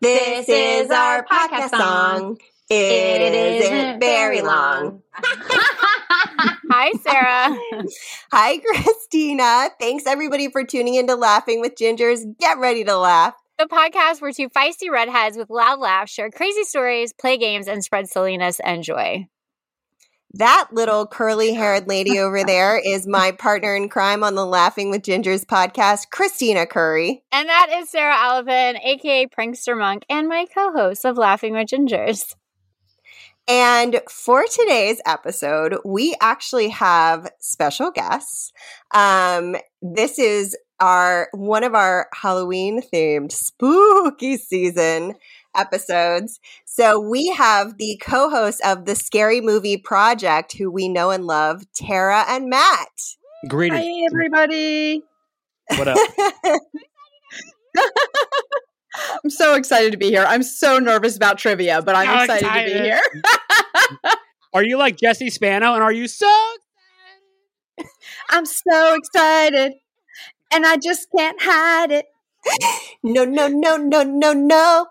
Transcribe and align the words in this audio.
This 0.00 0.48
is 0.48 0.90
our 0.90 1.24
podcast 1.24 1.70
song. 1.70 2.38
It 2.68 3.62
isn't 3.62 4.00
very 4.00 4.42
long. 4.42 5.02
Hi, 6.68 6.92
Sarah. 7.02 7.58
Hi, 8.32 8.58
Christina. 8.58 9.70
Thanks 9.80 10.04
everybody 10.06 10.50
for 10.50 10.64
tuning 10.64 10.94
into 10.96 11.14
Laughing 11.14 11.60
with 11.60 11.76
Gingers. 11.76 12.20
Get 12.38 12.58
ready 12.58 12.84
to 12.84 12.96
laugh. 12.96 13.34
The 13.58 13.64
podcast 13.64 14.20
where 14.20 14.32
two 14.32 14.50
feisty 14.50 14.90
redheads 14.90 15.38
with 15.38 15.48
loud 15.48 15.78
laughs 15.78 16.12
share 16.12 16.30
crazy 16.30 16.64
stories, 16.64 17.14
play 17.14 17.38
games, 17.38 17.66
and 17.66 17.82
spread 17.82 18.08
silliness 18.08 18.60
and 18.60 18.82
joy. 18.82 19.26
That 20.36 20.68
little 20.70 21.06
curly 21.06 21.54
haired 21.54 21.88
lady 21.88 22.18
over 22.18 22.44
there 22.46 22.78
is 22.78 23.06
my 23.06 23.32
partner 23.32 23.74
in 23.74 23.88
crime 23.88 24.22
on 24.22 24.34
the 24.34 24.44
Laughing 24.44 24.90
with 24.90 25.00
Gingers 25.00 25.46
podcast, 25.46 26.10
Christina 26.10 26.66
Curry. 26.66 27.22
And 27.32 27.48
that 27.48 27.68
is 27.72 27.88
Sarah 27.88 28.16
Alvin, 28.16 28.76
aka 28.76 29.26
Prankster 29.28 29.78
Monk, 29.78 30.04
and 30.10 30.28
my 30.28 30.44
co 30.52 30.72
host 30.72 31.06
of 31.06 31.16
Laughing 31.16 31.54
with 31.54 31.68
Gingers. 31.68 32.34
And 33.48 34.00
for 34.10 34.44
today's 34.44 35.00
episode, 35.06 35.78
we 35.86 36.14
actually 36.20 36.68
have 36.68 37.30
special 37.38 37.90
guests. 37.90 38.52
Um, 38.92 39.56
this 39.80 40.18
is 40.18 40.54
our 40.80 41.28
one 41.32 41.64
of 41.64 41.74
our 41.74 42.08
Halloween 42.12 42.82
themed 42.82 43.32
spooky 43.32 44.36
season 44.36 45.14
episodes. 45.56 46.38
So 46.64 47.00
we 47.00 47.28
have 47.28 47.78
the 47.78 48.00
co-hosts 48.02 48.60
of 48.64 48.84
the 48.84 48.94
Scary 48.94 49.40
Movie 49.40 49.76
Project, 49.76 50.56
who 50.56 50.70
we 50.70 50.88
know 50.88 51.10
and 51.10 51.24
love, 51.24 51.64
Tara 51.74 52.24
and 52.28 52.48
Matt. 52.48 52.88
Greetings. 53.48 53.80
Hi, 53.84 54.06
everybody. 54.12 55.02
What 55.76 55.88
up? 55.88 55.98
I'm 59.24 59.30
so 59.30 59.54
excited 59.54 59.92
to 59.92 59.98
be 59.98 60.08
here. 60.08 60.24
I'm 60.26 60.42
so 60.42 60.78
nervous 60.78 61.16
about 61.16 61.38
trivia, 61.38 61.82
but 61.82 61.94
I'm 61.94 62.26
So 62.26 62.34
excited, 62.34 62.72
to 62.72 62.78
be 62.78 62.84
here. 62.84 63.00
are 64.54 64.64
you 64.64 64.78
like 64.78 64.96
Jesse 64.96 65.30
Spano 65.30 65.74
and 65.74 65.82
are 65.82 65.92
you 65.92 66.08
so 66.08 66.26
I'm 68.30 68.46
so 68.46 68.94
excited, 68.94 69.72
and 70.52 70.66
I 70.66 70.76
just 70.76 71.08
can't 71.16 71.36
hide 71.40 71.90
it. 71.92 72.06
No, 73.02 73.24
no, 73.24 73.48
no, 73.48 73.76
no, 73.76 74.02
no, 74.02 74.32
no. 74.32 74.86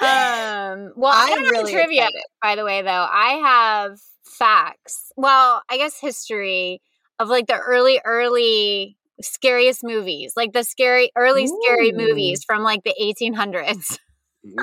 Um, 0.00 0.92
well, 0.96 1.12
I 1.14 1.26
I'm 1.26 1.30
don't 1.30 1.46
have 1.46 1.54
really 1.58 1.70
trivia, 1.70 2.08
excited. 2.08 2.22
by 2.42 2.56
the 2.56 2.64
way, 2.64 2.82
though. 2.82 2.88
I 3.10 3.40
have 3.44 3.98
facts. 4.24 5.12
Well, 5.16 5.62
I 5.70 5.76
guess 5.78 5.98
history 5.98 6.80
of 7.18 7.28
like 7.28 7.46
the 7.46 7.58
early, 7.58 8.00
early 8.04 8.96
scariest 9.20 9.82
movies, 9.84 10.32
like 10.36 10.52
the 10.52 10.64
scary, 10.64 11.10
early 11.16 11.46
scary 11.46 11.92
movies 11.92 12.42
from 12.44 12.62
like 12.62 12.82
the 12.84 12.94
1800s. 13.00 13.98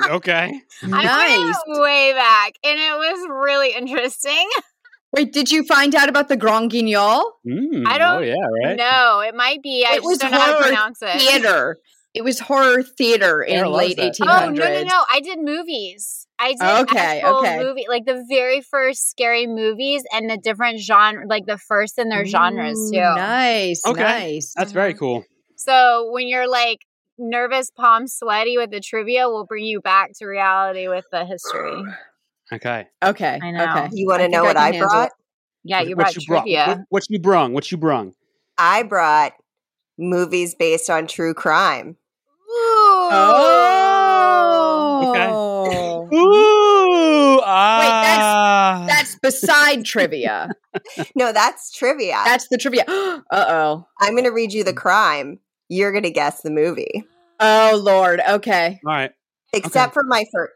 okay? 0.08 0.60
I 0.92 1.06
Nice. 1.06 1.64
went 1.66 1.80
way 1.82 2.12
back, 2.12 2.54
and 2.64 2.78
it 2.78 2.96
was 2.96 3.28
really 3.44 3.72
interesting. 3.74 4.48
Wait, 5.12 5.32
did 5.32 5.50
you 5.50 5.62
find 5.64 5.94
out 5.94 6.08
about 6.08 6.28
the 6.28 6.36
Grand 6.36 6.70
Guignol? 6.70 7.22
Mm, 7.46 7.86
I 7.86 7.98
don't 7.98 8.18
Oh 8.18 8.22
yeah, 8.22 8.34
right. 8.64 8.76
No, 8.76 9.20
it 9.20 9.34
might 9.34 9.62
be. 9.62 9.84
I 9.86 9.94
It 9.94 9.96
just 9.96 10.06
was 10.06 10.22
don't 10.22 10.32
know 10.32 10.38
how 10.38 10.46
to 10.46 10.52
horror 10.52 10.66
pronounce 10.68 11.02
it. 11.02 11.18
Theater. 11.18 11.78
It 12.14 12.24
was 12.24 12.38
horror 12.40 12.82
theater 12.82 13.42
in 13.42 13.64
loves 13.66 13.76
late 13.76 13.96
that. 13.98 14.14
1800s. 14.14 14.22
Oh 14.28 14.50
no 14.50 14.68
no 14.68 14.82
no! 14.84 15.04
I 15.10 15.20
did 15.20 15.38
movies. 15.38 16.26
I 16.38 16.52
did 16.52 16.60
Okay, 16.60 17.20
actual 17.20 17.40
okay. 17.40 17.58
movie, 17.58 17.86
like 17.88 18.04
the 18.04 18.24
very 18.28 18.60
first 18.60 19.08
scary 19.10 19.46
movies 19.46 20.02
and 20.12 20.28
the 20.28 20.36
different 20.36 20.80
genre, 20.80 21.24
like 21.26 21.46
the 21.46 21.58
first 21.58 21.98
in 21.98 22.08
their 22.08 22.26
genres 22.26 22.90
too. 22.92 22.98
Nice, 22.98 23.86
Okay. 23.86 24.02
nice. 24.02 24.52
That's 24.56 24.72
very 24.72 24.94
cool. 24.94 25.24
So 25.56 26.10
when 26.12 26.26
you're 26.26 26.48
like 26.48 26.78
nervous, 27.18 27.70
palm 27.70 28.06
sweaty 28.08 28.56
with 28.58 28.70
the 28.70 28.80
trivia, 28.80 29.28
we'll 29.28 29.46
bring 29.46 29.64
you 29.64 29.80
back 29.80 30.10
to 30.18 30.26
reality 30.26 30.88
with 30.88 31.04
the 31.12 31.24
history. 31.24 31.82
Okay. 32.52 32.86
Okay, 33.02 33.40
I 33.42 33.50
know. 33.50 33.64
okay. 33.64 33.88
You 33.92 34.06
want 34.06 34.20
to 34.20 34.24
I 34.24 34.28
know 34.28 34.44
what 34.44 34.56
can 34.56 34.74
I 34.74 34.78
brought? 34.78 35.06
it. 35.06 35.12
Yeah, 35.64 35.80
you 35.80 35.96
what 35.96 36.02
brought 36.04 36.16
you 36.16 36.26
brought? 36.26 36.40
trivia. 36.42 36.66
What, 36.66 36.78
what 36.88 37.04
you 37.08 37.18
brung? 37.18 37.52
What 37.52 37.70
you 37.70 37.78
brung? 37.78 38.14
I 38.58 38.82
brought 38.82 39.32
movies 39.98 40.54
based 40.54 40.90
on 40.90 41.06
true 41.06 41.32
crime. 41.34 41.96
Oh. 42.54 43.32
Ooh, 46.12 47.40
ah. 47.44 48.84
That's 48.86 49.18
beside 49.18 49.84
trivia. 49.84 50.50
No, 51.14 51.32
that's 51.32 51.70
trivia. 51.70 52.18
That's 52.24 52.48
the 52.48 52.56
trivia. 52.56 52.84
uh 52.88 53.22
oh. 53.30 53.86
I'm 54.00 54.12
going 54.12 54.24
to 54.24 54.30
read 54.30 54.54
you 54.54 54.64
the 54.64 54.72
crime. 54.72 55.38
You're 55.68 55.92
going 55.92 56.04
to 56.04 56.10
guess 56.10 56.40
the 56.40 56.50
movie. 56.50 57.04
Oh 57.40 57.78
Lord. 57.82 58.22
Okay. 58.26 58.80
all 58.86 58.92
right. 58.92 59.10
Except 59.52 59.92
for 59.92 60.02
my 60.02 60.24
first. 60.32 60.52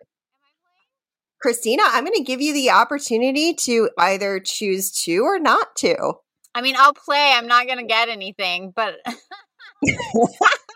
Christina, 1.46 1.84
I'm 1.86 2.02
going 2.04 2.16
to 2.16 2.24
give 2.24 2.40
you 2.40 2.52
the 2.52 2.70
opportunity 2.70 3.54
to 3.54 3.88
either 3.96 4.40
choose 4.40 4.90
to 5.04 5.18
or 5.18 5.38
not 5.38 5.76
to. 5.76 6.14
I 6.56 6.60
mean, 6.60 6.74
I'll 6.76 6.92
play. 6.92 7.30
I'm 7.34 7.46
not 7.46 7.68
gonna 7.68 7.84
get 7.86 8.08
anything, 8.08 8.72
but 8.74 8.94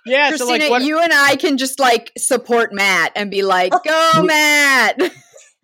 Yeah. 0.06 0.30
so 0.36 0.46
Christina, 0.46 0.58
like, 0.64 0.70
what 0.70 0.82
you 0.82 1.00
and 1.00 1.12
I 1.12 1.34
can 1.34 1.58
just 1.58 1.80
like 1.80 2.12
support 2.16 2.72
Matt 2.72 3.10
and 3.16 3.32
be 3.32 3.42
like, 3.42 3.72
"Go, 3.84 4.22
Matt," 4.22 4.96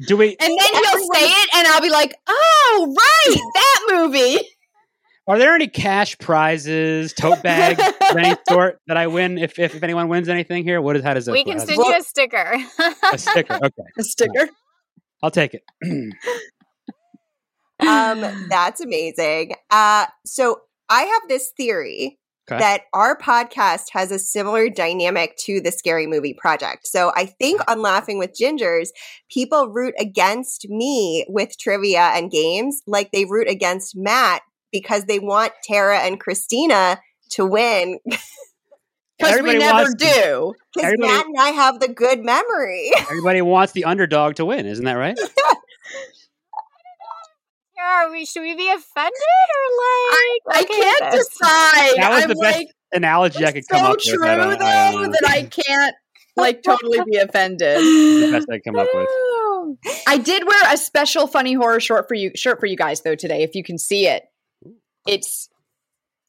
do 0.09 0.17
we? 0.17 0.31
And 0.31 0.39
then 0.41 0.59
he'll 0.59 1.12
say 1.12 1.27
it, 1.28 1.49
and 1.55 1.69
I'll 1.69 1.81
be 1.83 1.91
like, 1.91 2.15
"Oh, 2.27 2.94
right, 2.99 3.37
that 3.55 3.81
movie." 3.93 4.38
Are 5.28 5.38
there 5.38 5.55
any 5.55 5.69
cash 5.69 6.17
prizes, 6.19 7.12
tote 7.12 7.43
bags, 7.43 7.81
of 8.11 8.17
any 8.17 8.37
sort 8.49 8.78
that 8.87 8.97
I 8.97 9.06
win 9.09 9.38
if, 9.38 9.59
if 9.59 9.75
if 9.75 9.83
anyone 9.83 10.09
wins 10.09 10.28
anything 10.28 10.65
here? 10.65 10.81
What 10.81 10.97
is 10.97 11.03
how 11.05 11.15
does 11.15 11.27
this? 11.27 11.33
we 11.33 11.44
can 11.44 11.59
How 11.59 11.65
send 11.65 11.78
you 11.78 11.94
a 11.97 12.03
sticker. 12.03 12.56
a 13.12 13.19
sticker. 13.19 13.55
Okay, 13.55 13.83
A 13.99 14.03
sticker. 14.03 14.49
I'll 15.22 15.31
take 15.31 15.54
it. 15.54 15.62
Um, 17.81 18.25
that's 18.49 18.81
amazing. 18.81 19.54
Uh, 19.71 20.06
so 20.25 20.62
I 20.88 21.03
have 21.03 21.22
this 21.28 21.53
theory 21.56 22.19
Okay. 22.49 22.60
that 22.60 22.82
our 22.94 23.19
podcast 23.19 23.87
has 23.91 24.12
a 24.12 24.21
similar 24.21 24.69
dynamic 24.69 25.37
to 25.41 25.60
the 25.60 25.72
Scary 25.72 26.06
Movie 26.06 26.32
Project. 26.32 26.87
So 26.87 27.10
I 27.16 27.26
think 27.26 27.60
on 27.69 27.82
Laughing 27.82 28.19
with 28.19 28.37
Gingers, 28.41 28.91
people 29.28 29.69
root 29.69 29.94
against 29.99 30.69
me 30.69 31.26
with 31.28 31.59
trivia 31.59 32.12
and 32.15 32.31
games 32.31 32.82
like 32.87 33.10
they 33.10 33.25
root 33.25 33.49
against 33.49 33.97
Matt 33.97 34.43
because 34.71 35.06
they 35.06 35.19
want 35.19 35.55
Tara 35.65 35.99
and 35.99 36.21
Christina 36.21 37.00
to 37.31 37.44
win 37.44 37.99
Because 39.19 39.41
we 39.43 39.59
never 39.59 39.78
wants 39.84 39.94
do. 39.94 40.54
because 40.75 40.94
Matt 40.99 41.27
and 41.27 41.37
I 41.38 41.49
have 41.50 41.81
the 41.81 41.88
good 41.88 42.21
memory. 42.22 42.91
Everybody 43.00 43.41
wants 43.43 43.72
the 43.72 43.84
underdog 43.84 44.34
to 44.37 44.44
win, 44.44 44.66
isn't 44.66 44.84
that 44.84 44.93
right? 44.94 45.19
Are 47.78 48.10
we? 48.10 48.25
Should 48.25 48.41
we 48.43 48.55
be 48.55 48.69
offended 48.69 49.12
or 49.12 49.66
like? 49.78 50.43
I 50.56 50.60
okay 50.62 50.81
can't 50.81 51.05
with 51.05 51.12
this? 51.12 51.28
decide. 51.28 51.93
That 51.97 52.10
was 52.10 52.22
I'm 52.25 52.28
the 52.31 52.34
best 52.37 52.56
like, 52.59 52.69
Analogy 52.93 53.44
I 53.44 53.49
it's 53.50 53.66
could 53.69 53.69
come 53.69 53.81
so 53.87 53.93
up 53.93 53.99
true 54.00 54.21
with. 54.21 54.28
I 54.28 54.37
don't- 54.37 54.59
though 54.59 54.66
I 54.66 54.93
don't 54.93 55.03
know. 55.03 55.09
that 55.21 55.31
I 55.31 55.43
can't 55.44 55.94
like 56.37 56.62
totally 56.62 57.00
be 57.09 57.16
offended. 57.16 57.78
the 57.78 58.28
best 58.32 58.47
I 58.50 58.56
could 58.56 58.65
come 58.65 58.76
up 58.76 58.88
with. 58.93 59.09
I 60.06 60.19
did 60.19 60.47
wear 60.47 60.60
a 60.72 60.76
special 60.76 61.26
funny 61.26 61.53
horror 61.55 61.81
short 61.81 62.09
for 62.09 62.15
you 62.15 62.32
shirt 62.34 62.60
for 62.60 62.66
you 62.66 62.76
guys 62.76 63.03
though 63.03 63.15
today. 63.15 63.43
If 63.43 63.55
you 63.55 63.62
can 63.62 63.78
see 63.78 64.06
it, 64.06 64.25
it's 65.06 65.49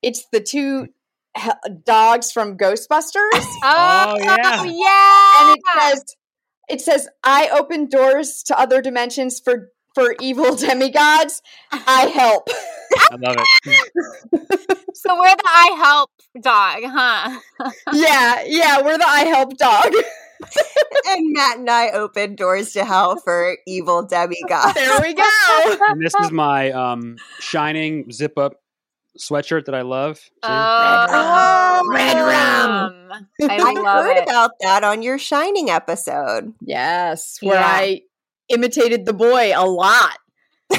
it's 0.02 0.26
the 0.32 0.42
two 0.42 0.84
he- 0.84 0.92
dogs 1.86 2.32
from 2.32 2.58
Ghostbusters, 2.58 3.46
Oh, 3.64 4.18
yeah. 4.20 4.64
yeah. 4.64 5.42
and 5.42 5.58
it 5.58 5.62
says 5.80 6.16
it 6.70 6.82
says 6.82 7.08
I 7.24 7.50
open 7.50 7.88
doors 7.88 8.44
to 8.44 8.60
other 8.60 8.82
dimensions 8.82 9.40
for 9.40 9.72
for 9.96 10.16
evil 10.22 10.56
demigods. 10.56 11.42
I 11.72 12.06
help. 12.14 12.50
I 13.12 13.16
love 13.20 13.36
it. 13.66 14.80
so 14.96 15.16
we're 15.20 15.36
the 15.36 15.44
I 15.46 15.76
help 15.84 16.12
dog, 16.42 16.84
huh? 16.86 17.40
yeah, 17.94 18.44
yeah, 18.46 18.82
we're 18.82 18.98
the 18.98 19.08
I 19.08 19.22
help 19.26 19.58
dog. 19.58 19.92
and 21.08 21.34
Matt 21.34 21.58
and 21.58 21.70
I 21.70 21.90
open 21.90 22.36
doors 22.36 22.74
to 22.74 22.86
hell 22.86 23.20
for 23.24 23.58
evil 23.66 24.06
demigods. 24.06 24.76
there 24.76 25.00
we 25.02 25.14
go. 25.16 25.28
And 25.90 26.06
this 26.06 26.14
is 26.22 26.32
my 26.32 26.70
um, 26.72 27.16
shining 27.40 28.12
zip 28.12 28.38
up 28.38 28.54
sweatshirt 29.18 29.66
that 29.66 29.76
I 29.76 29.82
love. 29.82 30.18
See? 30.18 30.30
Oh, 30.44 31.90
Red 31.92 32.16
rum. 32.20 32.94
Oh, 33.42 33.48
I 33.50 33.58
I 33.58 34.02
heard 34.04 34.18
it. 34.18 34.24
about 34.24 34.52
that 34.62 34.84
on 34.84 35.02
your 35.02 35.18
Shining 35.18 35.70
episode. 35.70 36.54
Yes, 36.62 37.38
where 37.42 37.56
Yeah. 37.60 37.66
I 37.68 38.02
imitated 38.50 39.06
the 39.06 39.14
boy 39.14 39.52
a 39.56 39.66
lot. 39.66 40.18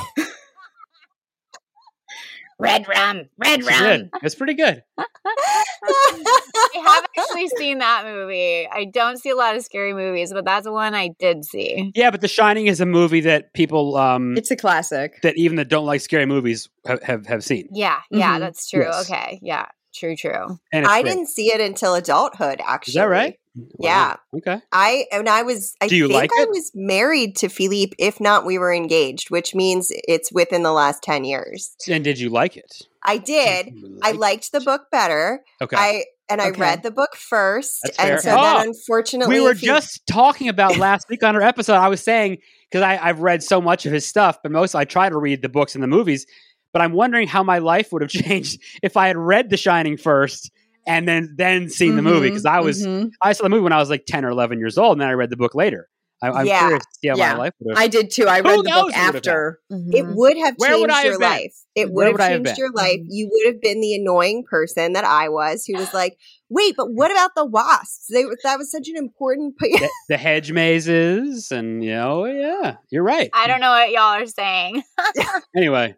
red 2.59 2.89
rum, 2.89 3.23
red 3.39 3.63
Rum. 3.65 3.79
good. 3.83 4.11
It's 4.23 4.35
pretty 4.35 4.55
good. 4.55 4.83
I 5.83 6.83
have 6.85 7.07
actually 7.17 7.49
seen 7.49 7.79
that 7.79 8.05
movie. 8.05 8.67
I 8.71 8.85
don't 8.87 9.19
see 9.19 9.31
a 9.31 9.37
lot 9.37 9.57
of 9.57 9.63
scary 9.65 9.95
movies, 9.95 10.33
but 10.33 10.45
that's 10.45 10.69
one 10.69 10.95
I 10.95 11.11
did 11.19 11.45
see. 11.45 11.93
Yeah, 11.95 12.11
but 12.11 12.21
The 12.21 12.29
Shining 12.29 12.67
is 12.67 12.81
a 12.81 12.87
movie 12.87 13.21
that 13.23 13.53
people 13.55 13.97
um, 13.97 14.37
It's 14.37 14.51
a 14.51 14.57
classic. 14.57 15.21
that 15.23 15.37
even 15.37 15.57
that 15.57 15.69
don't 15.69 15.87
like 15.87 16.01
scary 16.01 16.27
movies 16.27 16.69
have 16.87 17.03
have, 17.03 17.27
have 17.27 17.45
seen. 17.45 17.69
Yeah, 17.73 18.01
yeah, 18.11 18.37
Mhm. 18.37 18.41
that's 18.41 18.69
true. 18.69 18.83
Yes. 18.83 19.11
Okay, 19.11 19.39
yeah, 19.43 19.67
True, 19.95 20.15
true. 20.17 20.59
And 20.73 20.87
I 20.87 21.03
great. 21.03 21.13
didn't 21.13 21.29
see 21.29 21.53
it 21.53 21.61
until 21.61 21.95
adulthood. 21.95 22.61
Actually, 22.65 22.91
Is 22.93 22.95
that 22.97 23.09
right? 23.09 23.39
Yeah. 23.79 24.09
Wow. 24.11 24.19
Okay. 24.39 24.61
I 24.73 25.05
and 25.13 25.29
I 25.29 25.43
was. 25.43 25.75
I 25.81 25.89
Do 25.89 25.97
you 25.97 26.09
think 26.09 26.21
like 26.21 26.31
I 26.39 26.43
it? 26.43 26.49
was 26.51 26.71
married 26.75 27.37
to 27.37 27.49
Philippe. 27.49 27.95
If 27.99 28.21
not, 28.21 28.45
we 28.45 28.59
were 28.59 28.73
engaged, 28.73 29.31
which 29.31 29.55
means 29.55 29.89
it's 29.91 30.31
within 30.33 30.63
the 30.63 30.73
last 30.73 31.03
ten 31.03 31.25
years. 31.25 31.75
And 31.89 32.05
did 32.05 32.19
you 32.19 32.29
like 32.31 32.57
it? 32.57 32.83
I 33.05 33.19
did. 33.19 33.73
I 34.03 34.11
like 34.13 34.19
liked 34.21 34.53
the 34.53 34.61
book 34.61 34.83
better. 34.93 35.41
Okay. 35.63 35.77
I 35.77 36.05
and 36.31 36.43
I 36.43 36.49
Okay. 36.51 36.61
read 36.61 36.83
the 36.83 36.91
book 36.91 37.17
first, 37.17 37.81
That's 37.83 37.99
and 37.99 38.09
fair. 38.09 38.19
so 38.19 38.37
Oh, 38.39 38.43
then 38.43 38.69
unfortunately 38.69 39.35
we 39.37 39.41
were 39.41 39.55
just 39.55 40.07
talking 40.07 40.49
about 40.49 40.77
last 40.79 41.09
week 41.09 41.23
on 41.23 41.35
our 41.35 41.41
episode. 41.43 41.75
I 41.77 41.89
was 41.89 42.03
saying 42.03 42.39
because 42.71 42.83
I've 42.83 43.21
read 43.21 43.43
so 43.43 43.61
much 43.63 43.87
of 43.87 43.93
his 43.93 44.07
stuff, 44.07 44.39
but 44.43 44.53
most 44.53 44.75
I 44.75 44.85
try 44.85 45.09
to 45.09 45.17
read 45.17 45.41
the 45.43 45.49
books 45.49 45.75
and 45.75 45.83
the 45.83 45.89
movies. 45.89 46.27
But 46.75 46.83
I'm 46.83 46.93
wondering 46.93 47.27
how 47.29 47.43
my 47.43 47.59
life 47.59 47.93
would 47.93 48.03
have 48.03 48.11
changed 48.27 48.61
if 48.83 48.97
I 48.99 49.07
had 49.07 49.17
read 49.17 49.49
The 49.49 49.57
Shining 49.57 49.97
first 49.97 50.51
and 50.89 51.07
then 51.07 51.35
then 51.37 51.69
seen 51.69 51.95
the 51.97 52.03
movie. 52.03 52.29
Because 52.31 52.47
I 52.47 52.61
was 52.61 52.85
Mhm. 52.85 53.11
I 53.23 53.33
saw 53.33 53.45
the 53.45 53.51
movie 53.51 53.63
when 53.63 53.73
I 53.73 53.79
was 53.79 53.91
like 53.91 54.05
10 54.07 54.25
or 54.25 54.31
11 54.31 54.59
years 54.59 54.77
old, 54.79 54.93
and 54.93 55.01
then 55.03 55.09
I 55.09 55.13
read 55.13 55.31
the 55.31 55.37
book 55.37 55.55
later. 55.55 55.89
I, 56.21 56.31
I'm 56.31 56.47
Yeah. 56.47 56.59
curious 56.59 56.83
to 56.85 56.91
see 57.01 57.09
how 57.09 57.17
Yeah. 57.17 57.33
my 57.35 57.39
life 57.39 57.53
would 57.61 57.77
have. 57.77 57.85
I 57.85 57.87
did 57.87 58.11
too. 58.11 58.27
I 58.27 58.39
Who 58.43 58.49
read 58.49 58.59
the 58.59 58.63
book 58.71 58.87
what 58.87 58.97
it 58.97 59.05
would've 59.07 59.17
after. 59.17 59.61
it 59.71 60.05
Mhm. 60.05 60.15
would 60.17 60.37
have 60.39 60.55
Where 60.57 60.71
changed 60.71 60.81
would 60.97 61.05
your 61.05 61.19
been? 61.21 61.29
life. 61.29 61.55
It 61.77 61.93
would 61.93 61.95
would 61.95 62.21
I 62.21 62.25
have 62.25 62.33
have 62.33 62.45
changed 62.47 62.59
your 62.59 62.73
life. 62.73 62.99
You 63.09 63.29
would 63.31 63.47
have 63.53 63.61
been 63.63 63.81
the 63.81 63.95
annoying 63.95 64.43
person 64.51 64.95
that 64.95 65.05
I 65.05 65.29
was, 65.29 65.65
who 65.65 65.75
was 65.79 65.95
like, 65.95 66.17
"Wait, 66.49 66.75
but 66.77 66.87
what 66.91 67.13
about 67.13 67.37
the 67.37 67.45
wasps? 67.45 68.07
They 68.11 68.25
that 68.43 68.59
was 68.59 68.69
such 68.73 68.89
an 68.89 68.97
important." 68.97 69.59
p-" 69.59 69.79
the, 69.79 69.89
the 70.09 70.17
hedge 70.17 70.51
mazes, 70.51 71.53
and 71.53 71.85
you 71.85 71.93
know, 71.93 72.25
yeah, 72.25 72.79
you're 72.91 73.05
right. 73.05 73.31
I 73.33 73.47
don't 73.47 73.61
know 73.61 73.71
what 73.71 73.91
y'all 73.93 74.21
are 74.21 74.27
saying. 74.27 74.83
Anyway, 75.57 75.95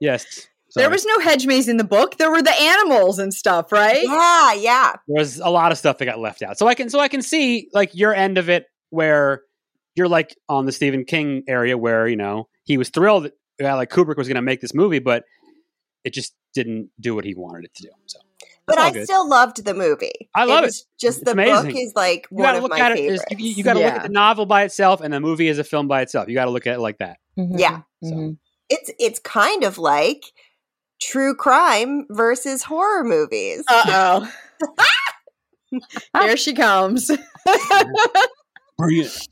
yes. 0.00 0.48
There 0.74 0.90
was 0.90 1.06
no 1.06 1.20
hedge 1.20 1.46
maze 1.46 1.68
in 1.68 1.76
the 1.78 1.84
book. 1.84 2.18
There 2.18 2.30
were 2.30 2.42
the 2.42 2.52
animals 2.52 3.18
and 3.18 3.32
stuff, 3.32 3.72
right? 3.72 4.02
yeah, 4.02 4.52
yeah. 4.54 4.92
there 5.06 5.20
was 5.20 5.38
a 5.38 5.48
lot 5.48 5.72
of 5.72 5.78
stuff 5.78 5.98
that 5.98 6.04
got 6.04 6.18
left 6.18 6.42
out. 6.42 6.58
So 6.58 6.66
I 6.66 6.74
can 6.74 6.90
so 6.90 6.98
I 7.00 7.08
can 7.08 7.22
see 7.22 7.68
like 7.72 7.94
your 7.94 8.14
end 8.14 8.36
of 8.36 8.48
it 8.50 8.66
where 8.90 9.42
you're 9.94 10.08
like 10.08 10.36
on 10.48 10.66
the 10.66 10.72
Stephen 10.72 11.04
King 11.04 11.44
area 11.48 11.78
where, 11.78 12.06
you 12.06 12.16
know, 12.16 12.48
he 12.64 12.76
was 12.76 12.90
thrilled 12.90 13.24
that 13.24 13.32
a 13.58 13.62
guy 13.62 13.74
like 13.74 13.90
Kubrick 13.90 14.16
was 14.18 14.28
gonna 14.28 14.42
make 14.42 14.60
this 14.60 14.74
movie, 14.74 14.98
but 14.98 15.24
it 16.04 16.12
just 16.12 16.34
didn't 16.52 16.90
do 17.00 17.14
what 17.14 17.24
he 17.24 17.34
wanted 17.34 17.64
it 17.64 17.74
to 17.76 17.82
do. 17.84 17.88
So 18.06 18.18
But 18.66 18.78
I 18.78 18.90
good. 18.90 19.04
still 19.04 19.26
loved 19.28 19.64
the 19.64 19.72
movie. 19.74 20.28
I 20.34 20.44
love 20.44 20.64
it. 20.64 20.66
was 20.66 20.86
Just 21.00 21.18
It's 21.18 21.24
the 21.26 21.32
amazing. 21.32 21.72
book 21.72 21.80
is 21.80 21.92
like 21.96 22.26
you 22.30 22.36
one 22.38 22.44
gotta 22.46 22.56
of 22.58 22.62
look 22.64 22.72
my 22.72 22.80
at 22.80 22.92
it 22.92 22.98
favorites. 22.98 23.24
as, 23.30 23.40
you, 23.40 23.50
you 23.52 23.64
gotta 23.64 23.78
look 23.80 23.92
at 23.94 24.02
the 24.02 24.08
novel 24.10 24.44
by 24.46 24.64
itself 24.64 25.00
and 25.00 25.12
the 25.12 25.20
movie 25.20 25.48
is 25.48 25.58
a 25.58 25.64
film 25.64 25.88
by 25.88 26.02
itself. 26.02 26.28
You 26.28 26.34
gotta 26.34 26.50
look 26.50 26.66
at 26.66 26.74
it 26.74 26.80
like 26.80 26.98
that. 26.98 27.16
Yeah. 27.36 27.44
Mm-hmm. 28.02 28.06
Mm-hmm. 28.08 28.28
So 28.30 28.36
it's 28.68 28.90
it's 28.98 29.18
kind 29.20 29.62
of 29.64 29.78
like 29.78 30.24
true 31.00 31.34
crime 31.34 32.06
versus 32.10 32.62
horror 32.62 33.04
movies. 33.04 33.64
Uh 33.68 34.28
oh. 34.62 35.80
Here 36.22 36.36
she 36.36 36.54
comes. 36.54 37.10
brilliant. 38.78 39.28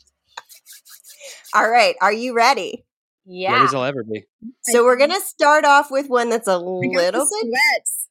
All 1.55 1.69
right, 1.69 1.95
are 2.01 2.13
you 2.13 2.35
ready? 2.35 2.85
Yeah. 3.27 3.53
Ready 3.53 3.65
as 3.65 3.75
I'll 3.75 3.85
ever 3.85 4.03
be. 4.05 4.25
So 4.63 4.85
we're 4.85 4.97
gonna 4.99 5.21
start 5.21 5.65
off 5.65 5.91
with 5.91 6.09
one 6.09 6.29
that's 6.31 6.49
a 6.49 6.59
little 6.59 6.81
bit. 6.81 7.15
sweats. 7.15 8.09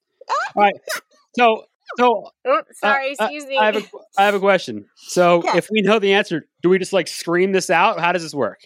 So 1.37 1.65
so 1.97 2.29
Oops, 2.47 2.79
sorry, 2.79 3.15
uh, 3.19 3.25
excuse 3.25 3.45
me. 3.45 3.57
I 3.57 3.65
have 3.65 3.75
a 3.75 3.83
I 4.17 4.25
have 4.25 4.33
a 4.35 4.39
question. 4.39 4.85
So 4.95 5.39
Okay. 5.39 5.57
if 5.57 5.67
we 5.71 5.81
know 5.81 5.99
the 5.99 6.13
answer, 6.13 6.47
do 6.61 6.69
we 6.69 6.79
just 6.79 6.93
like 6.93 7.07
scream 7.07 7.51
this 7.51 7.69
out? 7.69 7.99
How 7.99 8.11
does 8.11 8.23
this 8.23 8.33
work? 8.33 8.61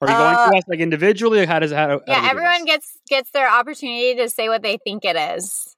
Are 0.00 0.08
you 0.08 0.14
Uh, 0.14 0.18
going 0.36 0.52
to 0.52 0.58
us 0.58 0.64
like 0.68 0.80
individually? 0.80 1.40
Or 1.40 1.46
how 1.46 1.58
does 1.58 1.72
how, 1.72 1.88
how 1.88 2.00
yeah, 2.06 2.20
do 2.22 2.26
everyone 2.28 2.64
this? 2.64 2.66
gets 2.66 2.98
gets 3.08 3.30
their 3.32 3.50
opportunity 3.50 4.14
to 4.16 4.28
say 4.28 4.48
what 4.48 4.62
they 4.62 4.76
think 4.78 5.04
it 5.04 5.16
is. 5.16 5.74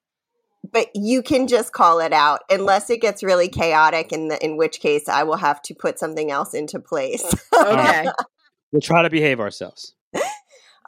But 0.73 0.89
you 0.95 1.23
can 1.23 1.47
just 1.47 1.73
call 1.73 2.01
it 2.01 2.13
out 2.13 2.41
unless 2.51 2.91
it 2.91 3.01
gets 3.01 3.23
really 3.23 3.49
chaotic, 3.49 4.13
in 4.13 4.29
the 4.29 4.45
in 4.45 4.57
which 4.59 4.81
case 4.81 5.09
I 5.09 5.23
will 5.23 5.39
have 5.39 5.63
to 5.63 5.75
put 5.75 5.99
something 5.99 6.31
else 6.31 6.55
into 6.55 6.79
place. 6.81 7.25
Okay. 7.57 8.09
We'll 8.73 8.81
try 8.81 9.03
to 9.03 9.11
behave 9.11 9.41
ourselves. 9.41 9.95
All 10.15 10.23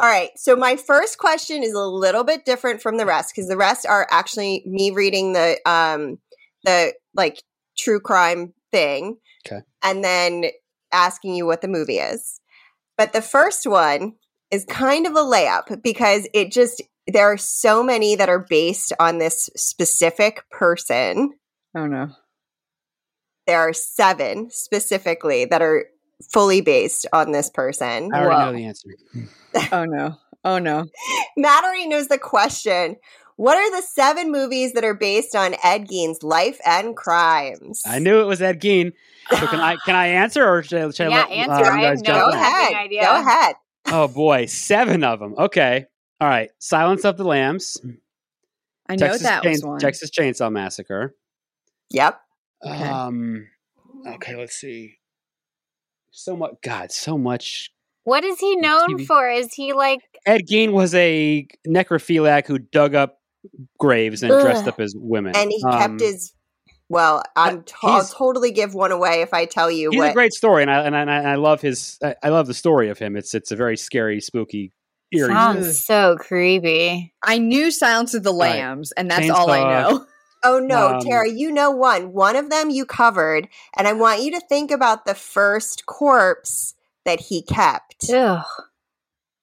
right. 0.09 0.31
So 0.37 0.55
my 0.57 0.77
first 0.77 1.19
question 1.19 1.63
is 1.63 1.73
a 1.73 1.81
little 1.85 2.23
bit 2.25 2.45
different 2.45 2.81
from 2.81 2.97
the 2.97 3.07
rest 3.07 3.33
because 3.35 3.49
the 3.49 3.57
rest 3.57 3.87
are 3.87 4.07
actually 4.11 4.63
me 4.67 4.91
reading 4.91 5.33
the 5.33 5.59
um 5.67 6.19
the 6.65 6.95
like 7.15 7.43
true 7.77 7.99
crime 8.01 8.53
thing. 8.71 9.17
Okay. 9.47 9.63
And 9.83 10.05
then 10.05 10.45
asking 10.93 11.35
you 11.35 11.45
what 11.47 11.61
the 11.63 11.69
movie 11.69 11.99
is. 11.99 12.39
But 12.97 13.13
the 13.13 13.23
first 13.23 13.67
one 13.67 14.15
is 14.51 14.65
kind 14.67 15.07
of 15.07 15.15
a 15.15 15.21
layup 15.21 15.83
because 15.83 16.29
it 16.35 16.53
just 16.53 16.83
there 17.07 17.33
are 17.33 17.39
so 17.39 17.83
many 17.83 18.15
that 18.17 18.29
are 18.29 18.47
based 18.49 18.93
on 19.01 19.19
this 19.19 19.51
specific 19.57 20.49
person. 20.51 21.33
Oh 21.77 21.87
no. 21.87 22.11
There 23.47 23.59
are 23.59 23.73
seven 23.73 24.51
specifically 24.51 25.47
that 25.47 25.63
are 25.63 25.87
fully 26.31 26.61
based 26.61 27.07
on 27.13 27.33
this 27.33 27.51
person. 27.51 28.11
I 28.15 28.21
already 28.21 28.37
Whoa. 28.37 28.45
know 28.45 28.53
the 28.53 28.65
answer. 28.67 28.89
Oh 29.73 29.85
no. 29.85 30.17
Oh 30.45 30.59
no. 30.59 30.87
Matt 31.37 31.65
already 31.65 31.89
knows 31.89 32.09
the 32.09 32.19
question. 32.19 32.97
What 33.37 33.57
are 33.57 33.71
the 33.81 33.87
seven 33.87 34.31
movies 34.31 34.73
that 34.75 34.85
are 34.85 34.95
based 34.95 35.35
on 35.35 35.55
Ed 35.65 35.89
Gein's 35.89 36.23
life 36.23 36.61
and 36.67 36.97
crimes? 36.97 37.83
I 37.87 37.99
knew 37.99 38.21
it 38.21 38.25
was 38.27 38.43
Ed 38.43 38.61
Gein. 38.61 38.93
So 39.31 39.47
can 39.47 39.59
I 39.61 39.77
can 39.85 39.97
I 39.97 40.09
answer 40.09 40.47
or 40.47 40.63
should 40.63 40.81
I, 40.81 40.91
should 40.91 41.09
Yeah, 41.11 41.17
I 41.17 41.21
let 41.23 41.31
answer. 41.31 41.65
uh, 41.65 41.71
I 41.75 41.81
have 41.81 42.03
no 42.03 42.13
Go 42.13 42.29
ahead. 42.29 42.75
Idea. 42.75 43.03
Go 43.03 43.21
ahead. 43.21 43.57
Oh 43.87 44.09
boy, 44.09 44.47
seven 44.47 45.03
of 45.03 45.19
them. 45.19 45.35
Okay, 45.37 45.87
all 46.21 46.29
right. 46.29 46.51
Silence 46.59 47.05
of 47.05 47.17
the 47.17 47.25
Lambs, 47.25 47.79
I 48.89 48.97
know 48.97 49.07
Texas, 49.07 49.23
that 49.23 49.45
was 49.45 49.65
one. 49.65 49.81
Texas 49.81 50.11
Chainsaw 50.11 50.53
Massacre. 50.53 51.17
Yep. 51.91 52.21
Okay. 52.65 52.85
Um, 52.85 53.49
okay, 54.07 54.37
let's 54.37 54.55
see. 54.55 54.99
So 56.11 56.37
much, 56.37 56.53
God, 56.63 56.93
so 56.93 57.19
much. 57.19 57.73
What 58.05 58.25
is 58.25 58.39
he 58.39 58.57
known 58.57 58.99
TV. 58.99 59.07
for? 59.07 59.29
Is 59.29 59.53
he 59.55 59.73
like 59.73 60.01
Ed 60.27 60.43
Gein 60.51 60.73
was 60.73 60.95
a 60.95 61.47
necrophiliac 61.67 62.47
who 62.47 62.59
dug 62.59 62.95
up 62.95 63.19
graves 63.79 64.23
and 64.23 64.31
dressed 64.41 64.67
up 64.69 64.81
as 64.81 64.95
women, 64.97 65.35
And 65.37 65.51
he 65.51 65.63
Um, 65.65 65.79
kept 65.79 66.01
his. 66.01 66.33
Well, 66.89 67.23
I'm 67.37 67.63
t- 67.63 67.75
I'll 67.83 68.05
totally 68.05 68.51
give 68.51 68.75
one 68.75 68.93
away 68.93 69.23
if 69.23 69.33
I 69.33 69.47
tell 69.47 69.71
you 69.71 69.91
He's 69.91 69.99
what. 69.99 70.11
a 70.11 70.15
great 70.15 70.33
story, 70.33 70.63
and 70.63 70.71
I 70.71 70.83
and 70.83 70.95
I, 70.95 71.01
and 71.01 71.11
I 71.29 71.35
love 71.37 71.61
his. 71.63 71.99
I, 72.05 72.15
I 72.23 72.29
love 72.29 72.47
the 72.47 72.55
story 72.55 72.91
of 72.91 72.99
him. 72.99 73.17
It's 73.17 73.35
it's 73.35 73.51
a 73.51 73.57
very 73.57 73.77
scary, 73.79 74.21
spooky, 74.21 74.73
eerie. 75.11 75.33
sounds 75.33 75.83
so 75.85 76.17
creepy? 76.19 77.15
I 77.23 77.39
knew 77.39 77.71
Silence 77.71 78.13
of 78.15 78.25
the 78.25 78.31
right. 78.35 78.57
Lambs, 78.57 78.93
and 78.93 79.11
that's 79.11 79.31
all 79.31 79.51
I 79.51 79.61
know. 79.91 80.07
oh 80.45 80.59
no, 80.59 80.97
Um, 80.97 81.01
Tara, 81.01 81.31
you 81.31 81.51
know 81.51 81.71
one. 81.71 82.13
One 82.13 82.37
of 82.37 82.51
them 82.51 82.69
you 82.69 82.85
covered, 82.85 83.49
and 83.77 83.89
I 83.89 83.95
want 83.95 84.23
you 84.23 84.31
to 84.33 84.41
think 84.41 84.71
about 84.71 85.07
the 85.07 85.15
first 85.15 85.87
corpse 85.87 86.75
that 87.05 87.21
he 87.21 87.43
kept 87.43 88.11
Ugh. 88.13 88.45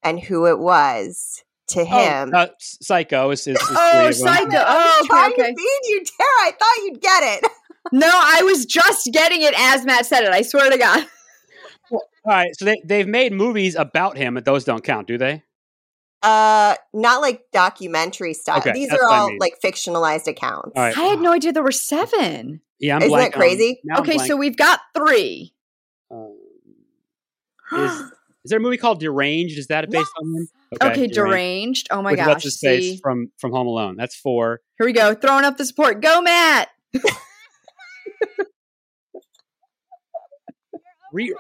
and 0.04 0.20
who 0.20 0.46
it 0.48 0.60
was 0.60 1.44
to 1.70 1.86
him. 1.86 2.32
Oh, 2.34 2.38
uh, 2.40 2.48
Psycho 2.60 3.32
is, 3.32 3.42
is, 3.48 3.56
is 3.60 3.68
Oh, 3.72 4.04
three. 4.06 4.14
Psycho. 4.14 4.58
I 4.58 4.66
Oh, 4.68 4.98
was 5.00 5.00
okay, 5.02 5.08
trying 5.08 5.34
okay. 5.34 5.54
you, 5.58 6.04
Tara. 6.06 6.30
I 6.42 6.52
thought 6.58 6.84
you'd 6.86 7.02
get 7.02 7.24
it. 7.44 7.52
No, 7.94 8.10
I 8.12 8.44
was 8.44 8.66
just 8.66 9.10
getting 9.14 9.42
it 9.42 9.54
as 9.58 9.84
Matt 9.86 10.06
said 10.06 10.24
it. 10.24 10.30
I 10.32 10.42
swear 10.44 10.70
to 10.70 10.78
God. 10.78 11.06
All 11.92 12.02
right, 12.26 12.52
so 12.56 12.66
they 12.66 12.80
they've 12.86 13.08
made 13.08 13.32
movies 13.34 13.74
about 13.76 14.16
him, 14.18 14.34
but 14.36 14.46
those 14.46 14.64
don't 14.66 14.84
count, 14.84 15.08
do 15.08 15.18
they? 15.18 15.42
Uh, 16.22 16.76
not 16.94 17.22
like 17.22 17.42
documentary 17.54 18.34
style. 18.34 18.58
Okay, 18.60 18.74
These 18.74 18.92
are 18.92 18.98
what 19.00 19.14
I 19.14 19.18
all 19.20 19.30
mean. 19.30 19.38
like 19.40 19.54
fictionalized 19.64 20.28
accounts. 20.28 20.72
All 20.76 20.84
right. 20.84 20.96
I 20.96 21.02
had 21.04 21.20
no 21.22 21.32
idea 21.32 21.54
there 21.54 21.64
were 21.64 21.72
seven. 21.72 22.62
Yeah, 22.80 22.98
I'm 22.98 23.02
Isn't 23.04 23.18
that 23.18 23.32
blanking 23.32 23.36
on- 23.36 23.40
crazy? 23.40 23.80
now 23.86 24.00
Okay, 24.02 24.18
so 24.20 24.36
we've 24.36 24.58
got 24.58 24.82
three. 24.96 25.54
Is 27.78 27.92
is 28.46 28.50
there 28.50 28.58
a 28.58 28.62
movie 28.62 28.78
called 28.78 29.00
Deranged? 29.00 29.58
Is 29.58 29.68
that 29.68 29.90
based 29.90 30.12
on 30.22 30.26
him? 30.36 30.48
okay, 30.82 31.08
deranged. 31.08 31.88
Oh 31.92 32.02
my 32.02 32.12
With 32.12 32.20
gosh. 32.20 32.28
what's 32.28 32.44
his 32.44 32.60
face 32.60 33.00
from 33.02 33.32
from 33.40 33.52
Home 33.52 33.68
Alone? 33.68 33.96
That's 33.98 34.16
four. 34.16 34.62
Here 34.78 34.86
we 34.86 34.94
go. 34.94 35.14
Throwing 35.16 35.44
up 35.46 35.58
the 35.58 35.66
support. 35.66 36.02
Go, 36.02 36.22
Matt. 36.22 36.70
Re- 41.12 41.36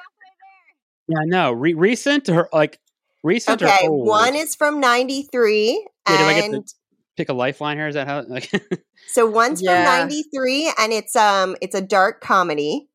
yeah, 1.07 1.17
no, 1.25 1.51
re- 1.51 1.73
recent 1.75 2.27
or 2.29 2.49
like 2.51 2.79
recent 3.23 3.61
Okay, 3.61 3.85
or 3.85 3.91
old? 3.91 4.07
one 4.07 4.35
is 4.35 4.55
from 4.55 4.79
93 4.79 5.87
Yeah, 6.07 6.17
do 6.17 6.23
I 6.23 6.31
and 6.33 6.67
pick 7.15 7.29
a 7.29 7.33
lifeline 7.33 7.77
here. 7.77 7.87
Is 7.87 7.95
that 7.95 8.07
how? 8.07 8.23
Like, 8.27 8.49
so 9.09 9.27
one's 9.27 9.61
Yeah. 9.61 9.85
from 9.85 10.07
93 10.07 10.73
and 10.79 10.91
it's 10.93 11.15
um 11.15 11.55
it's 11.61 11.75
a 11.75 11.81
dark 11.81 12.21
comedy. 12.21 12.87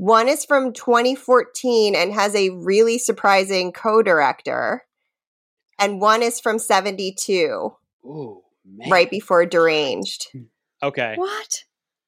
One 0.00 0.28
is 0.28 0.44
from 0.44 0.72
2014 0.72 1.96
and 1.96 2.12
has 2.12 2.32
a 2.36 2.50
really 2.50 2.98
surprising 2.98 3.72
co-director. 3.72 4.84
And 5.76 6.00
one 6.00 6.22
is 6.22 6.38
from 6.38 6.60
72, 6.60 7.72
ooh, 8.04 8.42
man. 8.64 8.90
right 8.90 9.10
before 9.10 9.44
Deranged. 9.44 10.28
Okay. 10.82 11.14
What? 11.16 11.64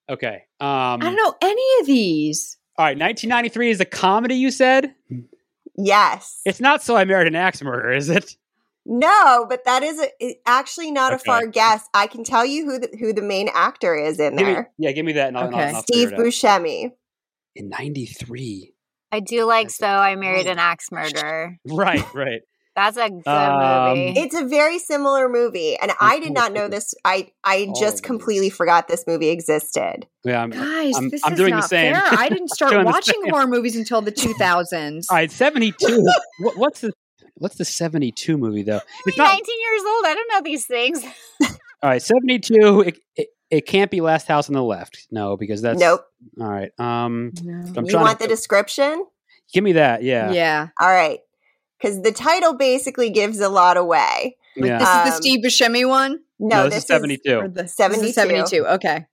Okay. 0.09 0.45
Um. 0.61 0.71
I 0.71 0.99
don't 0.99 1.17
know 1.17 1.35
any 1.43 1.81
of 1.81 1.87
these. 1.87 2.59
All 2.79 2.85
right. 2.85 2.97
1993 2.97 3.71
is 3.71 3.81
a 3.81 3.85
comedy. 3.85 4.37
You 4.37 4.53
said 4.53 4.95
Yes. 5.77 6.41
it's 6.45 6.61
not. 6.61 6.83
So 6.85 6.95
I 6.97 7.05
married 7.05 7.27
an 7.27 7.35
axe 7.35 7.61
murderer, 7.61 7.93
is 7.93 8.09
it? 8.09 8.37
No, 8.87 9.47
but 9.49 9.65
that 9.65 9.83
is 9.83 10.01
a, 10.23 10.37
actually 10.47 10.91
not 10.93 11.13
a 11.13 11.19
far 11.19 11.47
guess. 11.47 11.85
I 11.93 12.07
can 12.07 12.23
tell 12.25 12.47
you 12.47 12.65
who 12.65 12.79
the, 12.79 12.89
who 12.99 13.13
the 13.13 13.23
main 13.23 13.49
actor 13.53 13.95
is 13.97 14.19
in 14.21 14.37
Give 14.37 14.47
me- 14.47 14.53
there. 14.53 14.71
yeah, 14.79 14.93
give 14.93 15.05
me 15.05 15.13
that. 15.13 15.29
And 15.29 15.39
I'll, 15.39 15.47
and 15.47 15.55
I'll- 15.55 15.61
Okay. 15.61 15.69
and 15.69 15.77
I'll 15.77 15.83
Steve 15.83 16.09
it 16.13 16.15
out. 16.15 16.21
Buscemi. 16.21 16.93
In 17.57 17.69
'93. 17.69 18.73
I 19.13 19.21
do 19.21 19.45
like 19.45 19.67
That's 19.67 19.77
So 19.77 19.87
I 19.87 20.15
Married 20.17 20.47
an 20.47 20.59
Axe 20.59 20.91
Murderer. 20.93 21.57
Right, 21.67 22.05
right. 22.15 22.43
That's 22.77 22.97
a 22.97 23.11
good 23.11 23.27
Um, 23.27 23.89
movie. 23.99 24.21
It's 24.21 24.35
a 24.35 24.45
very 24.47 24.79
similar 24.79 25.29
movie, 25.29 25.77
and 25.77 25.91
I 26.01 26.21
did 26.21 26.33
not 26.33 26.53
know 26.53 26.69
this. 26.69 26.95
I 27.05 27.29
I 27.43 27.69
just 27.79 28.05
completely 28.05 28.47
these. 28.47 28.55
forgot 28.57 28.87
this 28.87 29.05
movie 29.09 29.29
existed. 29.31 30.07
Yeah, 30.25 30.41
I'm, 30.43 30.51
Guys, 30.51 30.95
I'm- 30.95 31.11
this 31.11 31.21
I'm 31.25 31.33
is 31.33 31.39
doing 31.39 31.51
the 31.51 31.57
not 31.57 31.69
same. 31.69 31.95
fair. 31.95 32.03
I 32.07 32.29
didn't 32.29 32.49
start 32.55 32.85
watching 32.87 33.21
horror 33.29 33.49
movies 33.49 33.75
until 33.77 34.01
the 34.01 34.13
2000s. 34.13 35.07
all 35.11 35.17
right. 35.17 35.31
72. 35.31 36.07
what, 36.39 36.57
what's 36.57 36.81
the 36.83 36.93
what's 37.35 37.57
the 37.57 37.65
72 37.65 38.39
movie 38.39 38.63
though? 38.63 38.81
It's 39.05 39.19
I'm 39.19 39.25
not 39.25 39.33
19 39.33 39.45
years 39.61 39.83
old. 39.87 40.05
I 40.07 40.15
don't 40.15 40.29
know 40.33 40.41
these 40.45 40.67
things. 40.67 41.05
all 41.83 41.91
right. 41.91 42.01
72. 42.01 42.81
It, 42.83 42.99
it, 43.17 43.29
it 43.51 43.67
can't 43.67 43.91
be 43.91 44.01
Last 44.01 44.29
House 44.29 44.49
on 44.49 44.55
the 44.55 44.63
Left. 44.63 45.07
No, 45.11 45.37
because 45.37 45.63
that's 45.63 45.81
nope. 45.81 46.03
All 46.41 46.49
right. 46.49 46.71
Um, 46.79 47.33
No. 47.43 47.73
I'm 47.77 47.85
you 47.85 47.97
want 47.99 48.19
to 48.21 48.25
the 48.25 48.29
description? 48.29 49.05
give 49.53 49.65
me 49.65 49.73
that. 49.73 50.03
Yeah. 50.03 50.31
Yeah. 50.31 50.69
All 50.81 50.89
right, 50.89 51.19
because 51.79 52.03
the 52.03 52.13
title 52.13 52.55
basically 52.55 53.11
gives 53.11 53.41
a 53.41 53.49
lot 53.49 53.77
away. 53.77 54.37
Yeah. 54.57 54.79
This 54.79 54.89
is 54.89 54.95
Um, 54.95 55.05
the 55.07 55.13
Steve 55.13 55.45
Buscemi 55.45 55.89
one? 55.89 56.21
No, 56.39 56.65
this, 56.69 56.79
is 56.79 56.85
72. 56.87 57.37
Or 57.39 57.49
the, 57.49 57.63
this 57.63 57.71
is 57.73 57.77
72. 57.77 58.13
72. 58.13 58.67
Okay. 58.67 59.07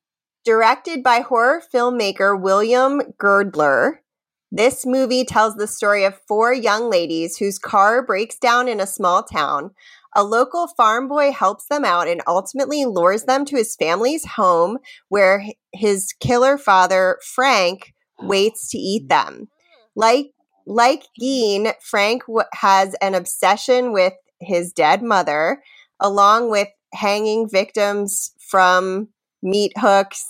directed 0.45 1.03
by 1.03 1.19
horror 1.19 1.61
filmmaker 1.73 2.39
William 2.39 3.01
Girdler. 3.17 4.01
This 4.49 4.85
movie 4.85 5.25
tells 5.25 5.55
the 5.55 5.67
story 5.67 6.05
of 6.05 6.21
four 6.25 6.53
young 6.53 6.89
ladies 6.89 7.35
whose 7.37 7.59
car 7.59 8.01
breaks 8.01 8.37
down 8.37 8.69
in 8.69 8.79
a 8.79 8.87
small 8.87 9.23
town. 9.23 9.71
A 10.15 10.23
local 10.23 10.67
farm 10.67 11.07
boy 11.07 11.31
helps 11.31 11.67
them 11.67 11.85
out 11.85 12.07
and 12.07 12.21
ultimately 12.27 12.85
lures 12.85 13.23
them 13.23 13.45
to 13.45 13.55
his 13.55 13.75
family's 13.75 14.25
home 14.25 14.77
where 15.09 15.43
his 15.73 16.13
killer 16.19 16.57
father, 16.57 17.19
Frank, 17.23 17.93
waits 18.19 18.69
to 18.71 18.77
eat 18.77 19.09
them. 19.09 19.49
Like 19.95 20.27
like 20.65 21.05
Gein, 21.19 21.73
Frank 21.81 22.25
w- 22.25 22.45
has 22.53 22.93
an 23.01 23.15
obsession 23.15 23.93
with 23.93 24.13
his 24.41 24.73
dead 24.73 25.01
mother, 25.01 25.61
along 25.99 26.49
with 26.49 26.67
hanging 26.93 27.47
victims 27.49 28.31
from 28.39 29.07
meat 29.41 29.71
hooks. 29.77 30.25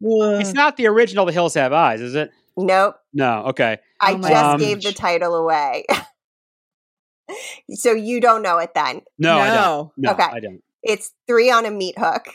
It's 0.00 0.54
not 0.54 0.76
the 0.76 0.86
original 0.86 1.26
The 1.26 1.32
Hills 1.32 1.54
Have 1.54 1.72
Eyes, 1.72 2.00
is 2.00 2.14
it? 2.14 2.30
Nope. 2.56 2.96
No. 3.12 3.44
Okay. 3.48 3.78
I 4.00 4.14
Oh 4.14 4.18
just 4.18 4.34
Um, 4.34 4.60
gave 4.60 4.82
the 4.82 4.92
title 4.92 5.34
away. 5.34 5.84
so 7.74 7.92
you 7.92 8.20
don't 8.20 8.42
know 8.42 8.58
it 8.58 8.70
then. 8.74 9.02
No, 9.18 9.38
I 9.38 9.54
don't. 9.54 9.90
No, 9.96 10.12
Okay. 10.12 10.22
I 10.24 10.40
don't. 10.40 10.62
It's 10.82 11.12
three 11.26 11.50
on 11.50 11.66
a 11.66 11.70
meat 11.70 11.96
hook. 11.98 12.26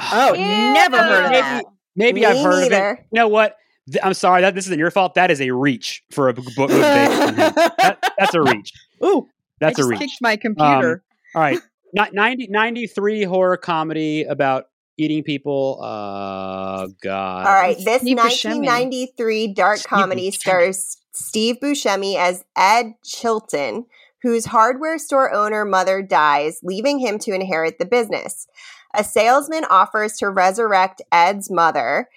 Oh, 0.00 0.32
never 0.36 0.96
heard 0.98 1.26
of 1.26 1.32
Ew. 1.32 1.38
that. 1.40 1.64
Maybe 1.96 2.20
Me 2.20 2.26
I've 2.26 2.44
heard 2.44 2.54
of 2.64 2.66
it. 2.66 2.70
neither. 2.70 3.06
You 3.12 3.18
know 3.20 3.28
what? 3.28 3.56
I'm 4.02 4.14
sorry. 4.14 4.40
That 4.42 4.54
this 4.54 4.66
isn't 4.66 4.78
your 4.78 4.90
fault. 4.90 5.14
That 5.14 5.30
is 5.30 5.40
a 5.40 5.50
reach 5.50 6.02
for 6.10 6.28
a 6.28 6.32
book 6.34 6.44
movie 6.70 6.74
based 6.80 7.20
on 7.22 7.28
him. 7.28 7.52
That, 7.54 8.12
that's 8.18 8.34
a 8.34 8.40
reach. 8.42 8.72
Ooh, 9.04 9.28
That's 9.60 9.78
I 9.78 9.82
a 9.82 9.82
just 9.82 9.88
reach. 9.90 9.98
kicked 10.00 10.22
my 10.22 10.36
computer. 10.36 11.02
All 11.34 11.42
right. 11.42 11.58
Not 11.92 12.14
90, 12.14 12.46
93 12.48 13.24
horror 13.24 13.56
comedy 13.56 14.22
about 14.24 14.66
eating 14.96 15.22
people. 15.24 15.78
Uh, 15.82 16.86
God. 17.02 17.46
All 17.46 17.52
right. 17.54 17.76
This 17.76 18.02
Steve 18.02 18.16
Buscemi. 18.16 18.64
1993 18.66 19.54
dark 19.54 19.78
Steve 19.78 19.88
comedy 19.88 20.30
Buscemi. 20.30 20.34
stars 20.38 20.96
Steve 21.12 21.56
Buscemi 21.60 22.16
as 22.16 22.44
Ed 22.56 22.94
Chilton, 23.04 23.86
whose 24.22 24.46
hardware 24.46 24.98
store 24.98 25.32
owner 25.32 25.64
mother 25.64 26.02
dies, 26.02 26.60
leaving 26.62 26.98
him 26.98 27.18
to 27.20 27.34
inherit 27.34 27.78
the 27.78 27.84
business. 27.84 28.46
A 28.94 29.04
salesman 29.04 29.64
offers 29.70 30.14
to 30.18 30.28
resurrect 30.28 31.02
Ed's 31.12 31.50
mother. 31.50 32.08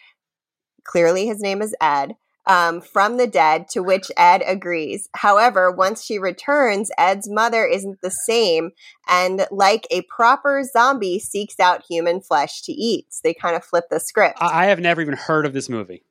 Clearly, 0.83 1.27
his 1.27 1.41
name 1.41 1.61
is 1.61 1.75
Ed. 1.79 2.15
Um, 2.45 2.81
from 2.81 3.15
the 3.15 3.25
dead, 3.25 3.69
to 3.69 3.81
which 3.81 4.11
Ed 4.17 4.43
agrees. 4.45 5.07
However, 5.15 5.71
once 5.71 6.03
she 6.03 6.19
returns, 6.19 6.91
Ed's 6.97 7.29
mother 7.29 7.65
isn't 7.65 8.01
the 8.01 8.11
same, 8.11 8.71
and 9.07 9.47
like 9.49 9.87
a 9.89 10.01
proper 10.13 10.61
zombie, 10.65 11.19
seeks 11.19 11.57
out 11.57 11.85
human 11.89 12.19
flesh 12.19 12.61
to 12.63 12.73
eat. 12.73 13.05
So 13.11 13.21
they 13.23 13.33
kind 13.33 13.55
of 13.55 13.63
flip 13.63 13.85
the 13.89 14.01
script. 14.01 14.39
I, 14.41 14.63
I 14.63 14.65
have 14.65 14.81
never 14.81 14.99
even 14.99 15.13
heard 15.13 15.45
of 15.45 15.53
this 15.53 15.69
movie. 15.69 16.03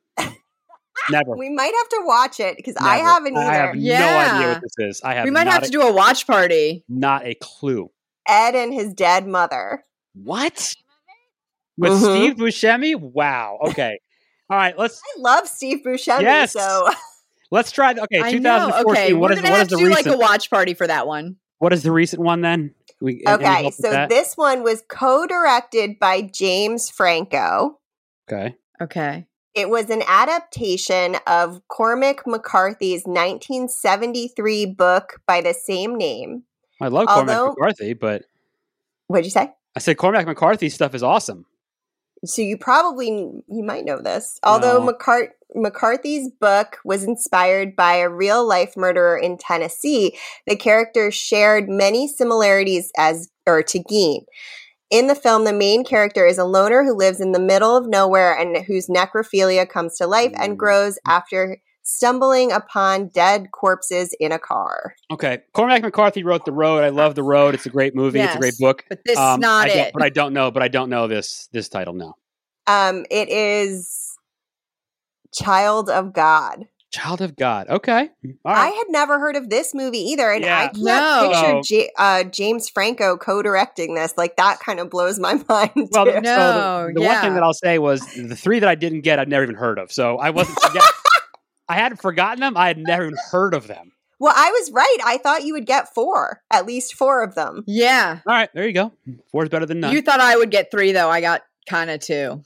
Never. 1.09 1.35
We 1.37 1.49
might 1.49 1.73
have 1.77 1.89
to 1.89 2.01
watch 2.05 2.39
it 2.39 2.57
because 2.57 2.75
I 2.77 2.97
haven't 2.97 3.37
I 3.37 3.41
either. 3.41 3.53
have 3.67 3.75
no 3.75 3.91
idea 4.35 4.47
what 4.49 4.61
this 4.61 4.73
is. 4.77 5.01
I 5.03 5.13
have 5.15 5.25
we 5.25 5.31
might 5.31 5.43
not 5.45 5.53
have 5.55 5.63
a, 5.63 5.65
to 5.67 5.71
do 5.71 5.81
a 5.81 5.91
watch 5.93 6.25
party. 6.27 6.83
not 6.87 7.25
a 7.25 7.35
clue. 7.35 7.89
Ed 8.27 8.55
and 8.55 8.73
his 8.73 8.93
dead 8.93 9.27
mother. 9.27 9.83
What? 10.13 10.75
With 11.77 11.91
Mhm. 11.93 11.99
Steve 12.01 12.35
Buscemi? 12.35 12.99
Wow. 12.99 13.59
Okay. 13.69 13.99
All 14.49 14.57
right. 14.57 14.77
Let's 14.77 15.01
I 15.17 15.19
love 15.19 15.47
Steve 15.47 15.79
Buscemi, 15.85 16.21
Yes. 16.21 16.53
so 16.53 16.87
let's 17.51 17.71
try. 17.71 17.93
The, 17.93 18.03
okay. 18.03 18.21
I 18.21 18.31
know. 18.33 18.67
2014. 18.67 18.91
Okay, 18.91 19.13
what 19.13 19.29
we're 19.29 19.33
is 19.33 19.41
gonna 19.41 19.49
what 19.51 19.57
have 19.57 19.61
is 19.67 19.67
to 19.69 19.75
the 19.75 19.81
do 19.81 19.87
recent? 19.87 20.05
like 20.07 20.15
a 20.15 20.17
watch 20.19 20.49
party 20.49 20.73
for 20.73 20.85
that 20.87 21.07
one. 21.07 21.37
what 21.59 21.73
is 21.73 21.83
the 21.83 21.91
recent 21.91 22.21
one 22.21 22.41
then? 22.41 22.73
We, 23.01 23.23
okay. 23.27 23.71
So 23.71 24.05
this 24.07 24.37
one 24.37 24.63
was 24.63 24.81
co-directed 24.87 25.99
by 25.99 26.21
James 26.21 26.89
Franco. 26.89 27.79
okay. 28.31 28.55
Okay. 28.81 29.25
It 29.55 29.69
was 29.69 29.89
an 29.89 30.01
adaptation 30.07 31.17
of 31.27 31.61
Cormac 31.67 32.25
McCarthy's 32.25 33.03
1973 33.05 34.65
book 34.65 35.19
by 35.27 35.41
the 35.41 35.53
same 35.53 35.95
name. 35.95 36.43
I 36.81 36.87
love 36.87 37.07
Cormac 37.07 37.35
Although- 37.37 37.49
McCarthy, 37.51 37.93
but 37.93 38.23
What'd 39.07 39.25
you 39.25 39.31
say? 39.31 39.51
I 39.75 39.79
said 39.79 39.97
Cormac 39.97 40.25
McCarthy 40.25 40.69
stuff 40.69 40.95
is 40.95 41.03
awesome. 41.03 41.45
So 42.25 42.41
you 42.41 42.57
probably 42.57 43.09
you 43.09 43.63
might 43.63 43.85
know 43.85 43.99
this. 44.01 44.39
Although 44.43 44.83
No. 44.83 44.91
McCart- 44.93 45.31
McCarthy's 45.55 46.29
book 46.39 46.77
was 46.85 47.03
inspired 47.03 47.75
by 47.75 47.95
a 47.95 48.09
real 48.09 48.47
life 48.47 48.75
murderer 48.77 49.17
in 49.17 49.37
Tennessee, 49.37 50.17
the 50.47 50.55
character 50.55 51.11
shared 51.11 51.69
many 51.69 52.07
similarities 52.07 52.91
as 52.97 53.29
or 53.45 53.61
to. 53.61 54.25
In 54.93 55.07
the 55.07 55.15
film, 55.15 55.43
the 55.43 55.53
main 55.53 55.83
character 55.83 56.23
is 56.27 56.37
a 56.37 56.45
loner 56.45 56.83
who 56.83 56.93
lives 56.93 57.19
in 57.19 57.31
the 57.31 57.39
middle 57.39 57.75
of 57.75 57.87
nowhere 57.87 58.37
and 58.37 58.63
whose 58.63 58.85
necrophilia 58.85 59.67
comes 59.67 59.97
to 59.97 60.05
life 60.05 60.31
and 60.35 60.53
Mm. 60.53 60.57
grows 60.57 60.99
after 61.07 61.57
stumbling 61.81 62.51
upon 62.51 63.07
dead 63.07 63.47
corpses 63.51 64.15
in 64.19 64.31
a 64.31 64.37
car. 64.37 64.93
Okay. 65.11 65.39
Cormac 65.53 65.81
McCarthy 65.81 66.23
wrote 66.23 66.45
The 66.45 66.51
Road. 66.51 66.83
I 66.83 66.89
love 66.89 67.15
The 67.15 67.23
Road. 67.23 67.55
It's 67.55 67.65
a 67.65 67.71
great 67.71 67.95
movie. 67.95 68.21
It's 68.21 68.35
a 68.35 68.37
great 68.37 68.59
book. 68.59 68.85
But 68.87 68.99
this 69.03 69.17
Um, 69.17 69.39
is 69.39 69.41
not 69.41 69.67
I 69.67 69.71
it. 69.71 69.93
But 69.93 70.03
I 70.03 70.09
don't 70.09 70.31
know. 70.31 70.51
But 70.51 70.61
I 70.61 70.67
don't 70.67 70.91
know 70.91 71.07
this 71.07 71.49
this 71.51 71.69
title. 71.69 71.95
No. 71.95 72.13
Um, 72.67 73.07
it 73.09 73.29
is 73.29 74.15
Child 75.33 75.89
of 75.89 76.13
God. 76.13 76.67
Child 76.93 77.21
of 77.21 77.35
God. 77.35 77.67
Okay. 77.69 78.09
All 78.45 78.53
I 78.55 78.67
had 78.67 78.85
never 78.89 79.19
heard 79.19 79.35
of 79.35 79.49
this 79.49 79.73
movie 79.73 79.97
either, 80.11 80.29
and 80.31 80.45
I 80.45 80.47
Yeah. 80.47 80.67
can't 80.69 80.77
No. 80.83 81.31
picture 81.33 81.61
J- 81.63 81.91
uh, 81.97 82.23
James 82.25 82.69
Franco 82.69 83.17
co-directing 83.17 83.95
this. 83.95 84.13
Like 84.15 84.35
that 84.37 84.59
kind 84.59 84.79
of 84.79 84.91
blows 84.91 85.17
my 85.19 85.33
mind. 85.49 85.71
well, 85.91 86.05
too. 86.05 86.11
the, 86.11 86.15
so 86.15 86.19
No, 86.21 86.87
the, 86.87 86.93
the 86.93 87.01
one 87.01 87.19
thing 87.21 87.33
that 87.33 87.41
I'll 87.41 87.53
say 87.53 87.79
was 87.79 88.01
the 88.15 88.35
three 88.35 88.59
that 88.59 88.69
I 88.69 88.75
didn't 88.75 89.01
get, 89.01 89.17
I'd 89.17 89.27
never 89.27 89.41
even 89.43 89.55
heard 89.55 89.79
of. 89.79 89.91
So 89.91 90.17
I 90.19 90.29
wasn't. 90.29 90.59
Forget- 90.61 90.83
I 91.67 91.75
hadn't 91.75 91.99
forgotten 92.01 92.41
them. 92.41 92.55
I 92.55 92.67
had 92.67 92.77
never 92.77 93.05
even 93.05 93.17
heard 93.31 93.55
of 93.55 93.65
them. 93.67 93.91
well, 94.19 94.33
I 94.35 94.51
was 94.51 94.71
right. 94.71 94.97
I 95.03 95.17
thought 95.17 95.43
you 95.45 95.53
would 95.53 95.65
get 95.65 95.93
four, 95.95 96.41
at 96.51 96.67
least 96.67 96.93
four 96.93 97.23
of 97.23 97.33
them. 97.35 97.63
yeah. 97.65 98.19
All 98.27 98.33
right. 98.35 98.49
There 98.53 98.67
you 98.67 98.73
go. 98.73 98.91
Four 99.31 99.43
is 99.43 99.49
better 99.49 99.65
than 99.65 99.79
none. 99.79 99.93
You 99.93 100.01
thought 100.03 100.19
I 100.19 100.35
would 100.37 100.51
get 100.51 100.69
three, 100.69 100.91
though. 100.91 101.09
I 101.09 101.21
got 101.21 101.41
kind 101.67 101.89
of 101.89 102.01
two. 102.01 102.43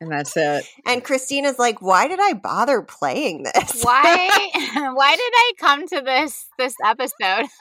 And 0.00 0.12
that's 0.12 0.36
it. 0.36 0.64
And 0.86 1.02
Christina's 1.02 1.58
like, 1.58 1.82
"Why 1.82 2.06
did 2.08 2.20
I 2.20 2.34
bother 2.34 2.82
playing 2.82 3.44
this?" 3.44 3.82
Why? 3.82 4.50
why 4.94 5.16
did 5.16 5.32
I 5.34 5.52
come 5.58 5.88
to 5.88 6.00
this 6.00 6.46
this 6.58 6.74
episode? 6.84 7.46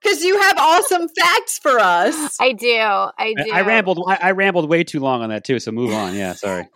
Because 0.00 0.22
you 0.22 0.40
have 0.40 0.58
awesome 0.58 1.08
facts 1.08 1.58
for 1.58 1.78
us. 1.78 2.36
I 2.40 2.52
do. 2.52 2.72
I 2.78 3.12
I, 3.18 3.34
do. 3.34 3.50
I 3.52 3.60
rambled. 3.62 4.04
I, 4.08 4.18
I 4.22 4.30
rambled 4.30 4.68
way 4.68 4.84
too 4.84 5.00
long 5.00 5.22
on 5.22 5.30
that 5.30 5.44
too. 5.44 5.58
So 5.58 5.72
move 5.72 5.92
on. 5.92 6.14
Yeah. 6.14 6.34
Sorry. 6.34 6.68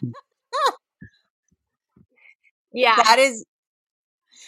Yeah. 2.72 2.96
That 2.96 3.18
is, 3.18 3.44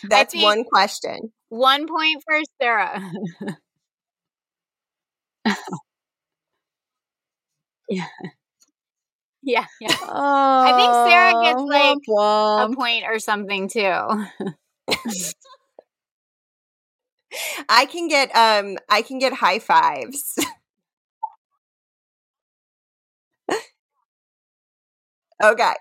that's 0.08 0.34
one 0.34 0.64
question. 0.64 1.32
One 1.48 1.86
point 1.86 2.22
for 2.26 2.40
Sarah. 2.60 3.00
yeah. 7.88 8.06
Yeah. 9.44 9.66
Yeah. 9.80 9.96
I 10.62 10.72
think 10.74 10.96
Sarah 10.96 11.32
gets, 11.40 11.62
like, 11.68 11.98
A 12.58 12.66
womp. 12.66 12.68
point 12.68 13.04
or 13.06 13.18
something 13.18 13.68
too. 13.68 13.82
I 17.68 17.86
can 17.86 18.08
get, 18.08 18.30
um, 18.34 18.76
I 18.88 19.02
can 19.02 19.18
get 19.18 19.32
high 19.34 19.58
fives. 19.58 20.36
okay. 25.44 25.74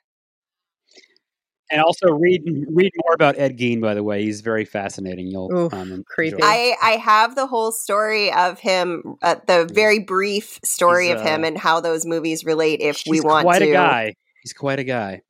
And 1.74 1.82
also 1.82 2.12
read 2.12 2.44
read 2.70 2.92
more 3.04 3.16
about 3.16 3.40
Ed 3.40 3.58
Gein. 3.58 3.82
By 3.82 3.96
the 3.96 4.04
way, 4.04 4.22
he's 4.22 4.42
very 4.42 4.64
fascinating. 4.64 5.28
You'll 5.28 5.52
Oof, 5.52 5.74
um, 5.74 6.04
creepy. 6.08 6.36
enjoy. 6.36 6.46
I 6.46 6.76
I 6.84 6.92
have 6.98 7.36
the 7.36 7.48
whole 7.48 7.72
story 7.72 8.32
of 8.32 8.60
him, 8.60 9.16
uh, 9.24 9.38
the 9.48 9.68
very 9.74 9.98
brief 9.98 10.60
story 10.64 11.08
He's, 11.08 11.16
of 11.16 11.22
him, 11.22 11.44
uh, 11.44 11.48
and 11.48 11.58
how 11.58 11.80
those 11.80 12.06
movies 12.06 12.46
relate. 12.46 12.80
If 12.82 13.02
we 13.08 13.22
want 13.22 13.42
to. 13.42 13.46
Want 13.46 13.46
quite 13.46 13.60
to, 13.60 13.72
a 13.72 13.74
guy. 13.74 14.14
He's 14.44 14.54
quite 14.54 14.78
a 14.78 14.84
guy. 14.84 15.22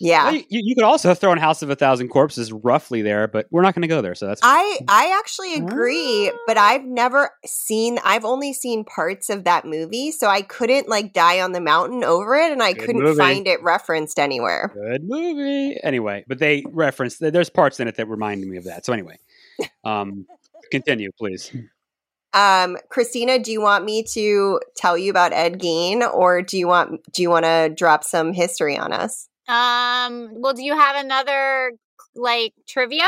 Yeah. 0.00 0.24
Well, 0.24 0.34
you, 0.34 0.44
you 0.48 0.74
could 0.74 0.84
also 0.84 1.14
throw 1.14 1.32
in 1.32 1.38
House 1.38 1.62
of 1.62 1.70
a 1.70 1.74
Thousand 1.76 2.08
Corpses 2.08 2.52
roughly 2.52 3.02
there, 3.02 3.26
but 3.28 3.46
we're 3.50 3.62
not 3.62 3.74
going 3.74 3.82
to 3.82 3.88
go 3.88 4.02
there. 4.02 4.14
So 4.14 4.26
that's 4.26 4.40
I 4.44 4.78
I 4.88 5.16
actually 5.18 5.54
agree, 5.54 6.30
Ah. 6.32 6.36
but 6.46 6.56
I've 6.58 6.84
never 6.84 7.30
seen. 7.44 7.98
I've 8.04 8.24
only 8.24 8.52
seen 8.52 8.84
parts 8.84 9.30
of 9.30 9.44
that 9.44 9.64
movie, 9.64 10.10
so 10.12 10.28
I 10.28 10.42
couldn't 10.42 10.88
like 10.88 11.12
die 11.12 11.40
on 11.40 11.52
the 11.52 11.60
mountain 11.60 12.04
over 12.04 12.34
it, 12.36 12.52
and 12.52 12.62
I 12.62 12.72
Good 12.72 12.86
couldn't 12.86 13.02
movie. 13.02 13.18
find 13.18 13.46
it 13.48 13.62
referenced 13.62 14.18
anywhere. 14.18 14.70
good 14.74 15.02
movie. 15.04 15.76
Anyway, 15.82 16.24
but 16.28 16.38
they 16.38 16.64
reference 16.70 17.18
there's 17.18 17.50
parts 17.50 17.80
in 17.80 17.88
it 17.88 17.96
that 17.96 18.06
reminded 18.06 18.48
me 18.48 18.56
of 18.58 18.64
that. 18.64 18.84
So 18.84 18.92
anyway, 18.92 19.18
um, 19.84 20.26
continue, 20.70 21.10
please. 21.18 21.50
Um, 22.34 22.76
Christina, 22.90 23.38
do 23.38 23.50
you 23.50 23.62
want 23.62 23.86
me 23.86 24.02
to 24.12 24.60
tell 24.76 24.98
you 24.98 25.10
about 25.10 25.32
Ed 25.32 25.58
Gein, 25.58 26.02
or 26.02 26.42
do 26.42 26.58
you 26.58 26.68
want 26.68 27.00
do 27.14 27.22
you 27.22 27.30
want 27.30 27.46
to 27.46 27.72
drop 27.74 28.04
some 28.04 28.34
history 28.34 28.76
on 28.76 28.92
us? 28.92 29.28
Um, 29.48 30.30
well, 30.40 30.54
do 30.54 30.64
you 30.64 30.76
have 30.76 30.96
another 30.96 31.72
like 32.14 32.52
trivia? 32.66 33.06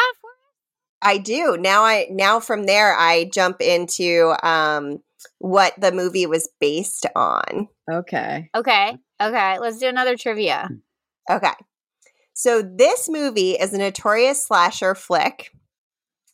I 1.02 1.18
do. 1.18 1.57
Now 1.59 1.85
I 1.85 2.07
now 2.11 2.40
from 2.40 2.64
there 2.64 2.95
I 2.97 3.30
jump 3.33 3.61
into 3.61 4.35
um 4.42 4.99
what 5.38 5.75
the 5.78 5.92
movie 5.92 6.26
was 6.26 6.49
based 6.61 7.07
on. 7.14 7.68
Okay. 7.90 8.50
Okay. 8.54 8.97
Okay. 9.21 9.59
Let's 9.59 9.78
do 9.78 9.88
another 9.88 10.16
trivia. 10.16 10.68
Okay. 11.30 11.52
So 12.35 12.62
this 12.62 13.09
movie 13.09 13.52
is 13.52 13.73
a 13.75 13.78
notorious 13.78 14.47
slasher 14.47 14.95
flick. 14.95 15.50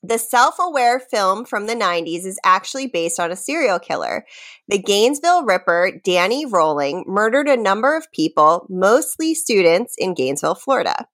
The 0.07 0.19
self-aware 0.19 1.01
film 1.01 1.47
from 1.47 1.67
the 1.67 1.75
90s 1.75 2.27
is 2.27 2.39
actually 2.45 2.89
based 2.89 3.19
on 3.19 3.33
a 3.33 3.37
serial 3.37 3.79
killer. 3.79 4.27
The 4.69 4.79
Gainesville 4.79 5.45
Ripper, 5.45 5.93
Danny 6.05 6.45
Rolling, 6.45 7.05
murdered 7.07 7.49
a 7.49 7.57
number 7.57 7.97
of 7.97 8.13
people, 8.13 8.67
mostly 8.69 9.35
students 9.35 9.95
in 9.97 10.13
Gainesville, 10.13 10.57
Florida. 10.57 11.09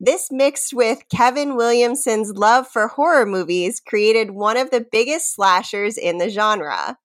This 0.00 0.32
mixed 0.32 0.74
with 0.74 1.04
Kevin 1.08 1.54
Williamson's 1.54 2.32
love 2.32 2.66
for 2.66 2.88
horror 2.88 3.26
movies 3.26 3.80
created 3.80 4.32
one 4.32 4.56
of 4.56 4.72
the 4.72 4.84
biggest 4.90 5.32
slashers 5.32 5.96
in 5.96 6.18
the 6.18 6.30
genre. 6.30 6.98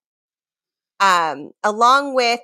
Um, 0.99 1.51
along 1.63 2.15
with 2.15 2.41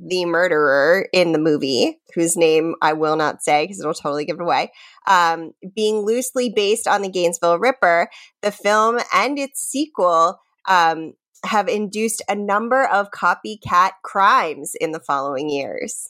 the 0.00 0.24
murderer 0.24 1.06
in 1.12 1.32
the 1.32 1.38
movie, 1.38 2.00
whose 2.14 2.36
name 2.36 2.74
I 2.82 2.92
will 2.94 3.16
not 3.16 3.42
say 3.42 3.64
because 3.64 3.80
it'll 3.80 3.94
totally 3.94 4.24
give 4.24 4.36
it 4.36 4.42
away, 4.42 4.72
um, 5.06 5.52
being 5.74 5.98
loosely 5.98 6.50
based 6.54 6.86
on 6.88 7.02
the 7.02 7.08
Gainesville 7.08 7.58
Ripper, 7.58 8.08
the 8.42 8.50
film 8.50 8.98
and 9.14 9.38
its 9.38 9.60
sequel 9.60 10.40
um, 10.68 11.12
have 11.44 11.68
induced 11.68 12.22
a 12.28 12.34
number 12.34 12.84
of 12.86 13.10
copycat 13.10 13.92
crimes 14.02 14.74
in 14.80 14.92
the 14.92 15.00
following 15.00 15.48
years. 15.48 16.08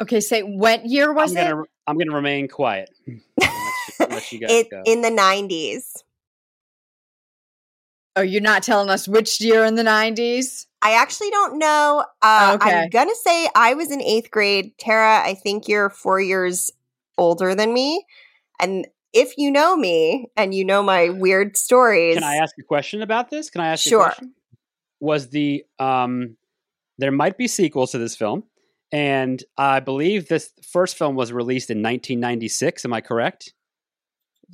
Okay. 0.00 0.20
Say 0.20 0.42
what 0.42 0.84
year 0.86 1.12
was 1.12 1.32
I'm 1.36 1.38
it? 1.46 1.50
gonna 1.50 1.62
I'm 1.86 1.98
gonna 1.98 2.14
remain 2.14 2.48
quiet. 2.48 2.90
Let 3.08 3.50
you, 4.00 4.06
let 4.14 4.32
you 4.32 4.38
guys 4.40 4.50
It, 4.50 4.70
go. 4.70 4.82
in 4.84 5.00
the 5.00 5.08
90s. 5.10 6.02
Oh, 8.16 8.22
you're 8.22 8.40
not 8.40 8.62
telling 8.62 8.88
us 8.90 9.06
which 9.06 9.40
year 9.40 9.64
in 9.64 9.74
the 9.74 9.82
90s? 9.82 10.66
I 10.86 10.92
actually 10.92 11.30
don't 11.30 11.58
know. 11.58 12.04
Uh, 12.22 12.52
Okay. 12.54 12.70
I'm 12.70 12.90
going 12.90 13.08
to 13.08 13.16
say 13.16 13.48
I 13.56 13.74
was 13.74 13.90
in 13.90 14.00
eighth 14.00 14.30
grade. 14.30 14.72
Tara, 14.78 15.20
I 15.24 15.34
think 15.34 15.66
you're 15.66 15.90
four 15.90 16.20
years 16.20 16.70
older 17.18 17.56
than 17.56 17.74
me. 17.74 18.06
And 18.60 18.86
if 19.12 19.36
you 19.36 19.50
know 19.50 19.76
me 19.76 20.30
and 20.36 20.54
you 20.54 20.64
know 20.64 20.84
my 20.84 21.08
weird 21.08 21.56
stories, 21.56 22.14
Can 22.14 22.22
I 22.22 22.36
ask 22.36 22.54
a 22.60 22.62
question 22.62 23.02
about 23.02 23.30
this? 23.30 23.50
Can 23.50 23.62
I 23.62 23.68
ask 23.68 23.84
you 23.86 23.90
Sure. 23.90 24.02
a 24.02 24.04
question? 24.04 24.34
Was 25.00 25.30
the 25.30 25.64
um 25.80 26.36
there 26.98 27.10
might 27.10 27.36
be 27.36 27.48
sequels 27.48 27.90
to 27.90 27.98
this 27.98 28.14
film, 28.16 28.44
and 28.92 29.42
I 29.58 29.80
believe 29.80 30.28
this 30.28 30.52
first 30.62 30.96
film 30.96 31.16
was 31.16 31.32
released 31.32 31.68
in 31.68 31.78
1996. 31.82 32.84
Am 32.84 32.92
I 32.92 33.00
correct? 33.00 33.52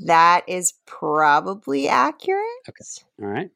that 0.07 0.43
is 0.49 0.73
probably 0.87 1.87
accurate. 1.87 2.43
Okay. 2.67 2.85
All 3.23 3.29
right. 3.29 3.51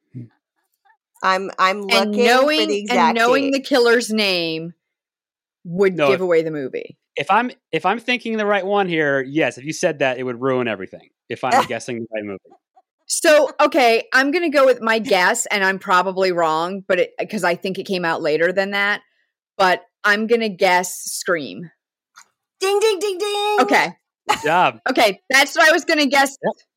I'm 1.22 1.50
I'm 1.58 1.82
looking 1.82 1.96
And 1.96 2.12
knowing 2.12 2.60
for 2.60 2.66
the 2.66 2.86
and 2.90 3.14
knowing 3.16 3.44
date. 3.50 3.52
the 3.54 3.60
killer's 3.60 4.10
name 4.10 4.74
would 5.64 5.96
No, 5.96 6.06
give 6.08 6.16
if- 6.16 6.20
away 6.20 6.42
the 6.42 6.50
movie. 6.50 6.96
If 7.16 7.30
I'm 7.30 7.50
if 7.72 7.86
I'm 7.86 7.98
thinking 7.98 8.36
the 8.36 8.44
right 8.44 8.64
one 8.66 8.88
here, 8.88 9.22
yes. 9.22 9.56
If 9.56 9.64
you 9.64 9.72
said 9.72 10.00
that, 10.00 10.18
it 10.18 10.22
would 10.24 10.40
ruin 10.40 10.68
everything. 10.68 11.08
If 11.30 11.44
I'm 11.44 11.64
guessing 11.68 12.00
the 12.00 12.06
right 12.14 12.24
movie, 12.24 12.38
So, 13.06 13.50
okay, 13.60 14.04
I'm 14.12 14.30
going 14.32 14.42
to 14.50 14.54
go 14.54 14.66
with 14.66 14.82
my 14.82 14.98
guess 14.98 15.46
and 15.46 15.64
I'm 15.64 15.78
probably 15.78 16.30
wrong, 16.32 16.82
but 16.86 17.08
because 17.18 17.42
I 17.42 17.54
think 17.54 17.78
it 17.78 17.84
came 17.84 18.04
out 18.04 18.20
later 18.20 18.52
than 18.52 18.72
that, 18.72 19.00
but 19.56 19.80
I'm 20.04 20.26
going 20.26 20.42
to 20.42 20.50
guess 20.50 20.92
Scream. 21.04 21.70
ding 22.60 22.78
ding 22.80 22.98
ding 22.98 23.16
ding. 23.18 23.56
Okay. 23.60 23.88
good 24.28 24.38
job. 24.44 24.80
Okay, 24.90 25.20
that's 25.30 25.56
what 25.56 25.66
I 25.66 25.72
was 25.72 25.86
going 25.86 26.00
to 26.00 26.06
guess. 26.06 26.36
I 26.44 26.48
knew 26.48 26.75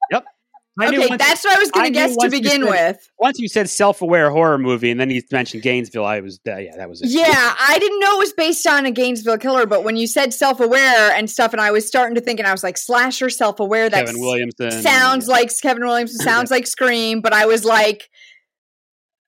Okay, 0.82 1.16
that's 1.18 1.44
what 1.44 1.58
I 1.58 1.60
was 1.60 1.72
going 1.72 1.86
to 1.86 1.92
guess 1.92 2.16
to 2.16 2.30
begin 2.30 2.64
said- 2.64 2.70
with. 2.70 3.12
once 3.20 3.40
you 3.40 3.48
said 3.48 3.70
self-aware 3.70 4.30
horror 4.32 4.58
movie, 4.58 4.92
and 4.92 5.00
then 5.00 5.10
you 5.10 5.22
mentioned 5.32 5.64
Gainesville. 5.64 6.06
I 6.06 6.22
was 6.22 6.40
uh, 6.48 6.58
yeah, 6.58 6.76
that 6.78 6.90
was 6.90 7.02
it. 7.02 7.10
Yeah, 7.10 7.26
I 7.60 7.78
didn't 7.80 8.00
know 8.00 8.16
it 8.16 8.20
was 8.20 8.34
based 8.34 8.66
on 8.66 8.86
a 8.86 8.92
Gainesville 8.92 9.38
killer, 9.38 9.66
but 9.66 9.84
when 9.84 9.96
you 9.96 10.08
said 10.08 10.34
self-aware 10.34 11.12
and 11.12 11.30
stuff 11.30 11.54
and 11.54 11.62
I 11.62 11.72
was 11.72 11.88
starting 11.88 12.16
to 12.16 12.22
think 12.22 12.40
and 12.40 12.48
I 12.48 12.52
was 12.52 12.64
like 12.64 12.78
slasher 12.78 13.30
self-aware 13.30 13.90
that 13.90 14.06
Kevin 14.06 14.22
Williamson 14.22 14.72
sounds 14.72 15.28
yeah. 15.28 15.34
like 15.34 15.52
Kevin 15.62 15.86
Williamson 15.86 16.20
sounds 16.26 16.52
like 16.52 16.68
Scream, 16.68 17.22
but 17.22 17.34
I 17.34 17.46
was 17.46 17.66
like 17.66 18.10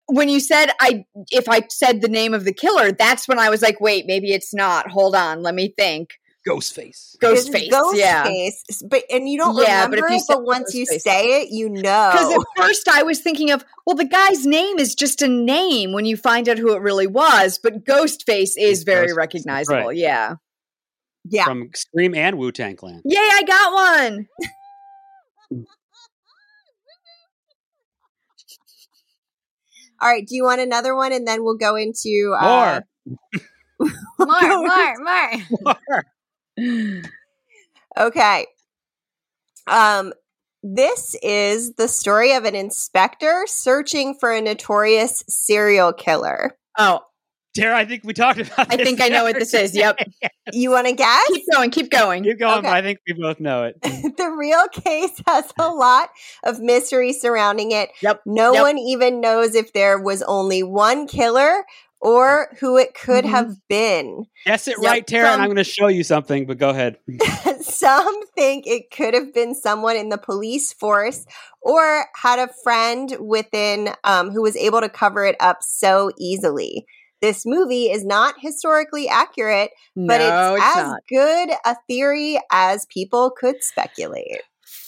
when 0.07 0.29
you 0.29 0.39
said 0.39 0.71
I 0.79 1.05
if 1.31 1.47
I 1.49 1.61
said 1.69 2.01
the 2.01 2.09
name 2.09 2.33
of 2.33 2.45
the 2.45 2.53
killer, 2.53 2.91
that's 2.91 3.27
when 3.27 3.39
I 3.39 3.49
was 3.49 3.61
like, 3.61 3.79
wait, 3.79 4.05
maybe 4.05 4.33
it's 4.33 4.53
not. 4.53 4.89
Hold 4.89 5.15
on, 5.15 5.41
let 5.41 5.55
me 5.55 5.73
think. 5.77 6.11
Ghostface. 6.47 7.15
It's 7.21 7.49
Ghostface. 7.49 7.69
yeah. 7.95 8.25
Ghostface, 8.27 8.81
but 8.89 9.03
and 9.11 9.29
you 9.29 9.37
don't 9.37 9.55
Yeah, 9.61 9.87
but 9.87 9.99
remember 9.99 10.07
if 10.07 10.11
you 10.11 10.17
it, 10.17 10.23
but 10.27 10.43
once 10.43 10.73
you 10.73 10.85
Ghostface- 10.85 11.01
say 11.01 11.41
it, 11.43 11.49
you 11.51 11.69
know. 11.69 12.09
Because 12.13 12.33
at 12.33 12.41
first 12.57 12.87
I 12.87 13.03
was 13.03 13.19
thinking 13.19 13.51
of, 13.51 13.63
well, 13.85 13.95
the 13.95 14.05
guy's 14.05 14.45
name 14.45 14.79
is 14.79 14.95
just 14.95 15.21
a 15.21 15.27
name 15.27 15.91
when 15.93 16.05
you 16.05 16.17
find 16.17 16.49
out 16.49 16.57
who 16.57 16.73
it 16.73 16.81
really 16.81 17.05
was, 17.07 17.59
but 17.61 17.83
Ghostface 17.85 18.53
is 18.57 18.79
It's 18.79 18.83
very 18.83 19.09
Ghostface, 19.09 19.15
recognizable. 19.17 19.77
right. 19.87 19.95
Yeah. 19.97 20.35
yeah. 21.29 21.45
from 21.45 21.69
Scream 21.75 22.15
and 22.15 22.37
Wu 22.39 22.51
Tang 22.51 22.75
Clan. 22.75 23.01
Yay, 23.05 23.17
I 23.19 23.43
got 23.43 23.73
one. 23.73 24.27
All 30.01 30.09
right. 30.09 30.25
Do 30.25 30.35
you 30.35 30.43
want 30.43 30.61
another 30.61 30.95
one, 30.95 31.11
and 31.11 31.27
then 31.27 31.43
we'll 31.43 31.57
go 31.57 31.75
into 31.75 32.29
More. 32.29 32.39
uh, 32.39 32.81
More, 33.79 33.87
more, 34.67 34.95
more. 34.99 35.75
Okay. 37.97 38.45
Um, 39.67 40.13
this 40.63 41.15
is 41.23 41.73
the 41.75 41.87
story 41.87 42.33
of 42.33 42.45
an 42.45 42.55
inspector 42.55 43.43
searching 43.47 44.15
for 44.19 44.31
a 44.31 44.41
notorious 44.41 45.23
serial 45.27 45.91
killer. 45.93 46.55
Oh, 46.77 47.01
Tara, 47.55 47.75
I 47.75 47.83
think 47.83 48.03
we 48.05 48.13
talked 48.13 48.39
about. 48.39 48.71
I 48.71 48.77
think 48.77 49.01
I 49.01 49.09
know 49.09 49.23
what 49.23 49.35
this 49.37 49.53
is. 49.53 49.75
Yep. 49.75 49.99
You 50.53 50.71
want 50.71 50.87
to 50.87 50.93
guess? 50.93 51.27
Keep 51.27 51.45
going. 51.53 51.69
Keep 51.71 51.91
going. 51.91 52.23
Keep 52.23 52.39
going, 52.39 52.59
Okay. 52.59 52.69
I 52.69 52.81
think 52.81 52.99
we 53.07 53.13
both 53.13 53.39
know 53.39 53.63
it. 53.65 53.79
the 54.17 54.35
real 54.37 54.67
case 54.69 55.21
has 55.27 55.53
a 55.57 55.69
lot 55.73 56.09
of 56.43 56.59
mystery 56.59 57.13
surrounding 57.13 57.71
it. 57.71 57.89
Yep. 58.01 58.21
No 58.25 58.51
Yep. 58.53 58.61
one 58.63 58.77
even 58.77 59.21
knows 59.21 59.55
if 59.55 59.71
there 59.71 59.97
was 59.99 60.23
only 60.23 60.61
one 60.63 61.07
killer 61.07 61.63
or 62.01 62.55
who 62.59 62.77
it 62.77 62.93
could 62.93 63.25
Mhm. 63.25 63.29
have 63.29 63.55
been. 63.69 64.25
Guess 64.45 64.67
it 64.67 64.77
Yep. 64.81 64.91
right, 64.91 65.07
Tara, 65.07 65.31
and 65.31 65.41
I'm 65.41 65.47
going 65.47 65.55
to 65.57 65.63
show 65.63 65.87
you 65.87 66.03
something. 66.03 66.45
But 66.45 66.57
go 66.57 66.69
ahead. 66.69 66.97
Some 67.61 68.21
think 68.35 68.65
it 68.67 68.91
could 68.91 69.13
have 69.13 69.33
been 69.33 69.55
someone 69.55 69.95
in 69.95 70.09
the 70.09 70.17
police 70.17 70.73
force 70.73 71.25
or 71.61 72.05
had 72.15 72.39
a 72.39 72.49
friend 72.63 73.15
within 73.19 73.93
um, 74.03 74.31
who 74.31 74.41
was 74.41 74.55
able 74.55 74.81
to 74.81 74.89
cover 74.89 75.25
it 75.25 75.35
up 75.39 75.59
so 75.61 76.11
easily. 76.17 76.85
This 77.21 77.45
movie 77.45 77.91
is 77.91 78.03
not 78.03 78.33
historically 78.39 79.07
accurate, 79.07 79.69
but 79.95 80.17
no, 80.17 80.55
it's, 80.55 80.65
it's 80.65 80.77
as 80.77 80.87
not. 80.87 81.01
good 81.07 81.49
a 81.65 81.75
theory 81.87 82.39
as 82.51 82.87
people 82.87 83.29
could 83.29 83.63
speculate. 83.63 84.41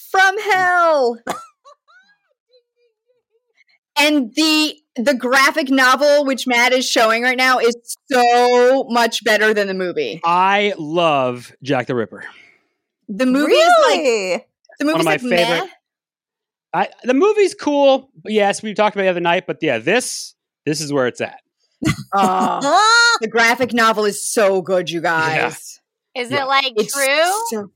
From 0.10 0.38
hell. 0.40 1.20
and 3.98 4.34
the 4.34 4.76
the 4.96 5.14
graphic 5.16 5.70
novel 5.70 6.26
which 6.26 6.46
Matt 6.48 6.72
is 6.72 6.88
showing 6.90 7.24
right 7.24 7.38
now 7.38 7.60
is 7.60 7.76
so 8.12 8.86
much 8.90 9.24
better 9.24 9.54
than 9.54 9.68
the 9.68 9.74
movie. 9.74 10.22
I 10.24 10.74
love 10.78 11.52
Jack 11.64 11.88
the 11.88 11.96
Ripper. 11.96 12.24
The 13.10 13.26
movie 13.26 13.54
is 13.54 13.74
like 13.88 14.48
the 14.80 14.86
movie's 14.86 15.00
of 15.02 15.06
my 15.06 15.12
like 15.14 15.22
favorite- 15.22 15.38
meh. 15.66 15.68
I, 16.76 16.90
the 17.04 17.14
movie's 17.14 17.54
cool. 17.54 18.10
Yes, 18.26 18.64
we 18.64 18.74
talked 18.74 18.96
about 18.96 19.04
it 19.04 19.06
the 19.06 19.12
other 19.12 19.20
night, 19.20 19.46
but 19.46 19.58
yeah, 19.62 19.78
this 19.78 20.34
this 20.66 20.82
is 20.82 20.92
where 20.92 21.06
it's 21.08 21.22
at. 21.22 21.40
Ah! 22.14 22.60
the 23.22 23.28
graphic 23.28 23.74
novel 23.74 24.06
is 24.06 24.24
so 24.26 24.62
good, 24.62 24.90
you 24.90 25.02
guys. 25.02 25.80
Is 26.16 26.32
Yeah. 26.32 26.44
it 26.44 26.48
like 26.48 26.74
It's 26.76 26.94
true? 26.94 27.34
so- 27.50 27.72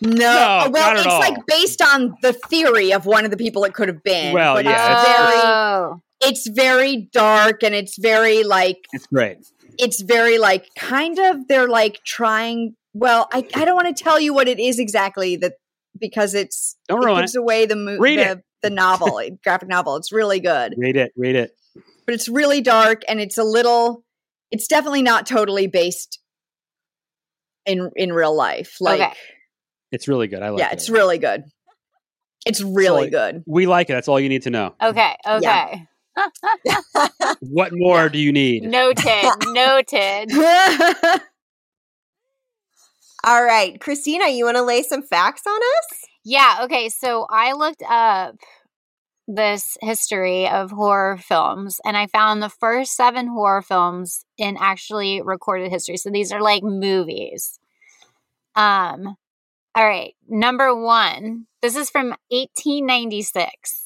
No, 0.00 0.10
No, 0.10 0.70
well, 0.70 0.70
not 0.72 0.92
at 0.94 0.96
it's 0.98 1.06
all. 1.06 1.18
like 1.20 1.46
based 1.46 1.80
on 1.82 2.16
the 2.22 2.32
theory 2.32 2.92
of 2.92 3.06
one 3.06 3.24
of 3.24 3.30
the 3.30 3.36
people 3.36 3.64
it 3.64 3.72
could 3.74 3.88
have 3.88 4.02
been. 4.02 4.32
Well, 4.34 4.54
but 4.56 4.64
yeah, 4.64 4.92
it's 4.92 5.02
it's- 5.08 5.16
very, 5.18 5.40
Oh. 5.44 6.02
It's 6.22 6.46
very 6.48 7.08
dark 7.12 7.62
and 7.62 7.74
it's 7.74 7.96
very 7.98 8.44
like 8.44 8.78
It's 8.92 9.06
great. 9.06 9.38
it's 9.78 10.00
very 10.02 10.38
like 10.38 10.68
kind 10.78 11.18
of 11.18 11.48
they're 11.48 11.68
like 11.68 12.00
trying. 12.04 12.74
Well, 12.94 13.28
I 13.32 13.46
I 13.54 13.64
don't 13.64 13.74
want 13.74 13.94
to 13.96 14.02
tell 14.04 14.20
you 14.20 14.32
what 14.34 14.48
it 14.48 14.58
is 14.60 14.78
exactly 14.78 15.36
that 15.36 15.54
because 15.98 16.34
it's 16.34 16.76
Don't 16.88 17.02
it 17.02 17.06
ruin 17.06 17.20
gives 17.22 17.34
it. 17.34 17.38
away 17.38 17.66
the 17.66 17.76
mo- 17.76 17.98
Read 17.98 18.18
the, 18.18 18.30
it. 18.32 18.38
the 18.62 18.70
novel 18.70 19.20
graphic 19.44 19.68
novel. 19.68 19.96
It's 19.96 20.12
really 20.12 20.40
good, 20.40 20.74
Read 20.76 20.96
it. 20.96 21.12
Read 21.16 21.36
it. 21.36 21.52
but 22.06 22.14
it's 22.14 22.28
really 22.28 22.60
dark 22.60 23.02
and 23.08 23.20
it's 23.20 23.38
a 23.38 23.44
little. 23.44 24.04
It's 24.50 24.66
definitely 24.68 25.02
not 25.02 25.26
totally 25.26 25.66
based 25.66 26.18
in 27.66 27.90
in 27.96 28.12
real 28.12 28.34
life. 28.36 28.76
Like, 28.80 29.00
Okay. 29.00 29.12
It's 29.92 30.08
really 30.08 30.26
good. 30.28 30.42
I 30.42 30.48
like 30.50 30.60
it. 30.60 30.62
yeah, 30.64 30.70
it. 30.70 30.74
it's 30.74 30.88
really 30.90 31.18
good. 31.18 31.44
It's 32.46 32.60
really 32.62 33.04
So- 33.04 33.10
good. 33.10 33.44
we 33.46 33.66
like 33.66 33.88
it. 33.90 33.92
That's 33.92 34.08
all 34.08 34.18
you 34.18 34.28
need 34.28 34.42
to 34.42 34.50
know. 34.50 34.74
Okay. 34.82 35.14
Yeah. 35.40 35.76
Okay. 36.18 36.76
What 37.40 37.72
more 37.76 38.08
do 38.08 38.18
you 38.18 38.32
need? 38.32 38.64
Noted. 38.64 39.32
Noted. 39.46 40.32
All 43.24 43.44
right, 43.44 43.80
Christina, 43.80 44.28
you 44.28 44.44
want 44.44 44.56
to 44.56 44.62
lay 44.62 44.82
some 44.82 45.02
facts 45.02 45.42
on 45.46 45.60
us? 45.60 46.04
Yeah. 46.24 46.60
Okay. 46.62 46.88
So 46.88 47.26
I 47.30 47.52
looked 47.52 47.82
up 47.88 48.36
this 49.28 49.78
history 49.80 50.48
of 50.48 50.72
horror 50.72 51.16
films 51.16 51.80
and 51.84 51.96
I 51.96 52.06
found 52.08 52.42
the 52.42 52.48
first 52.48 52.96
seven 52.96 53.28
horror 53.28 53.62
films 53.62 54.24
in 54.36 54.56
actually 54.58 55.22
recorded 55.22 55.70
history. 55.70 55.96
So 55.96 56.10
these 56.10 56.32
are 56.32 56.42
like 56.42 56.64
movies. 56.64 57.58
Um, 58.56 59.16
all 59.74 59.86
right. 59.86 60.14
Number 60.28 60.74
one, 60.74 61.46
this 61.62 61.76
is 61.76 61.90
from 61.90 62.08
1896. 62.30 63.81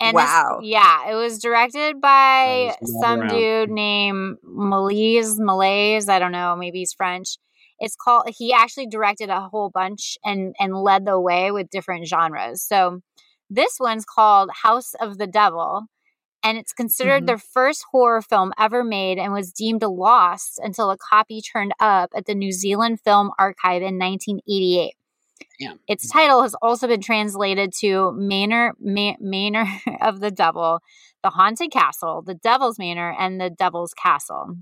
And 0.00 0.16
this- 0.16 0.24
Wow. 0.24 0.60
yeah, 0.62 1.10
it 1.10 1.14
was 1.14 1.38
directed 1.38 2.00
by 2.00 2.74
this 2.80 2.88
is 2.88 2.94
all 2.96 3.02
some 3.02 3.20
around. 3.20 3.28
dude 3.30 3.70
named 3.70 4.38
Malaise, 4.42 5.38
Malaise. 5.38 6.08
I 6.08 6.18
don't 6.18 6.32
know. 6.32 6.56
Maybe 6.56 6.78
he's 6.78 6.92
French 6.92 7.36
it's 7.82 7.96
called 7.96 8.28
he 8.38 8.52
actually 8.52 8.86
directed 8.86 9.30
a 9.30 9.40
whole 9.48 9.70
bunch 9.70 10.18
and 10.22 10.54
and 10.60 10.76
led 10.76 11.06
the 11.06 11.18
way 11.18 11.50
with 11.50 11.70
different 11.70 12.06
genres 12.06 12.62
so 12.62 13.00
this 13.48 13.78
one's 13.80 14.04
called 14.04 14.50
house 14.62 14.92
of 15.00 15.16
the 15.16 15.26
devil 15.26 15.86
and 16.44 16.58
it's 16.58 16.74
considered 16.74 17.22
Mhm. 17.22 17.26
the 17.28 17.38
first 17.38 17.86
horror 17.90 18.20
film 18.20 18.52
ever 18.58 18.84
made 18.84 19.18
and 19.18 19.32
was 19.32 19.50
deemed 19.50 19.82
lost 19.82 20.60
until 20.62 20.90
a 20.90 20.98
copy 20.98 21.40
turned 21.40 21.72
up 21.80 22.10
at 22.14 22.26
the 22.26 22.34
new 22.34 22.52
zealand 22.52 23.00
film 23.00 23.30
archive 23.38 23.80
in 23.80 23.96
1988 23.96 24.92
Damn. 25.60 25.78
its 25.88 26.08
title 26.08 26.42
has 26.42 26.54
also 26.62 26.86
been 26.86 27.02
translated 27.02 27.72
to 27.80 28.12
manor 28.12 28.74
Ma- 28.80 29.16
manor 29.20 29.66
of 30.00 30.20
the 30.20 30.30
devil 30.30 30.80
the 31.22 31.30
haunted 31.30 31.70
castle 31.70 32.22
the 32.22 32.34
devil's 32.34 32.78
manor 32.78 33.14
and 33.18 33.40
the 33.40 33.50
devil's 33.50 33.92
castle 33.94 34.56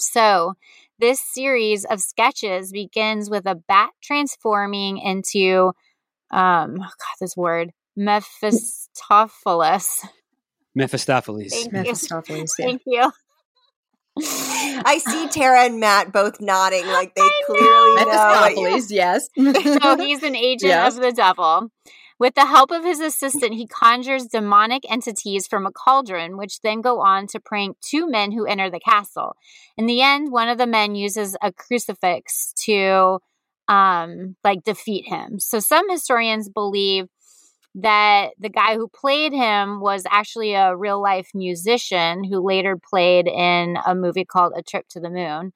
so, 0.00 0.54
this 0.98 1.20
series 1.20 1.84
of 1.84 2.00
sketches 2.00 2.72
begins 2.72 3.30
with 3.30 3.46
a 3.46 3.54
bat 3.54 3.90
transforming 4.02 4.98
into, 4.98 5.72
um, 6.30 6.76
oh 6.78 6.78
God, 6.78 7.16
this 7.20 7.36
word, 7.36 7.70
Mephistopheles. 7.96 10.06
Mephistopheles. 10.74 11.50
Thank 11.50 11.66
you. 11.66 11.72
Mephistopheles, 11.72 12.54
yeah. 12.58 12.66
Thank 12.66 12.82
you. 12.86 13.10
I 14.22 14.98
see 15.04 15.28
Tara 15.28 15.64
and 15.64 15.80
Matt 15.80 16.12
both 16.12 16.40
nodding 16.40 16.86
like 16.86 17.14
they 17.14 17.22
I 17.22 17.42
clearly 17.46 17.94
know. 17.94 18.06
what 18.06 18.56
you- 18.56 18.62
Mephistopheles, 18.62 18.90
yes. 18.90 19.28
so 19.82 19.96
he's 20.02 20.22
an 20.22 20.36
agent 20.36 20.68
Yes. 20.70 20.96
of 20.96 21.02
the 21.02 21.12
devil. 21.12 21.70
With 22.20 22.34
the 22.34 22.46
help 22.46 22.72
of 22.72 22.82
his 22.82 22.98
assistant, 22.98 23.54
he 23.54 23.68
conjures 23.68 24.26
demonic 24.26 24.82
entities 24.90 25.46
from 25.46 25.66
a 25.66 25.70
cauldron, 25.70 26.36
which 26.36 26.60
then 26.62 26.80
go 26.80 26.98
on 27.00 27.28
to 27.28 27.38
prank 27.38 27.76
two 27.80 28.08
men 28.10 28.32
who 28.32 28.44
enter 28.44 28.68
the 28.68 28.80
castle. 28.80 29.36
In 29.76 29.86
the 29.86 30.02
end, 30.02 30.32
one 30.32 30.48
of 30.48 30.58
the 30.58 30.66
men 30.66 30.96
uses 30.96 31.36
a 31.40 31.52
crucifix 31.52 32.52
to 32.64 33.20
um 33.68 34.34
like 34.42 34.64
defeat 34.64 35.06
him. 35.06 35.38
So 35.38 35.60
some 35.60 35.88
historians 35.90 36.48
believe 36.48 37.06
that 37.74 38.30
the 38.38 38.48
guy 38.48 38.74
who 38.74 38.88
played 38.88 39.32
him 39.32 39.80
was 39.80 40.04
actually 40.10 40.54
a 40.54 40.76
real 40.76 41.00
life 41.00 41.28
musician 41.34 42.24
who 42.24 42.44
later 42.44 42.76
played 42.90 43.26
in 43.28 43.76
a 43.86 43.94
movie 43.94 44.24
called 44.24 44.52
A 44.56 44.62
Trip 44.62 44.86
to 44.90 45.00
the 45.00 45.10
Moon. 45.10 45.52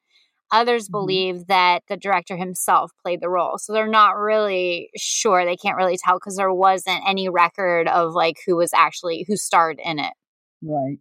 Others 0.51 0.87
Mhm. 0.87 0.91
believe 0.91 1.47
that 1.47 1.81
the 1.89 1.97
director 1.97 2.37
himself 2.37 2.91
played 3.03 3.21
the 3.21 3.29
role. 3.29 3.57
So 3.57 3.73
they're 3.73 3.87
not 3.87 4.15
really 4.17 4.89
sure. 4.95 5.43
They 5.45 5.55
can't 5.55 5.77
really 5.77 5.97
tell 5.97 6.15
because 6.17 6.35
there 6.37 6.53
wasn't 6.53 7.01
any 7.07 7.27
record 7.27 7.87
of 7.87 8.13
like 8.13 8.37
who 8.45 8.55
was 8.55 8.71
actually 8.73 9.25
who 9.27 9.35
starred 9.35 9.79
in 9.83 9.99
it. 9.99 10.13
right. 10.61 10.97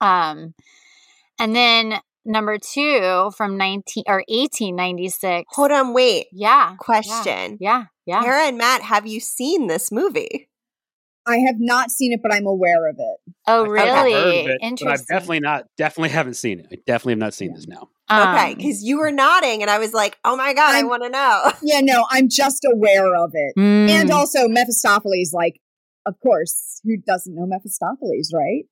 Um 0.00 0.54
and 1.38 1.54
then 1.56 2.00
number 2.24 2.58
2 2.58 3.30
from 3.36 3.56
19 3.56 4.04
or 4.06 4.22
1896. 4.28 5.46
Hold 5.54 5.70
on, 5.70 5.94
wait. 5.94 6.26
Yeah. 6.32 6.74
Question. 6.78 7.56
Yeah. 7.60 7.78
Yeah. 7.78 7.84
Tara 8.10 8.42
and 8.48 8.58
Matt, 8.58 8.82
have 8.82 9.06
you 9.06 9.20
seen 9.20 9.66
this 9.66 9.90
movie? 9.92 10.48
I 11.26 11.36
have 11.38 11.56
not 11.58 11.90
seen 11.90 12.12
it, 12.12 12.20
but 12.22 12.32
I'm 12.32 12.46
aware 12.46 12.88
of 12.88 12.96
it. 12.98 13.32
Oh, 13.46 13.64
I've 13.64 13.70
really? 13.70 14.12
heard 14.12 14.34
it, 14.34 14.46
but 14.46 14.66
Interesting. 14.66 14.88
I've 14.88 15.06
definitely 15.06 15.40
not, 15.40 15.66
definitely 15.76 16.08
haven't 16.08 16.34
seen 16.34 16.60
it. 16.60 16.66
I 16.72 16.76
definitely 16.86 17.12
have 17.12 17.18
not 17.18 17.34
seen 17.34 17.52
this 17.54 17.66
now. 17.68 17.88
okay, 18.10 18.52
Um, 18.52 18.56
because 18.56 18.82
you 18.82 18.98
were 18.98 19.12
nodding, 19.12 19.60
and 19.62 19.70
I 19.70 19.78
was 19.78 19.92
like, 19.92 20.18
"Oh 20.24 20.34
my 20.36 20.54
god, 20.54 20.74
i 20.74 20.78
I'm- 20.78 20.88
want 20.88 21.02
to 21.04 21.10
know." 21.10 21.52
Yeah, 21.62 21.80
no, 21.82 22.06
I'm 22.10 22.28
just 22.28 22.66
aware 22.70 23.14
of 23.14 23.30
it. 23.34 23.54
mm. 23.56 23.88
And 23.90 24.10
also 24.10 24.48
Mephistopheles, 24.48 25.32
like, 25.32 25.60
of 26.06 26.14
course, 26.20 26.80
who 26.84 26.96
doesn't 26.96 27.34
know 27.34 27.46
Mephistopheles, 27.46 28.32
right? 28.34 28.64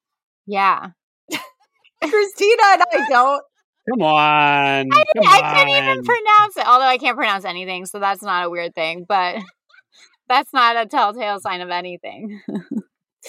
yeah. 0.47 0.89
Christina 2.03 2.63
and 2.73 2.83
I 2.93 3.07
don't. 3.09 3.43
Come 3.89 4.03
on. 4.03 4.89
I, 4.93 5.05
come 5.17 5.27
I 5.27 5.55
couldn't 5.55 5.75
even 5.75 6.05
pronounce 6.05 6.57
it, 6.57 6.67
although 6.67 6.85
I 6.85 6.99
can't 6.99 7.17
pronounce 7.17 7.45
anything, 7.45 7.87
so 7.87 7.99
that's 7.99 8.23
not 8.23 8.47
a 8.47 8.51
weird 8.51 8.75
thing. 8.75 9.07
But 9.09 9.37
that's 10.29 10.53
not 10.53 10.77
a 10.77 10.87
telltale 10.87 11.41
sign 11.41 11.61
of 11.61 11.71
anything. 11.71 12.41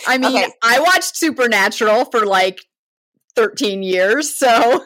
I 0.07 0.17
mean, 0.19 0.35
Okay. 0.35 0.51
I 0.63 0.79
watched 0.79 1.15
Supernatural 1.15 2.05
for 2.05 2.25
like 2.25 2.59
13 3.35 3.83
years, 3.83 4.35
so 4.35 4.47
oh, 4.49 4.85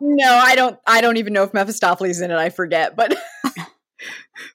no, 0.00 0.34
I 0.34 0.54
don't 0.54 0.78
I 0.86 1.00
don't 1.00 1.16
even 1.16 1.32
know 1.32 1.44
if 1.44 1.54
Mephistopheles 1.54 2.10
is 2.10 2.20
in 2.20 2.30
it, 2.30 2.36
I 2.36 2.50
forget, 2.50 2.96
but 2.96 3.16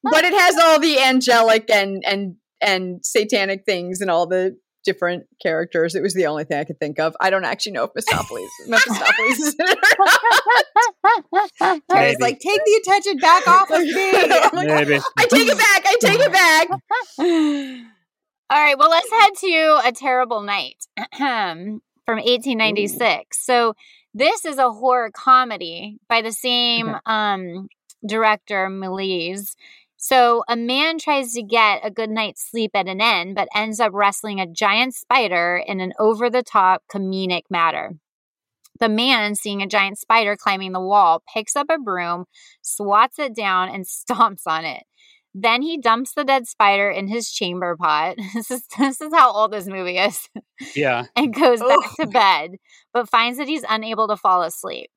but 0.03 0.23
it 0.23 0.33
has 0.33 0.57
all 0.57 0.79
the 0.79 0.99
angelic 0.99 1.69
and 1.71 2.03
and 2.05 2.35
and 2.61 3.03
satanic 3.03 3.63
things 3.65 4.01
and 4.01 4.11
all 4.11 4.27
the 4.27 4.57
different 4.85 5.25
characters. 5.41 5.95
It 5.95 6.01
was 6.01 6.13
the 6.13 6.27
only 6.27 6.43
thing 6.45 6.57
I 6.59 6.63
could 6.63 6.79
think 6.79 6.99
of. 6.99 7.15
I 7.19 7.29
don't 7.29 7.43
actually 7.45 7.73
know 7.73 7.83
if 7.83 7.91
Mephistopheles 7.95 8.49
Mephistopheles 8.67 9.39
is 9.39 9.55
in 9.59 9.65
it 9.67 9.77
or 9.77 10.05
not. 10.05 11.81
Tara's 11.89 12.17
Maybe. 12.19 12.21
like, 12.21 12.39
"Take 12.39 12.61
the 12.65 12.81
attention 12.81 13.17
back 13.17 13.47
off 13.47 13.69
of 13.71 13.81
me." 13.81 14.11
I'm 14.13 14.55
like, 14.55 14.67
Maybe. 14.67 14.99
I 15.17 15.25
take 15.27 15.47
it 15.49 15.57
back. 15.57 15.83
I 15.85 15.95
take 15.99 16.19
it 16.19 16.31
back. 16.31 16.67
All 18.47 18.61
right, 18.61 18.77
well, 18.77 18.91
let's 18.91 19.09
head 19.11 19.29
to 19.39 19.81
A 19.85 19.91
Terrible 19.91 20.43
Night 20.43 20.75
from 21.17 21.81
1896. 22.05 23.43
So, 23.43 23.73
this 24.13 24.45
is 24.45 24.59
a 24.59 24.71
horror 24.71 25.09
comedy 25.11 25.97
by 26.07 26.21
the 26.21 26.31
same 26.31 26.89
Okay. 26.89 26.99
um, 27.07 27.67
director, 28.07 28.67
Melise. 28.69 29.55
So, 30.07 30.43
a 30.47 30.55
man 30.55 30.99
tries 30.99 31.33
to 31.33 31.41
get 31.41 31.79
a 31.83 31.89
good 31.89 32.11
night's 32.11 32.47
sleep 32.47 32.69
at 32.75 32.87
an 32.87 33.01
inn, 33.01 33.33
but 33.33 33.47
ends 33.55 33.79
up 33.79 33.89
wrestling 33.91 34.39
a 34.39 34.45
giant 34.45 34.93
spider 34.93 35.59
in 35.65 35.81
an 35.81 35.93
over 35.97 36.29
the 36.29 36.43
top 36.43 36.83
comedic 36.93 37.41
matter. 37.49 37.93
The 38.79 38.87
man, 38.87 39.33
seeing 39.33 39.63
a 39.63 39.67
giant 39.67 39.97
spider 39.97 40.35
climbing 40.35 40.73
the 40.73 40.79
wall, 40.79 41.23
picks 41.33 41.55
up 41.55 41.71
a 41.71 41.79
broom, 41.79 42.25
swats 42.61 43.17
it 43.17 43.35
down, 43.35 43.69
and 43.69 43.83
stomps 43.87 44.43
on 44.45 44.63
it. 44.63 44.83
Then 45.33 45.63
he 45.63 45.79
dumps 45.79 46.13
the 46.13 46.23
dead 46.23 46.45
spider 46.47 46.87
in 46.87 47.07
his 47.07 47.31
chamber 47.31 47.75
pot. 47.75 48.17
This 48.35 48.51
is 48.51 48.67
this 48.77 49.01
is 49.01 49.11
how 49.11 49.31
old 49.33 49.51
this 49.51 49.65
movie 49.65 49.97
is. 49.97 50.29
Yeah. 50.75 51.05
and 51.15 51.33
goes 51.33 51.61
Oh. 51.63 51.81
back 51.81 51.95
to 51.95 52.05
bed, 52.05 52.51
but 52.93 53.09
finds 53.09 53.39
that 53.39 53.47
he's 53.47 53.65
unable 53.67 54.07
to 54.09 54.17
fall 54.17 54.43
asleep. 54.43 54.91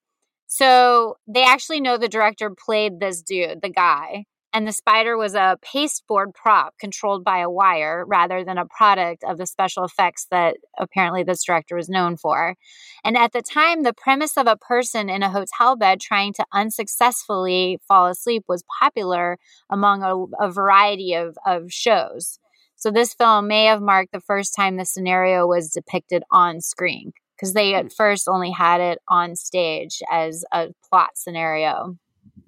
So 0.48 1.16
they 1.26 1.44
actually 1.44 1.80
know 1.80 1.96
the 1.96 2.08
director 2.10 2.50
played 2.50 3.00
this 3.00 3.22
dude, 3.22 3.62
the 3.62 3.70
guy, 3.70 4.26
and 4.52 4.66
the 4.66 4.72
spider 4.72 5.16
was 5.16 5.34
a 5.34 5.58
pasteboard 5.62 6.32
prop 6.34 6.74
controlled 6.78 7.22
by 7.22 7.38
a 7.38 7.50
wire 7.50 8.04
rather 8.06 8.44
than 8.44 8.56
a 8.56 8.66
product 8.66 9.22
of 9.24 9.36
the 9.36 9.46
special 9.46 9.84
effects 9.84 10.26
that 10.30 10.56
apparently 10.78 11.22
this 11.22 11.44
director 11.44 11.76
was 11.76 11.88
known 11.88 12.16
for. 12.16 12.56
And 13.04 13.16
at 13.16 13.32
the 13.32 13.42
time, 13.42 13.82
the 13.82 13.92
premise 13.92 14.36
of 14.36 14.46
a 14.46 14.56
person 14.56 15.10
in 15.10 15.22
a 15.22 15.30
hotel 15.30 15.76
bed 15.76 16.00
trying 16.00 16.32
to 16.34 16.46
unsuccessfully 16.52 17.78
fall 17.86 18.06
asleep 18.06 18.44
was 18.48 18.64
popular 18.80 19.38
among 19.70 20.02
a, 20.02 20.44
a 20.46 20.50
variety 20.50 21.14
of, 21.14 21.36
of 21.44 21.70
shows. 21.70 22.38
So 22.74 22.90
this 22.90 23.12
film 23.12 23.48
may 23.48 23.64
have 23.64 23.82
marked 23.82 24.12
the 24.12 24.20
first 24.20 24.54
time 24.54 24.76
the 24.76 24.84
scenario 24.84 25.46
was 25.46 25.70
depicted 25.70 26.22
on 26.30 26.60
screen 26.60 27.12
because 27.36 27.52
they 27.52 27.74
at 27.74 27.92
first 27.92 28.28
only 28.28 28.50
had 28.50 28.80
it 28.80 28.98
on 29.08 29.36
stage 29.36 30.00
as 30.10 30.44
a 30.52 30.68
plot 30.88 31.10
scenario. 31.14 31.96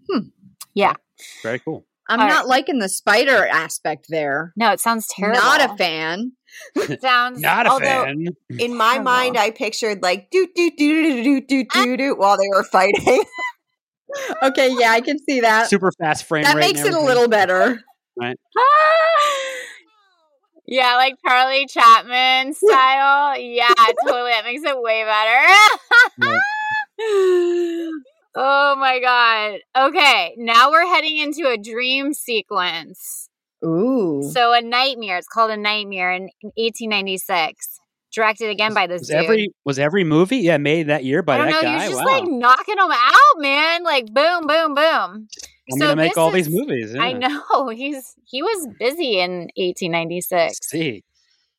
Hmm. 0.08 0.28
Yeah. 0.72 0.94
Very 1.42 1.58
cool. 1.58 1.84
I'm 2.10 2.20
All 2.20 2.26
not 2.28 2.36
right. 2.40 2.46
liking 2.48 2.78
the 2.80 2.88
spider 2.88 3.46
aspect 3.46 4.06
there. 4.08 4.52
No, 4.56 4.72
it 4.72 4.80
sounds 4.80 5.06
terrible. 5.08 5.40
Not 5.40 5.60
a 5.70 5.76
fan. 5.76 6.32
Sounds 7.00 7.40
Not 7.40 7.66
a 7.66 7.70
Although- 7.70 7.84
fan. 8.04 8.26
In 8.58 8.76
my 8.76 8.94
Terrible. 8.94 9.04
mind, 9.04 9.36
I 9.38 9.50
pictured 9.52 10.02
like 10.02 10.28
do 10.30 10.48
do 10.54 10.70
do 10.76 11.02
do 11.22 11.22
do 11.22 11.40
do 11.40 11.64
do 11.72 11.96
do 11.96 12.14
while 12.16 12.36
they 12.36 12.48
were 12.54 12.64
fighting. 12.64 13.24
Okay, 14.42 14.74
yeah, 14.76 14.90
I 14.90 15.00
can 15.02 15.20
see 15.20 15.38
that. 15.42 15.68
Super 15.70 15.92
fast 15.92 16.24
frame 16.24 16.42
That 16.42 16.56
rate. 16.56 16.74
makes 16.74 16.80
it 16.84 16.92
a 16.94 17.00
little 17.00 17.28
better. 17.28 17.80
Right. 18.20 18.36
Yeah, 20.66 20.94
like 20.96 21.14
Charlie 21.26 21.66
Chaplin 21.66 22.54
style. 22.54 23.36
Yeah, 23.38 23.72
totally. 24.06 24.30
That 24.30 24.42
makes 24.44 24.62
it 24.64 24.80
way 24.80 25.04
better. 25.04 25.46
Oh 28.34 28.76
my 28.76 29.00
god. 29.00 29.88
Okay, 29.88 30.34
now 30.36 30.70
we're 30.70 30.86
heading 30.86 31.16
into 31.16 31.48
a 31.48 31.56
dream 31.56 32.12
sequence. 32.14 33.28
Ooh. 33.64 34.30
So 34.32 34.52
a 34.52 34.62
nightmare. 34.62 35.18
It's 35.18 35.28
called 35.28 35.50
a 35.50 35.56
nightmare 35.56 36.12
in 36.12 36.30
1896. 36.56 37.78
Directed 38.12 38.50
again 38.50 38.74
by 38.74 38.88
this 38.88 39.02
Was 39.02 39.08
dude. 39.08 39.18
every 39.18 39.54
was 39.64 39.78
every 39.78 40.02
movie 40.02 40.38
yeah 40.38 40.56
made 40.56 40.88
that 40.88 41.04
year 41.04 41.22
by 41.22 41.34
I 41.34 41.38
don't 41.38 41.46
that 41.46 41.52
know. 41.52 41.62
guy? 41.62 41.82
He 41.84 41.88
was 41.90 41.98
just 41.98 42.04
wow. 42.04 42.18
like 42.18 42.28
knocking 42.28 42.76
them 42.76 42.90
out, 42.90 43.36
man. 43.38 43.84
Like 43.84 44.06
boom, 44.12 44.46
boom, 44.48 44.74
boom. 44.74 45.28
I'm 45.72 45.78
so 45.78 45.78
gonna 45.78 45.96
make 45.96 46.18
all 46.18 46.32
these 46.32 46.48
is- 46.48 46.52
movies. 46.52 46.96
I 46.98 47.12
know 47.12 47.68
he's 47.74 48.16
he 48.24 48.42
was 48.42 48.66
busy 48.80 49.20
in 49.20 49.50
1896. 49.56 50.58
See, 50.62 51.04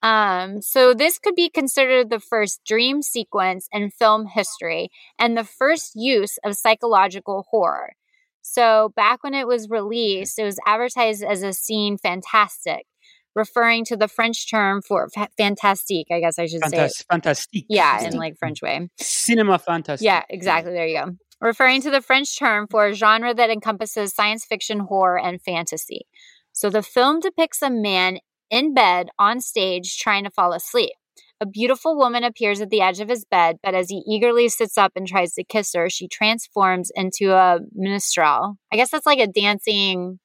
Um, 0.04 0.62
so 0.62 0.94
this 0.94 1.20
could 1.20 1.36
be 1.36 1.50
considered 1.50 2.10
the 2.10 2.20
first 2.20 2.62
dream 2.66 3.02
sequence 3.02 3.68
in 3.72 3.92
film 3.92 4.26
history 4.26 4.90
and 5.20 5.38
the 5.38 5.44
first 5.44 5.92
use 5.96 6.40
of 6.44 6.56
psychological 6.56 7.46
horror. 7.52 7.94
So 8.42 8.92
back 8.96 9.24
when 9.24 9.36
it 9.36 9.48
was 9.48 9.70
released, 9.70 10.40
it 10.40 10.44
was 10.44 10.58
advertised 10.66 11.24
as 11.24 11.44
a 11.44 11.54
scene 11.54 11.98
fantastic, 11.98 12.88
referring 13.36 13.86
to 13.86 13.96
the 13.96 14.08
French 14.08 14.50
term 14.50 14.82
for 14.82 15.08
fa- 15.14 15.30
fantastique, 15.38 16.08
I 16.12 16.20
guess 16.20 16.40
I 16.40 16.48
should 16.48 16.66
say. 16.66 16.78
Fantas- 16.78 17.06
fantastique. 17.10 17.66
Yeah, 17.70 18.04
in 18.04 18.18
like 18.18 18.38
French 18.40 18.62
way. 18.64 18.90
cinema 19.00 19.60
fantastique. 19.60 20.06
Yeah, 20.06 20.24
exactly. 20.30 20.74
There 20.74 20.88
you 20.88 21.06
go. 21.06 21.12
Referring 21.40 21.82
to 21.84 21.92
the 21.92 22.02
French 22.02 22.38
term 22.38 22.68
for 22.70 22.88
a 22.88 22.94
genre 22.94 23.34
that 23.34 23.50
encompasses 23.52 24.14
science 24.14 24.46
fiction, 24.46 24.80
horror, 24.80 25.20
and 25.20 25.42
fantasy. 25.42 26.08
So 26.52 26.70
the 26.70 26.84
film 26.84 27.20
depicts 27.20 27.62
a 27.62 27.70
man 27.70 28.20
in 28.52 28.76
bed 28.76 29.08
on 29.18 29.40
stage 29.40 29.98
trying 29.98 30.26
to 30.26 30.30
fall 30.30 30.54
asleep. 30.54 30.92
A 31.40 31.46
beautiful 31.48 31.98
woman 31.98 32.24
appears 32.24 32.62
at 32.62 32.70
the 32.70 32.82
edge 32.82 33.00
of 33.00 33.10
his 33.10 33.26
bed, 33.26 33.58
but 33.64 33.74
as 33.74 33.90
he 33.90 34.04
eagerly 34.08 34.48
sits 34.48 34.78
up 34.78 34.92
and 34.96 35.08
tries 35.08 35.34
to 35.34 35.44
kiss 35.44 35.74
her, 35.74 35.90
she 35.90 36.08
transforms 36.08 36.92
into 36.94 37.34
a 37.34 37.58
minstrel. 37.74 38.58
I 38.72 38.76
guess 38.76 38.92
that's 38.92 39.08
like 39.08 39.18
a 39.18 39.26
dancing. 39.26 40.20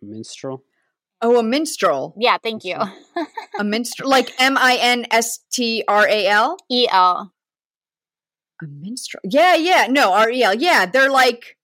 minstrel. 0.00 0.62
Oh, 1.20 1.38
a 1.38 1.42
minstrel. 1.42 2.14
Yeah, 2.18 2.36
thank 2.40 2.62
you. 2.62 2.76
A 3.58 3.64
minstrel. 3.64 4.08
Like 4.10 4.32
M 4.38 4.58
I 4.58 4.76
N 4.78 5.06
S 5.10 5.40
T 5.50 5.82
R 5.88 6.06
A 6.06 6.26
L? 6.26 6.58
E 6.70 6.86
L. 6.90 7.32
A 8.62 8.66
minstrel. 8.66 9.22
Yeah, 9.24 9.54
yeah. 9.56 9.86
No, 9.88 10.12
R 10.12 10.30
E 10.30 10.42
L. 10.42 10.54
Yeah, 10.54 10.84
they're 10.84 11.10
like, 11.10 11.56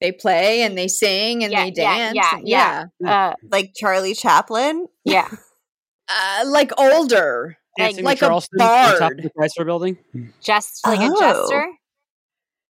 they 0.00 0.12
play 0.12 0.62
and 0.62 0.76
they 0.76 0.88
sing 0.88 1.42
and 1.44 1.52
Yeah, 1.52 1.64
they 1.64 1.70
dance. 1.70 2.14
yeah, 2.16 2.36
and- 2.36 2.48
yeah. 2.48 2.84
Uh, 3.30 3.34
like 3.50 3.72
Charlie 3.74 4.14
Chaplin. 4.14 4.86
yeah. 5.04 5.28
Uh, 6.08 6.44
like 6.46 6.70
older. 6.78 7.56
Dancing 7.76 8.04
like 8.04 8.14
with 8.20 8.22
a 8.22 8.26
Charleston 8.26 8.60
on 8.60 8.68
top 8.68 8.98
bard. 9.00 9.18
of 9.18 9.24
the 9.24 9.30
Chrysler 9.30 9.66
Building. 9.66 9.98
Just 10.40 10.86
like 10.86 11.00
a 11.00 11.08
Oh. 11.12 11.18
jester. 11.18 11.66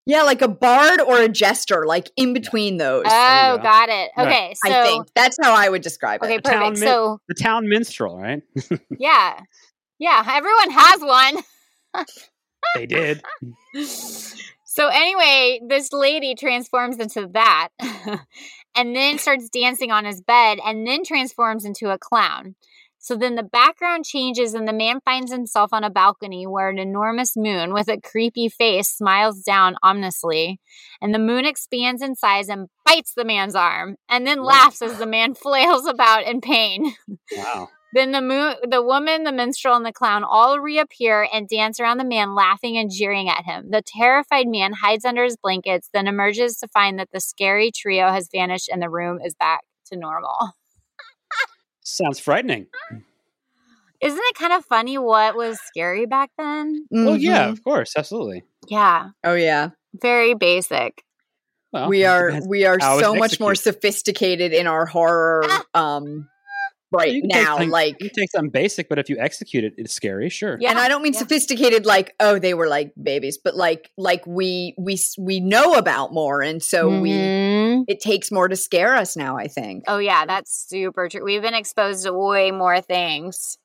Yeah, 0.05 0.23
like 0.23 0.41
a 0.41 0.49
bard 0.49 0.99
or 0.99 1.21
a 1.21 1.29
jester, 1.29 1.85
like 1.85 2.09
in 2.17 2.33
between 2.33 2.75
those. 2.75 3.05
Oh, 3.07 3.55
go. 3.55 3.63
got 3.63 3.87
it. 3.87 4.11
Right. 4.17 4.27
Okay, 4.27 4.53
so 4.65 4.69
I 4.69 4.83
think 4.83 5.07
that's 5.15 5.37
how 5.41 5.53
I 5.55 5.69
would 5.69 5.81
describe 5.81 6.21
okay, 6.21 6.35
it. 6.35 6.43
Town 6.43 6.55
perfect. 6.73 6.79
min- 6.81 6.89
So 6.89 7.19
The 7.29 7.35
town 7.35 7.69
minstrel, 7.69 8.17
right? 8.17 8.41
Yeah. 8.99 9.39
Yeah, 9.97 10.23
everyone 10.27 10.71
has 10.71 10.99
one. 10.99 11.37
they 12.75 12.85
did. 12.85 13.23
So 14.73 14.87
anyway, 14.87 15.59
this 15.67 15.91
lady 15.91 16.33
transforms 16.33 16.97
into 16.97 17.27
that 17.33 17.71
and 18.73 18.95
then 18.95 19.17
starts 19.17 19.49
dancing 19.49 19.91
on 19.91 20.05
his 20.05 20.21
bed 20.21 20.59
and 20.65 20.87
then 20.87 21.03
transforms 21.03 21.65
into 21.65 21.89
a 21.89 21.97
clown. 21.97 22.55
So 22.97 23.17
then 23.17 23.35
the 23.35 23.43
background 23.43 24.05
changes 24.05 24.53
and 24.53 24.65
the 24.65 24.73
man 24.73 25.01
finds 25.03 25.29
himself 25.29 25.73
on 25.73 25.83
a 25.83 25.89
balcony 25.89 26.47
where 26.47 26.69
an 26.69 26.79
enormous 26.79 27.35
moon 27.35 27.73
with 27.73 27.89
a 27.89 27.99
creepy 27.99 28.47
face 28.47 28.87
smiles 28.87 29.43
down 29.43 29.75
ominously. 29.83 30.61
And 31.01 31.13
the 31.13 31.19
moon 31.19 31.43
expands 31.43 32.01
in 32.01 32.15
size 32.15 32.47
and 32.47 32.69
bites 32.85 33.11
the 33.13 33.25
man's 33.25 33.55
arm 33.55 33.97
and 34.07 34.25
then 34.25 34.41
laughs 34.41 34.81
as 34.81 34.97
the 34.99 35.05
man 35.05 35.33
flails 35.35 35.85
about 35.85 36.23
in 36.23 36.39
pain. 36.39 36.93
Wow. 37.35 37.67
Then 37.93 38.11
the 38.11 38.21
moon, 38.21 38.55
the 38.69 38.81
woman, 38.81 39.23
the 39.25 39.31
minstrel, 39.33 39.75
and 39.75 39.85
the 39.85 39.91
clown 39.91 40.23
all 40.23 40.59
reappear 40.59 41.27
and 41.33 41.47
dance 41.47 41.79
around 41.79 41.97
the 41.97 42.05
man, 42.05 42.33
laughing 42.35 42.77
and 42.77 42.89
jeering 42.89 43.27
at 43.29 43.43
him. 43.43 43.69
The 43.69 43.81
terrified 43.85 44.47
man 44.47 44.71
hides 44.73 45.03
under 45.03 45.23
his 45.25 45.35
blankets, 45.35 45.89
then 45.93 46.07
emerges 46.07 46.57
to 46.59 46.67
find 46.69 46.97
that 46.99 47.09
the 47.11 47.19
scary 47.19 47.69
trio 47.75 48.09
has 48.09 48.29
vanished 48.31 48.69
and 48.69 48.81
the 48.81 48.89
room 48.89 49.19
is 49.25 49.35
back 49.35 49.61
to 49.87 49.97
normal. 49.97 50.51
Sounds 51.81 52.19
frightening. 52.19 52.67
Isn't 54.01 54.19
it 54.23 54.35
kind 54.35 54.53
of 54.53 54.65
funny 54.65 54.97
what 54.97 55.35
was 55.35 55.59
scary 55.59 56.05
back 56.05 56.31
then? 56.37 56.87
Well, 56.89 57.17
yeah, 57.17 57.47
Mhm. 57.47 57.51
of 57.51 57.63
course, 57.63 57.93
absolutely. 57.95 58.43
Yeah, 58.67 59.09
Oh 59.23 59.35
yeah. 59.35 59.69
very 60.01 60.33
basic. 60.33 61.03
Well, 61.71 61.89
we 61.89 62.03
are 62.05 62.31
we 62.47 62.65
are 62.65 62.79
so 62.79 63.15
much 63.15 63.39
more 63.39 63.55
sophisticated 63.55 64.53
in 64.53 64.65
our 64.67 64.85
horror 64.85 65.43
um 65.73 66.29
right 66.91 67.11
You 67.11 67.21
can 67.21 67.29
take 67.29 67.41
now 67.41 67.51
something- 67.53 67.69
like 67.69 68.01
You 68.01 68.09
take 68.09 68.31
something 68.31 68.49
basic, 68.51 68.89
but 68.89 68.99
if 68.99 69.09
you 69.09 69.17
execute 69.19 69.63
it, 69.63 69.73
it's 69.77 69.93
scary. 69.93 70.29
Sure. 70.29 70.57
Yeah, 70.59 70.69
and 70.71 70.79
I 70.79 70.87
don't 70.87 71.01
mean 71.01 71.13
yeah. 71.13 71.19
sophisticated 71.19 71.85
like 71.85 72.13
oh 72.19 72.39
they 72.39 72.53
were 72.53 72.67
like 72.67 72.93
babies 73.01 73.37
but 73.43 73.55
like 73.55 73.89
like 73.97 74.25
we 74.27 74.75
we 74.77 74.97
we 75.17 75.39
know 75.39 75.73
about 75.75 76.13
more 76.13 76.41
and 76.41 76.61
so 76.61 76.87
we 77.01 77.11
Mhm. 77.11 77.83
it 77.87 77.99
takes 77.99 78.31
more 78.31 78.47
to 78.47 78.55
scare 78.55 78.95
us 78.95 79.15
now 79.15 79.37
I 79.37 79.47
think. 79.47 79.83
Oh 79.87 79.97
yeah, 79.99 80.25
that's 80.25 80.67
super 80.69 81.09
true. 81.09 81.23
We've 81.23 81.41
been 81.41 81.53
exposed 81.53 82.03
to 82.05 82.13
way 82.13 82.51
more 82.51 82.81
things. 82.81 83.57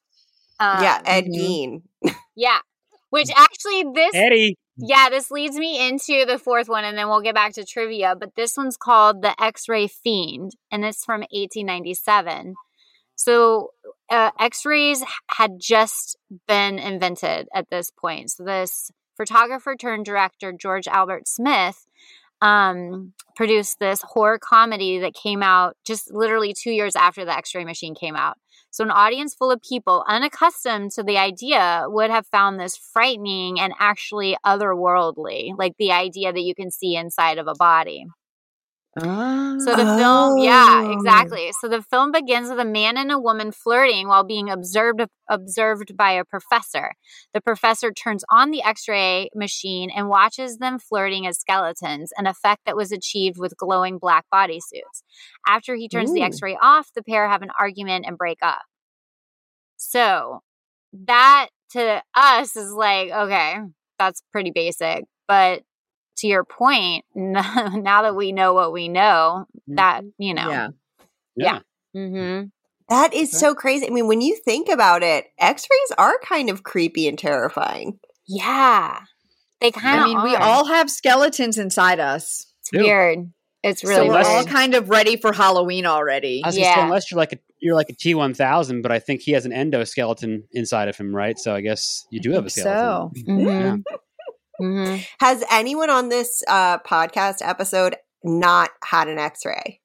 Um, 0.58 0.82
yeah, 0.82 1.02
Ed 1.04 1.24
mhm. 1.26 1.82
Gein. 2.04 2.14
yeah. 2.36 2.58
Which 3.10 3.28
actually, 3.36 3.84
this 3.94 4.14
Eddie. 4.14 4.56
Yeah, 4.78 5.08
this 5.10 5.30
leads 5.30 5.56
me 5.56 5.86
into 5.88 6.26
the 6.26 6.38
fourth 6.38 6.68
one, 6.68 6.84
and 6.84 6.98
then 6.98 7.08
we'll 7.08 7.22
get 7.22 7.34
back 7.34 7.52
to 7.54 7.64
trivia. 7.64 8.14
But 8.18 8.34
this 8.36 8.56
one's 8.56 8.76
called 8.76 9.22
The 9.22 9.40
X 9.42 9.68
Ray 9.68 9.86
Fiend, 9.86 10.52
and 10.70 10.84
it's 10.84 11.04
from 11.04 11.20
1897. 11.30 12.54
So, 13.16 13.70
uh, 14.10 14.30
X 14.38 14.64
rays 14.64 15.02
had 15.28 15.58
just 15.58 16.16
been 16.46 16.78
invented 16.78 17.48
at 17.54 17.68
this 17.70 17.90
point. 17.90 18.30
So, 18.30 18.44
this 18.44 18.90
photographer 19.16 19.74
turned 19.74 20.04
director, 20.04 20.52
George 20.52 20.86
Albert 20.86 21.26
Smith, 21.26 21.86
um, 22.42 23.14
produced 23.34 23.78
this 23.78 24.02
horror 24.02 24.38
comedy 24.38 24.98
that 24.98 25.14
came 25.14 25.42
out 25.42 25.76
just 25.84 26.12
literally 26.12 26.54
two 26.54 26.70
years 26.70 26.94
after 26.94 27.24
the 27.24 27.36
X 27.36 27.54
ray 27.54 27.64
machine 27.64 27.94
came 27.94 28.14
out. 28.14 28.36
So, 28.70 28.84
an 28.84 28.90
audience 28.90 29.34
full 29.34 29.50
of 29.50 29.62
people 29.62 30.04
unaccustomed 30.06 30.90
to 30.92 31.02
the 31.02 31.16
idea 31.16 31.86
would 31.88 32.10
have 32.10 32.26
found 32.26 32.60
this 32.60 32.76
frightening 32.76 33.58
and 33.58 33.72
actually 33.78 34.36
otherworldly, 34.44 35.52
like 35.56 35.72
the 35.78 35.92
idea 35.92 36.32
that 36.32 36.42
you 36.42 36.54
can 36.54 36.70
see 36.70 36.94
inside 36.94 37.38
of 37.38 37.48
a 37.48 37.54
body. 37.54 38.04
So 39.58 39.74
the 39.74 39.86
film, 39.86 40.38
yeah, 40.38 40.82
Oh. 40.84 40.92
exactly. 40.92 41.50
So 41.60 41.68
the 41.68 41.82
film 41.82 42.12
begins 42.12 42.50
with 42.50 42.58
a 42.60 42.64
man 42.64 42.96
and 42.96 43.10
a 43.10 43.18
woman 43.18 43.52
flirting 43.52 44.06
while 44.08 44.24
being 44.24 44.50
observed 44.50 45.00
observed 45.28 45.96
by 45.96 46.12
a 46.12 46.24
professor. 46.24 46.92
The 47.34 47.40
professor 47.40 47.92
turns 47.92 48.24
on 48.30 48.50
the 48.50 48.62
X-ray 48.62 49.30
machine 49.34 49.90
and 49.90 50.08
watches 50.08 50.58
them 50.58 50.78
flirting 50.78 51.26
as 51.26 51.38
skeletons, 51.40 52.12
an 52.18 52.26
effect 52.26 52.62
that 52.66 52.76
was 52.76 52.92
achieved 52.92 53.38
with 53.38 53.56
glowing 53.56 53.98
black 53.98 54.24
bodysuits. 54.32 55.02
After 55.46 55.74
he 55.74 55.88
turns 55.88 56.12
the 56.12 56.22
X-ray 56.22 56.56
off, 56.62 56.88
the 56.94 57.02
pair 57.02 57.28
have 57.28 57.42
an 57.42 57.50
argument 57.58 58.04
and 58.06 58.16
break 58.18 58.38
up. 58.42 58.62
So 59.76 60.40
that 61.06 61.48
to 61.72 62.02
us 62.14 62.56
is 62.56 62.72
like, 62.72 63.10
okay, 63.10 63.56
that's 63.98 64.22
pretty 64.32 64.50
basic, 64.50 65.04
but 65.28 65.62
to 66.18 66.26
your 66.26 66.44
point, 66.44 67.04
now 67.14 68.02
that 68.02 68.16
we 68.16 68.32
know 68.32 68.54
what 68.54 68.72
we 68.72 68.88
know, 68.88 69.46
that 69.68 70.02
you 70.18 70.34
know, 70.34 70.48
yeah. 70.48 70.68
Yeah. 71.36 71.58
hmm 71.94 72.42
That 72.88 73.12
is 73.14 73.30
so 73.30 73.54
crazy. 73.54 73.86
I 73.86 73.90
mean, 73.90 74.06
when 74.08 74.20
you 74.20 74.36
think 74.44 74.68
about 74.68 75.02
it, 75.02 75.26
X-rays 75.38 75.92
are 75.98 76.18
kind 76.24 76.48
of 76.50 76.62
creepy 76.62 77.08
and 77.08 77.18
terrifying. 77.18 77.98
yeah, 78.26 79.00
they 79.60 79.70
kind 79.70 79.98
of. 79.98 80.04
I 80.04 80.06
mean 80.06 80.22
we 80.22 80.34
all 80.36 80.66
have 80.66 80.90
skeletons 80.90 81.58
inside 81.58 82.00
us. 82.00 82.46
It's 82.60 82.70
do. 82.70 82.78
weird. 82.80 83.32
It's 83.62 83.82
So 83.82 83.88
really 83.88 84.08
we're 84.08 84.16
Unless- 84.18 84.28
all 84.28 84.44
kind 84.44 84.74
of 84.74 84.88
ready 84.90 85.16
for 85.16 85.32
Halloween 85.32 85.86
already. 85.86 86.42
I 86.44 86.48
was 86.48 86.54
gonna 86.56 86.64
say, 86.66 86.70
Yeah. 86.70 86.84
unless 86.84 87.10
you're 87.10 87.18
like 87.18 87.32
a 87.32 87.38
you're 87.58 87.74
like 87.74 87.88
a 87.88 87.94
T 87.94 88.14
one 88.14 88.34
thousand, 88.34 88.82
but 88.82 88.92
I 88.92 88.98
think 89.00 89.22
he 89.22 89.32
has 89.32 89.44
an 89.46 89.52
endoskeleton 89.52 90.42
inside 90.52 90.88
of 90.88 90.96
him, 90.96 91.14
right? 91.16 91.38
So 91.38 91.54
I 91.54 91.62
guess 91.62 92.06
you 92.10 92.20
do 92.20 92.30
have 92.32 92.44
a 92.46 92.50
think 92.50 92.66
skeleton. 92.66 93.10
Mhm. 93.26 93.82
Mhm. 94.60 95.06
Has 95.20 95.44
anyone 95.50 95.90
on 95.90 96.08
this 96.08 96.42
uh, 96.48 96.78
podcast 96.78 97.36
episode 97.42 97.96
not 98.24 98.70
had 98.84 99.08
an 99.08 99.18
X-ray? 99.18 99.80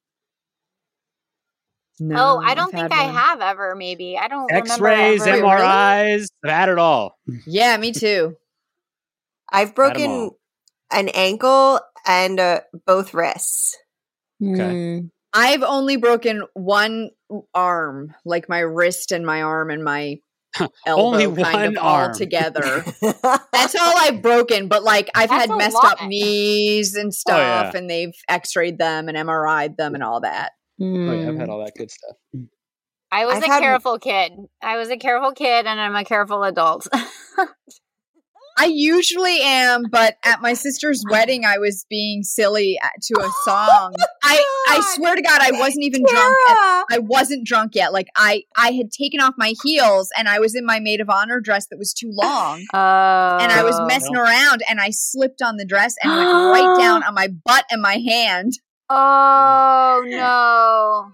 No, 2.00 2.38
oh, 2.38 2.42
I 2.44 2.56
don't 2.56 2.74
I've 2.74 2.80
think 2.82 2.94
had 2.94 3.00
I 3.00 3.06
one. 3.08 3.16
have 3.16 3.42
ever. 3.42 3.76
Maybe 3.76 4.18
I 4.18 4.28
don't. 4.28 4.52
X-rays, 4.52 5.26
ever- 5.28 5.44
MRIs, 5.44 6.28
I've 6.44 6.50
had 6.52 6.70
it 6.70 6.80
all. 6.80 7.18
Yeah, 7.46 7.78
me 7.78 7.92
too. 7.92 8.36
I've 9.52 9.76
broken 9.76 10.32
an 10.92 11.10
ankle 11.10 11.80
and 12.08 12.40
uh, 12.40 12.62
both 12.88 13.14
wrists. 13.14 13.78
Okay. 14.42 14.58
Mm. 14.60 15.10
I've 15.34 15.62
only 15.64 15.98
broken 15.98 16.44
one 16.54 17.12
arm, 17.54 18.16
like 18.26 18.50
my 18.50 18.60
wrist 18.60 19.12
and 19.12 19.26
my 19.26 19.44
arm 19.44 19.70
and 19.70 19.84
my 19.84 20.16
elbow 20.86 21.02
Only 21.02 21.26
kind 21.44 21.54
one 21.56 21.66
of 21.66 21.78
all 21.78 21.96
arm. 21.96 22.14
together. 22.14 22.84
That's 23.02 23.76
all 23.76 23.94
I've 23.98 24.22
broken, 24.22 24.68
but 24.68 24.84
like 24.84 25.10
I've 25.16 25.30
That's 25.30 25.48
had 25.50 25.58
messed 25.58 25.76
lot. 25.76 26.02
up 26.02 26.08
knees 26.08 26.96
and 26.96 27.14
stuff, 27.14 27.72
yeah. 27.74 27.78
and 27.78 27.90
they've 27.90 28.14
x-rayed 28.28 28.78
them 28.78 29.08
and 29.10 29.18
MRI'd 29.18 29.78
them 29.78 29.94
and 29.96 30.04
all 30.04 30.22
that. 30.22 30.52
Oh, 30.82 30.86
yeah, 30.86 31.12
I've 31.30 31.36
Mm. 31.36 31.40
had 31.40 31.50
all 31.50 31.64
that 31.64 31.74
good 31.78 31.92
stuff. 31.92 32.16
I 33.12 33.26
was 33.26 33.36
I've 33.36 33.44
a 33.44 33.48
had- 33.48 33.60
careful 33.62 34.00
kid. 34.00 34.32
I 34.62 34.78
was 34.78 34.90
a 34.90 34.98
careful 34.98 35.32
kid, 35.34 35.66
and 35.68 35.80
I'm 35.80 35.96
a 35.96 36.04
careful 36.06 36.44
adult. 36.44 36.88
I 38.58 38.66
usually 38.66 39.40
am, 39.42 39.84
but 39.90 40.18
at 40.24 40.42
my 40.42 40.54
sister's 40.54 41.04
wedding, 41.10 41.46
I 41.46 41.58
was 41.58 41.86
being 41.90 42.24
silly 42.24 42.78
to 43.04 43.22
a 43.22 43.32
song. 43.46 43.96
I 44.24 44.46
I 44.68 44.82
swear 44.96 45.16
to 45.16 45.22
God, 45.22 45.42
I 45.42 45.52
wasn't 45.52 45.84
even 45.84 46.04
drunk. 46.06 46.38
At, 46.50 46.58
I 46.92 47.00
wasn't 47.00 47.46
drunk 47.46 47.76
yet. 47.76 47.94
Like 47.94 48.08
I 48.16 48.44
I 48.56 48.72
had 48.72 48.92
taken 48.92 49.20
off 49.20 49.34
my 49.38 49.54
heels 49.64 50.10
and 50.18 50.28
I 50.30 50.40
was 50.40 50.56
in 50.56 50.66
my 50.66 50.80
maid 50.80 51.02
of 51.02 51.10
honor 51.10 51.40
dress 51.40 51.68
that 51.68 51.78
was 51.78 51.94
too 51.94 52.12
long. 52.14 52.66
Oh, 52.74 53.38
and 53.40 53.52
I 53.52 53.64
was 53.64 53.80
Oh. 53.82 53.86
messing 53.88 54.16
around 54.16 54.62
and 54.70 54.80
I 54.80 54.90
slipped 54.92 55.42
on 55.42 55.58
the 55.58 55.66
dress 55.66 55.96
and 56.02 56.12
went 56.16 56.30
right 56.54 56.70
down 56.80 57.04
on 57.04 57.14
my 57.14 57.28
butt 57.28 57.66
and 57.72 57.82
my 57.82 57.98
hand. 57.98 58.54
Oh 58.90 60.04
no! 60.08 61.12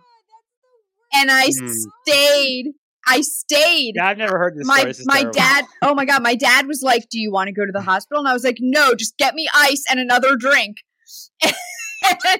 And 1.13 1.29
I 1.31 1.45
Hmm. 1.45 1.71
stayed. 2.07 2.73
I 3.07 3.21
stayed. 3.21 3.93
Yeah, 3.95 4.07
I've 4.07 4.17
never 4.17 4.37
heard 4.37 4.55
this 4.57 4.65
my 4.67 4.77
story. 4.79 4.91
This 4.91 5.05
my 5.05 5.15
terrible. 5.21 5.31
dad 5.33 5.65
oh 5.81 5.95
my 5.95 6.05
god 6.05 6.21
my 6.23 6.35
dad 6.35 6.67
was 6.67 6.81
like 6.83 7.07
do 7.09 7.19
you 7.19 7.31
want 7.31 7.47
to 7.47 7.53
go 7.53 7.65
to 7.65 7.71
the 7.71 7.81
hospital 7.91 8.19
and 8.19 8.27
i 8.29 8.33
was 8.33 8.43
like 8.43 8.57
no 8.59 8.93
just 8.95 9.17
get 9.17 9.33
me 9.33 9.47
ice 9.55 9.83
and 9.89 9.99
another 9.99 10.35
drink 10.35 10.77
and 11.43 11.53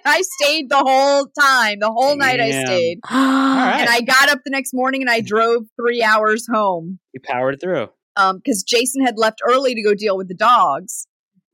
i 0.06 0.22
stayed 0.40 0.70
the 0.70 0.78
whole 0.78 1.28
time 1.40 1.80
the 1.80 1.92
whole 1.92 2.16
night 2.18 2.40
i 2.40 2.52
stayed 2.66 3.00
right. 3.12 3.78
and 3.80 3.90
i 3.90 4.02
got 4.02 4.30
up 4.30 4.40
the 4.44 4.52
next 4.52 4.74
morning 4.74 5.02
and 5.02 5.10
i 5.10 5.22
drove 5.22 5.64
three 5.80 6.04
hours 6.04 6.46
home 6.52 7.00
You 7.14 7.22
powered 7.24 7.60
through. 7.62 7.90
um 8.16 8.38
because 8.38 8.64
jason 8.64 9.06
had 9.06 9.18
left 9.18 9.42
early 9.48 9.74
to 9.76 9.82
go 9.82 9.94
deal 9.94 10.18
with 10.18 10.28
the 10.28 10.36
dogs 10.36 11.08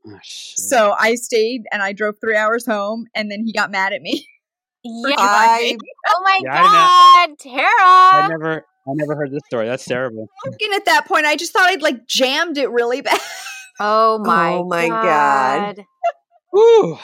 Oh, 0.06 0.18
shit. 0.22 0.60
so 0.60 0.96
i 1.00 1.16
stayed 1.16 1.64
and 1.72 1.82
i 1.82 1.94
drove 1.94 2.16
three 2.20 2.36
hours 2.36 2.66
home 2.66 3.06
and 3.16 3.32
then 3.32 3.44
he 3.46 3.54
got 3.54 3.72
mad 3.72 3.94
at 3.94 4.02
me 4.02 4.26
Yeah. 4.86 5.16
I, 5.18 5.78
Oh 6.10 6.22
my 6.26 6.42
Yeah, 6.44 6.54
I 6.62 7.28
god, 7.28 7.38
I 7.40 8.22
Tara! 8.22 8.28
never, 8.28 8.66
I 8.88 8.92
never 8.94 9.16
heard 9.16 9.32
this 9.32 9.44
story. 9.46 9.68
That's 9.68 9.86
terrible. 9.86 10.28
and 10.46 10.74
at 10.74 10.86
that 10.86 11.06
point 11.08 11.26
i 11.26 11.36
just 11.36 11.54
thought 11.54 11.70
i'd 11.70 11.82
like 11.82 12.08
jammed 12.08 12.58
it 12.58 12.70
really 12.70 13.02
bad 13.02 13.20
Oh 13.80 14.20
my! 14.20 14.54
Oh 14.54 14.66
my 14.66 14.88
God. 14.88 15.86
Woo. 16.52 16.98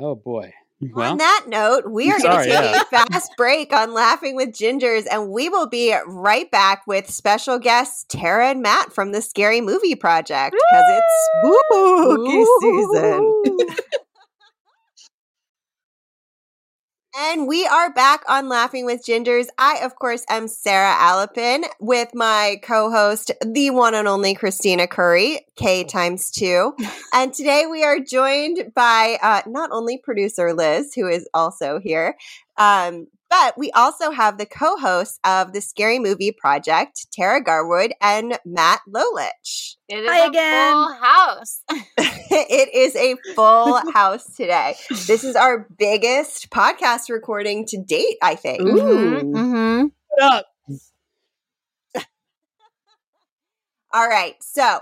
Oh 0.00 0.14
boy. 0.14 0.52
Well, 0.80 1.10
on 1.10 1.16
that 1.16 1.46
note, 1.48 1.90
we 1.90 2.12
are 2.12 2.20
going 2.20 2.44
to 2.44 2.44
take 2.44 2.52
yeah. 2.52 2.82
a 2.82 2.84
fast 2.84 3.32
break 3.36 3.72
on 3.72 3.94
Laughing 3.94 4.36
with 4.36 4.50
Gingers, 4.50 5.06
and 5.10 5.30
we 5.30 5.48
will 5.48 5.68
be 5.68 5.92
right 6.06 6.48
back 6.52 6.86
with 6.86 7.10
special 7.10 7.58
guests 7.58 8.04
Tara 8.08 8.50
and 8.50 8.62
Matt 8.62 8.92
from 8.92 9.10
the 9.10 9.20
Scary 9.20 9.60
Movie 9.60 9.96
Project 9.96 10.54
because 10.54 10.84
it's 10.88 11.28
spooky 11.42 12.44
season. 12.60 13.58
And 17.20 17.48
we 17.48 17.66
are 17.66 17.92
back 17.92 18.22
on 18.28 18.48
Laughing 18.48 18.86
with 18.86 19.04
Gingers. 19.04 19.48
I, 19.58 19.80
of 19.82 19.96
course, 19.96 20.24
am 20.28 20.46
Sarah 20.46 20.94
Alapin 20.94 21.64
with 21.80 22.14
my 22.14 22.60
co 22.62 22.92
host, 22.92 23.32
the 23.44 23.70
one 23.70 23.96
and 23.96 24.06
only 24.06 24.36
Christina 24.36 24.86
Curry, 24.86 25.40
K 25.56 25.82
times 25.82 26.30
two. 26.30 26.76
And 27.12 27.32
today 27.32 27.66
we 27.68 27.82
are 27.82 27.98
joined 27.98 28.72
by 28.72 29.18
uh, 29.20 29.42
not 29.48 29.70
only 29.72 29.98
producer 29.98 30.52
Liz, 30.52 30.94
who 30.94 31.08
is 31.08 31.28
also 31.34 31.80
here, 31.80 32.16
um, 32.56 33.08
but 33.30 33.56
we 33.58 33.70
also 33.72 34.10
have 34.10 34.38
the 34.38 34.46
co 34.46 34.76
hosts 34.76 35.18
of 35.24 35.52
the 35.52 35.60
Scary 35.60 35.98
Movie 35.98 36.32
Project, 36.32 37.06
Tara 37.12 37.42
Garwood 37.42 37.92
and 38.00 38.38
Matt 38.44 38.80
Lolich. 38.88 39.76
It 39.88 39.98
is 40.04 40.10
Hi 40.10 40.26
a 40.26 40.28
again. 40.28 40.72
full 40.72 40.92
house. 40.94 41.62
it 42.30 42.74
is 42.74 42.94
a 42.96 43.16
full 43.34 43.80
house 43.92 44.34
today. 44.36 44.76
This 45.06 45.24
is 45.24 45.34
our 45.36 45.66
biggest 45.78 46.50
podcast 46.50 47.08
recording 47.10 47.66
to 47.66 47.82
date, 47.82 48.16
I 48.22 48.34
think. 48.34 48.62
Ooh. 48.62 49.32
hmm 49.34 49.86
Shut 50.18 50.32
up. 50.32 50.46
All 53.92 54.06
right. 54.08 54.34
So, 54.40 54.80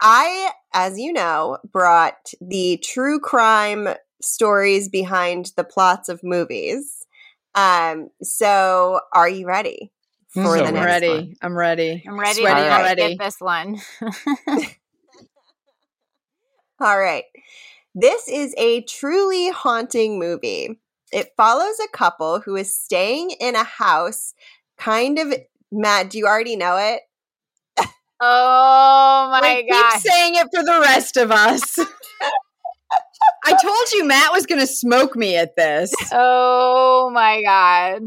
I, 0.00 0.50
as 0.72 0.98
you 0.98 1.12
know, 1.12 1.58
brought 1.72 2.32
the 2.40 2.78
true 2.82 3.20
crime 3.20 3.88
stories 4.20 4.88
behind 4.88 5.52
the 5.56 5.64
plots 5.64 6.08
of 6.08 6.22
movies. 6.24 7.06
Um, 7.54 8.08
so 8.22 9.00
are 9.12 9.28
you 9.28 9.46
ready 9.46 9.92
for 10.28 10.42
So 10.44 10.64
the 10.64 10.64
i'm 10.68 10.74
next 10.74 10.86
ready 10.86 11.08
one? 11.08 11.34
i'm 11.42 11.56
ready 11.56 12.04
I'm 12.06 12.18
ready 12.18 12.40
Sweaty 12.40 12.62
to 12.62 12.68
already. 12.70 13.16
get 13.16 13.24
this 13.24 13.40
one. 13.40 13.78
All 16.80 16.98
right. 16.98 17.24
This 17.94 18.28
is 18.28 18.54
a 18.56 18.82
truly 18.82 19.50
haunting 19.50 20.18
movie. 20.18 20.78
It 21.12 21.32
follows 21.36 21.76
a 21.84 21.96
couple 21.96 22.40
who 22.40 22.54
is 22.56 22.74
staying 22.74 23.30
in 23.40 23.56
a 23.56 23.64
house, 23.64 24.34
kind 24.76 25.18
of. 25.18 25.34
Matt, 25.72 26.10
do 26.10 26.18
you 26.18 26.26
already 26.26 26.56
know 26.56 26.76
it? 26.76 27.00
oh 28.20 29.28
my 29.30 29.62
god! 29.68 29.92
keep 29.92 30.00
saying 30.00 30.34
it 30.36 30.48
for 30.54 30.62
the 30.62 30.80
rest 30.80 31.16
of 31.16 31.30
us. 31.30 31.78
I 33.44 33.52
told 33.52 33.92
you 33.92 34.04
Matt 34.06 34.32
was 34.32 34.46
going 34.46 34.60
to 34.60 34.66
smoke 34.66 35.16
me 35.16 35.36
at 35.36 35.56
this. 35.56 35.92
Oh 36.12 37.10
my 37.12 37.42
god! 37.42 38.02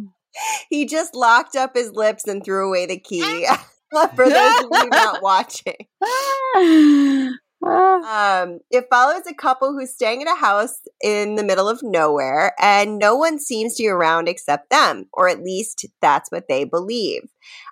He 0.69 0.85
just 0.85 1.15
locked 1.15 1.55
up 1.55 1.75
his 1.75 1.91
lips 1.91 2.27
and 2.27 2.43
threw 2.43 2.67
away 2.67 2.85
the 2.85 2.99
key. 2.99 3.47
For 4.15 4.29
those 4.29 4.59
of 4.59 4.69
you 4.71 4.89
not 4.89 5.21
watching, 5.21 5.75
um, 7.61 8.59
it 8.71 8.85
follows 8.89 9.23
a 9.27 9.33
couple 9.33 9.73
who's 9.73 9.93
staying 9.93 10.21
in 10.21 10.29
a 10.29 10.35
house 10.35 10.79
in 11.03 11.35
the 11.35 11.43
middle 11.43 11.67
of 11.67 11.83
nowhere, 11.83 12.53
and 12.57 12.97
no 12.97 13.15
one 13.15 13.37
seems 13.37 13.75
to 13.75 13.83
be 13.83 13.89
around 13.89 14.29
except 14.29 14.69
them, 14.69 15.09
or 15.11 15.27
at 15.27 15.43
least 15.43 15.85
that's 16.01 16.31
what 16.31 16.47
they 16.47 16.63
believe. 16.63 17.23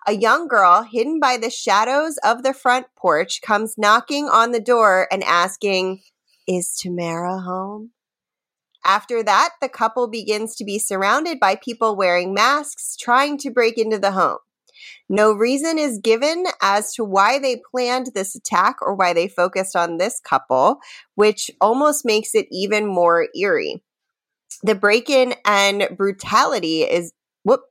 A 0.07 0.13
young 0.13 0.49
girl, 0.49 0.83
hidden 0.83 1.21
by 1.21 1.37
the 1.37 1.49
shadows 1.49 2.17
of 2.17 2.43
the 2.43 2.53
front 2.53 2.87
porch, 2.97 3.41
comes 3.41 3.77
knocking 3.77 4.27
on 4.27 4.51
the 4.51 4.59
door 4.59 5.07
and 5.11 5.23
asking, 5.23 6.01
Is 6.49 6.73
Tamara 6.73 7.39
home? 7.41 7.91
After 8.83 9.21
that, 9.21 9.51
the 9.61 9.69
couple 9.69 10.07
begins 10.07 10.55
to 10.55 10.65
be 10.65 10.79
surrounded 10.79 11.39
by 11.39 11.55
people 11.55 11.95
wearing 11.95 12.33
masks 12.33 12.95
trying 12.97 13.37
to 13.39 13.51
break 13.51 13.77
into 13.77 13.99
the 13.99 14.11
home. 14.11 14.39
No 15.07 15.31
reason 15.31 15.77
is 15.77 15.99
given 15.99 16.45
as 16.59 16.93
to 16.95 17.03
why 17.03 17.37
they 17.37 17.61
planned 17.69 18.07
this 18.15 18.33
attack 18.33 18.77
or 18.81 18.95
why 18.95 19.13
they 19.13 19.27
focused 19.27 19.75
on 19.75 19.97
this 19.97 20.19
couple, 20.19 20.79
which 21.13 21.51
almost 21.61 22.03
makes 22.03 22.33
it 22.33 22.47
even 22.51 22.87
more 22.87 23.27
eerie. 23.39 23.83
The 24.63 24.73
break-in 24.73 25.35
and 25.45 25.87
brutality 25.95 26.81
is 26.81 27.13
whoop 27.43 27.61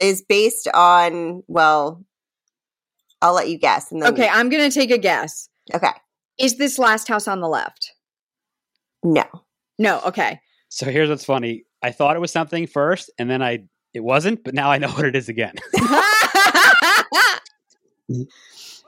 is 0.00 0.22
based 0.22 0.68
on 0.72 1.42
well, 1.48 2.02
I'll 3.20 3.34
let 3.34 3.50
you 3.50 3.58
guess. 3.58 3.92
And 3.92 4.00
then, 4.00 4.14
Okay, 4.14 4.28
I'm 4.28 4.48
going 4.48 4.68
to 4.70 4.74
take 4.74 4.90
a 4.90 4.98
guess. 4.98 5.50
okay, 5.74 5.92
Is 6.38 6.56
this 6.56 6.78
last 6.78 7.08
house 7.08 7.28
on 7.28 7.40
the 7.40 7.48
left? 7.48 7.92
No, 9.02 9.24
No, 9.78 10.00
okay. 10.06 10.40
So 10.68 10.90
here's 10.90 11.08
what's 11.08 11.24
funny. 11.24 11.64
I 11.82 11.90
thought 11.90 12.16
it 12.16 12.20
was 12.20 12.30
something 12.32 12.66
first, 12.66 13.10
and 13.18 13.28
then 13.30 13.42
I 13.42 13.64
it 13.94 14.00
wasn't, 14.00 14.42
but 14.44 14.54
now 14.54 14.70
I 14.70 14.78
know 14.78 14.88
what 14.92 15.04
it 15.04 15.14
is 15.16 15.28
again. 15.28 15.54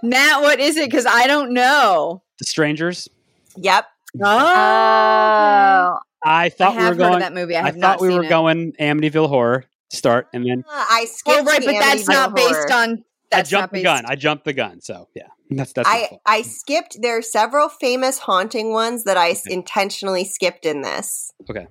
Matt, 0.02 0.42
what 0.42 0.60
is 0.60 0.76
it? 0.76 0.86
Because 0.90 1.06
I 1.06 1.26
don't 1.26 1.52
know. 1.52 2.22
the 2.38 2.44
Strangers. 2.44 3.08
yep, 3.56 3.86
Oh, 4.22 4.26
Oh, 4.26 5.98
I 6.24 6.44
I 6.44 6.48
thought 6.50 6.74
have 6.74 6.96
we 6.96 7.02
were 7.04 7.08
going. 7.10 7.20
that 7.20 7.34
movie. 7.34 7.56
I 7.56 7.62
I, 7.62 7.66
have 7.66 7.76
not 7.76 7.98
thought 7.98 8.02
we 8.02 8.08
seen 8.08 8.16
were 8.18 8.24
it. 8.24 8.28
going 8.28 8.72
Amityville 8.80 9.28
horror 9.28 9.64
start, 9.90 10.28
and 10.32 10.46
then 10.46 10.64
Uh, 10.70 10.84
I 10.90 11.04
skipped. 11.06 11.36
The 11.36 11.42
Oh, 11.42 11.44
right, 11.44 11.60
the 11.60 11.66
but 11.66 11.72
that's 11.80 12.08
not 12.08 12.30
Amityville 12.30 12.34
based 12.36 12.70
on. 12.70 13.04
That's 13.36 13.52
I 13.52 13.58
jumped 13.58 13.74
the 13.74 13.82
gun. 13.82 14.04
I 14.06 14.16
jumped 14.16 14.44
the 14.44 14.52
gun. 14.52 14.80
So 14.80 15.08
yeah, 15.14 15.28
that's 15.50 15.72
that's. 15.72 15.88
I. 15.88 16.18
I 16.26 16.42
skipped. 16.42 16.98
There 17.00 17.16
are 17.18 17.22
several 17.22 17.68
famous 17.68 18.18
haunting 18.18 18.72
ones 18.72 19.04
that 19.04 19.16
I 19.16 19.30
s- 19.30 19.46
intentionally 19.46 20.24
skipped 20.24 20.64
in 20.66 20.82
this. 20.82 21.30
Okay. 21.50 21.66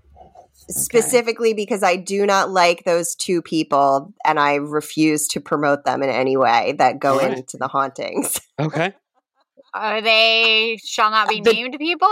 Specifically 0.70 1.54
because 1.54 1.84
I 1.84 1.98
do 1.98 2.26
not 2.26 2.50
like 2.50 2.84
those 2.86 3.16
two 3.16 3.42
people, 3.42 4.14
and 4.26 4.40
I 4.40 4.56
refuse 4.56 5.28
to 5.30 5.42
promote 5.42 5.84
them 5.84 6.02
in 6.02 6.10
any 6.10 6.38
way 6.38 6.74
that 6.78 7.00
go 7.00 7.20
Alright. 7.20 7.38
into 7.40 7.58
the 7.58 7.68
hauntings. 7.68 8.40
Okay. 8.60 8.94
are 9.74 10.02
they 10.02 10.78
shall 10.86 11.10
not 11.10 11.28
be 11.28 11.42
The- 11.42 11.52
named 11.54 11.76
people? 11.80 12.08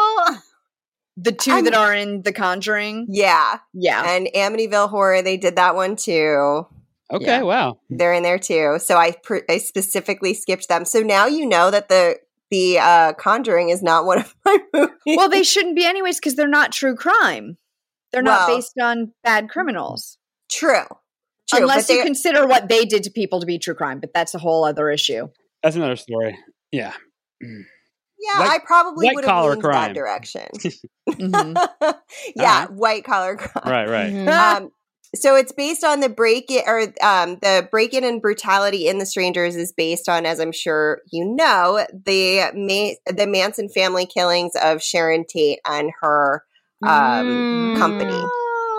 The 1.18 1.32
2 1.32 1.52
I'm- 1.52 1.66
that 1.66 1.76
are 1.76 1.94
in 1.94 2.24
The 2.24 2.34
Conjuring. 2.34 3.06
yeah, 3.10 3.60
Yeah. 3.74 4.04
and 4.16 4.28
Amityville 4.36 4.90
Horror, 4.90 5.22
they 5.22 5.38
did 5.38 5.56
that 5.58 5.76
one 5.76 5.96
too. 5.96 6.66
Okay, 7.12 7.26
Yeah. 7.26 7.42
wow. 7.42 7.80
They're 7.90 8.14
in 8.14 8.24
there 8.24 8.40
too. 8.40 8.78
So 8.80 8.96
I 8.98 9.12
pr- 9.24 9.46
I 9.50 9.58
specifically 9.58 10.34
skipped 10.34 10.68
them. 10.70 10.86
So 10.86 11.00
now 11.02 11.26
you 11.28 11.46
know 11.46 11.70
that 11.72 11.90
the 11.90 12.18
the 12.50 12.80
uh, 12.80 13.14
Conjuring 13.14 13.70
is 13.70 13.82
not 13.84 14.06
one 14.06 14.20
of 14.20 14.36
my 14.46 14.58
movies. 14.74 14.96
Well, 15.18 15.30
they 15.30 15.44
shouldn't 15.44 15.76
be 15.76 15.86
anyways 15.86 16.18
because 16.20 16.36
they're 16.36 16.48
not 16.48 16.72
true 16.72 16.96
crime. 16.96 17.58
They're 18.12 18.22
not 18.22 18.48
based 18.48 18.74
on 18.82 19.14
bad 19.24 19.50
criminals. 19.50 20.18
true, 20.52 20.84
true. 21.50 21.60
Unless 21.62 21.90
you 21.90 22.04
consider 22.04 22.46
what 22.46 22.68
they 22.68 22.84
did 22.86 23.04
to 23.04 23.10
people 23.10 23.40
to 23.40 23.46
be 23.46 23.58
true 23.58 23.74
crime, 23.74 24.00
but 24.02 24.14
that's 24.14 24.34
a 24.36 24.38
whole 24.38 24.66
other 24.66 24.90
issue. 24.90 25.28
That's 25.64 25.78
another 25.78 25.96
story. 25.96 26.38
Yeah. 26.74 26.94
yeah, 27.42 28.40
white- 28.40 28.50
I 28.50 28.58
probably 28.66 29.06
white 29.08 29.16
would 29.16 29.24
have 29.26 29.32
collar 29.32 29.52
leaned 29.52 29.64
that 29.64 29.70
crime. 29.70 29.94
direction. 29.94 30.48
Mhm. 31.10 31.56
yeah, 32.36 32.62
Alright. 32.62 32.72
white 32.72 33.04
collar 33.04 33.36
crime. 33.36 33.64
Right, 33.72 33.90
right. 33.90 34.14
Mhm. 34.14 34.28
um, 34.58 34.72
so 35.16 35.36
it's 35.36 35.52
based 35.52 35.84
on 35.84 36.00
the 36.00 36.10
break 36.10 36.50
in 36.50 36.64
or 36.66 36.82
um, 37.02 37.38
the 37.42 37.68
break 37.72 37.94
in 37.94 38.04
and 38.04 38.22
brutality 38.22 38.88
in 38.88 38.98
the 38.98 39.06
strangers 39.06 39.56
is 39.56 39.72
based 39.72 40.08
on, 40.08 40.26
as 40.26 40.40
I'm 40.40 40.52
sure 40.52 41.02
you 41.12 41.26
know, 41.26 41.86
the 41.92 42.52
Ma- 42.54 43.14
the 43.14 43.28
Manson 43.28 43.70
family 43.70 44.06
killings 44.06 44.54
of 44.62 44.82
Sharon 44.82 45.26
Tate 45.28 45.60
and 45.66 45.92
her. 46.02 46.44
Um, 46.84 47.76
company. 47.78 48.10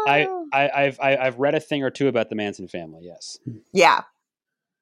I, 0.09 0.27
I, 0.53 0.71
I've 0.75 0.99
I, 1.01 1.17
I've 1.17 1.39
read 1.39 1.55
a 1.55 1.61
thing 1.61 1.85
or 1.85 1.91
two 1.91 2.09
about 2.09 2.31
the 2.31 2.35
Manson 2.35 2.67
family. 2.67 3.03
Yes. 3.05 3.39
Yeah, 3.73 4.01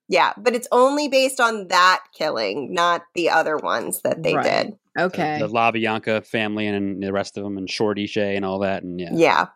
yeah, 0.08 0.32
but 0.38 0.54
it's 0.54 0.66
only 0.72 1.08
based 1.08 1.38
on 1.38 1.68
that 1.68 2.02
killing, 2.16 2.72
not 2.72 3.02
the 3.14 3.28
other 3.28 3.58
ones 3.58 4.00
that 4.04 4.22
they 4.22 4.34
Right. 4.34 4.64
did. 4.64 4.78
Okay. 4.98 5.38
The, 5.38 5.48
LaBianca 5.48 6.24
family 6.24 6.66
and 6.66 7.02
the 7.02 7.12
rest 7.12 7.36
of 7.36 7.44
them, 7.44 7.58
and 7.58 7.68
Shorty 7.68 8.06
Shea 8.06 8.36
and 8.36 8.44
all 8.46 8.60
that, 8.60 8.82
and 8.84 8.98
yeah. 8.98 9.10
Yeah, 9.12 9.46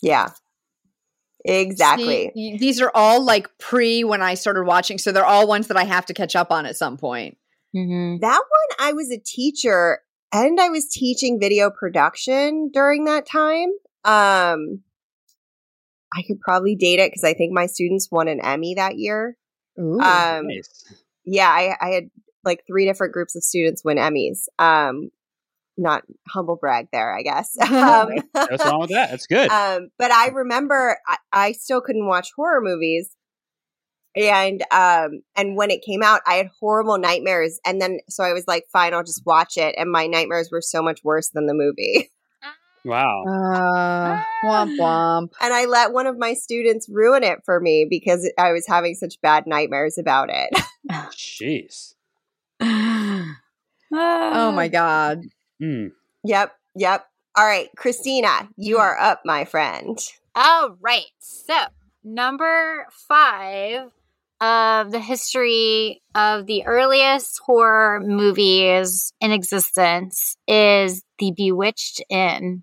yeah, 0.00 0.28
exactly. 1.44 2.30
See, 2.34 2.56
these 2.58 2.80
are 2.80 2.90
all 2.94 3.24
like 3.24 3.48
pre 3.58 4.04
when 4.04 4.22
I 4.22 4.34
started 4.34 4.64
watching, 4.64 4.98
so 4.98 5.12
they're 5.12 5.24
all 5.24 5.46
ones 5.46 5.68
that 5.68 5.76
I 5.76 5.84
have 5.84 6.06
to 6.06 6.14
catch 6.14 6.34
up 6.36 6.50
on 6.50 6.66
at 6.66 6.76
some 6.76 6.96
point. 6.96 7.36
Mhm. 7.74 8.20
That 8.20 8.40
one, 8.40 8.88
I 8.88 8.92
was 8.92 9.10
a 9.10 9.18
teacher 9.18 10.00
and 10.32 10.60
I 10.60 10.68
was 10.68 10.88
teaching 10.88 11.38
video 11.40 11.70
production 11.70 12.70
during 12.72 13.04
that 13.04 13.26
time. 13.26 13.68
Um, 14.04 14.82
I 16.14 16.22
could 16.26 16.40
probably 16.40 16.74
date 16.74 17.00
it 17.00 17.10
because 17.10 17.24
I 17.24 17.34
think 17.34 17.52
my 17.52 17.66
students 17.66 18.08
won 18.10 18.28
an 18.28 18.40
Emmy 18.40 18.74
that 18.74 18.98
year. 18.98 19.36
Ooh. 19.78 20.00
Um, 20.00 20.48
Nice. 20.48 20.84
yeah, 21.24 21.48
I, 21.48 21.76
I 21.80 21.88
had 21.90 22.04
like 22.44 22.64
three 22.66 22.86
different 22.86 23.12
groups 23.12 23.36
of 23.36 23.42
students 23.44 23.84
win 23.84 23.98
Emmys. 23.98 24.46
Um, 24.58 25.10
not 25.78 26.02
humble 26.28 26.56
brag 26.56 26.88
there, 26.92 27.16
I 27.16 27.22
guess. 27.22 27.56
um, 27.60 28.10
What's 28.32 28.64
wrong 28.64 28.80
with 28.80 28.90
that? 28.90 29.10
That's 29.10 29.26
good. 29.28 29.48
um, 29.50 29.88
but 29.98 30.10
I 30.10 30.28
remember 30.28 30.98
I, 31.06 31.16
I 31.32 31.52
still 31.52 31.80
couldn't 31.80 32.06
watch 32.06 32.30
horror 32.36 32.60
movies. 32.60 33.10
And 34.16 34.62
um 34.72 35.22
and 35.36 35.56
when 35.56 35.70
it 35.70 35.82
came 35.84 36.02
out, 36.02 36.22
I 36.26 36.34
had 36.34 36.48
horrible 36.58 36.98
nightmares. 36.98 37.60
And 37.64 37.80
then 37.80 37.98
so 38.08 38.24
I 38.24 38.32
was 38.32 38.44
like, 38.48 38.64
fine, 38.72 38.92
I'll 38.92 39.04
just 39.04 39.22
watch 39.24 39.56
it. 39.56 39.76
And 39.78 39.92
my 39.92 40.06
nightmares 40.06 40.50
were 40.50 40.62
so 40.62 40.82
much 40.82 41.00
worse 41.04 41.28
than 41.28 41.46
the 41.46 41.54
movie. 41.54 42.10
wow. 42.84 43.22
uh, 43.24 44.22
womp 44.44 44.76
womp. 44.78 45.28
And 45.40 45.54
I 45.54 45.66
let 45.66 45.92
one 45.92 46.06
of 46.06 46.18
my 46.18 46.34
students 46.34 46.88
ruin 46.90 47.22
it 47.22 47.40
for 47.44 47.60
me 47.60 47.86
because 47.88 48.28
I 48.38 48.50
was 48.52 48.66
having 48.66 48.94
such 48.94 49.20
bad 49.20 49.44
nightmares 49.46 49.98
about 49.98 50.30
it. 50.32 50.50
Jeez. 51.12 51.94
Oh 53.90 54.52
my 54.52 54.68
god. 54.72 55.22
Hmm. 55.60 55.88
yep, 56.24 56.52
yep. 56.74 57.06
All 57.36 57.46
right, 57.46 57.68
Christina, 57.76 58.48
you 58.56 58.78
are 58.78 58.98
up, 58.98 59.22
my 59.24 59.44
friend. 59.44 59.98
All 60.34 60.76
right. 60.80 61.06
So, 61.20 61.54
number 62.02 62.86
five 63.08 63.90
of 64.40 64.90
the 64.92 65.00
history 65.00 66.02
of 66.14 66.46
the 66.46 66.64
earliest 66.66 67.40
horror 67.44 68.00
movies 68.00 69.12
in 69.20 69.32
existence 69.32 70.36
is 70.46 71.02
The 71.18 71.32
Bewitched 71.36 72.02
Inn. 72.08 72.62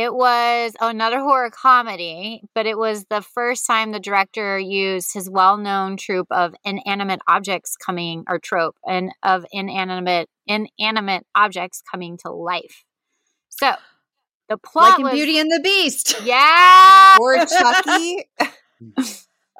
It 0.00 0.14
was 0.14 0.74
another 0.80 1.18
horror 1.18 1.50
comedy, 1.50 2.44
but 2.54 2.66
it 2.66 2.78
was 2.78 3.06
the 3.10 3.20
first 3.20 3.66
time 3.66 3.90
the 3.90 3.98
director 3.98 4.56
used 4.56 5.12
his 5.12 5.28
well-known 5.28 5.96
trope 5.96 6.28
of 6.30 6.54
inanimate 6.64 7.18
objects 7.26 7.76
coming 7.76 8.22
or 8.28 8.38
trope 8.38 8.76
and 8.86 9.10
of 9.24 9.44
inanimate 9.50 10.28
inanimate 10.46 11.26
objects 11.34 11.82
coming 11.90 12.16
to 12.18 12.30
life. 12.30 12.84
So, 13.48 13.72
the 14.48 14.56
plot 14.56 14.90
Like 14.90 14.98
in 15.00 15.04
was 15.06 15.14
Beauty 15.14 15.36
and 15.40 15.50
the 15.50 15.58
Beast. 15.64 16.14
yeah. 16.22 17.16
Or 17.20 17.44
Chucky. 17.44 18.24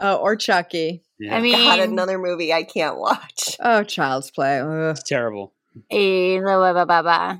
Oh, 0.01 0.18
or 0.18 0.36
Chucky. 0.36 1.03
Yeah. 1.18 1.34
I 1.36 1.41
mean, 1.41 1.55
God, 1.57 1.80
another 1.80 2.16
movie 2.16 2.53
I 2.55 2.62
can't 2.62 2.97
watch. 2.97 3.57
Oh, 3.59 3.82
Child's 3.82 4.30
Play. 4.30 4.61
Ugh. 4.61 4.68
it's 4.93 5.03
terrible. 5.03 5.53
eh, 5.91 6.39
blah, 6.39 6.72
blah, 6.72 6.72
blah, 6.72 6.84
blah, 6.84 7.03
blah. 7.03 7.39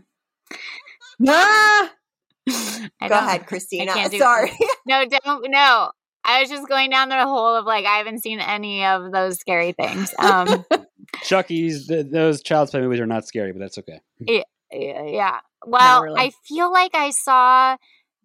Ah! 1.29 1.93
I 3.01 3.09
Go 3.09 3.15
ahead, 3.19 3.47
Christina. 3.47 3.93
can't 3.93 4.11
do- 4.13 4.19
Sorry. 4.19 4.53
No, 4.87 5.05
don't. 5.05 5.51
No, 5.51 5.91
I 6.25 6.41
was 6.41 6.49
just 6.49 6.67
going 6.69 6.91
down 6.91 7.09
the 7.11 7.23
hole 7.25 7.55
of 7.57 7.65
like 7.67 7.85
I 7.85 7.99
haven't 7.99 8.21
seen 8.23 8.41
any 8.41 8.85
of 8.85 9.13
those 9.13 9.39
scary 9.39 9.73
things. 9.73 10.15
Um, 10.19 10.65
Chucky's 11.23 11.87
th- 11.89 12.07
those 12.11 12.43
Child's 12.43 12.71
Play 12.71 12.81
movies 12.81 13.01
are 13.01 13.07
not 13.07 13.27
scary, 13.27 13.53
but 13.53 13.59
that's 13.61 13.79
okay. 13.79 14.01
yeah, 14.21 14.43
yeah. 14.73 15.41
Well, 15.67 16.03
really. 16.05 16.21
I 16.21 16.31
feel 16.47 16.73
like 16.73 16.95
I 16.95 17.11
saw 17.11 17.77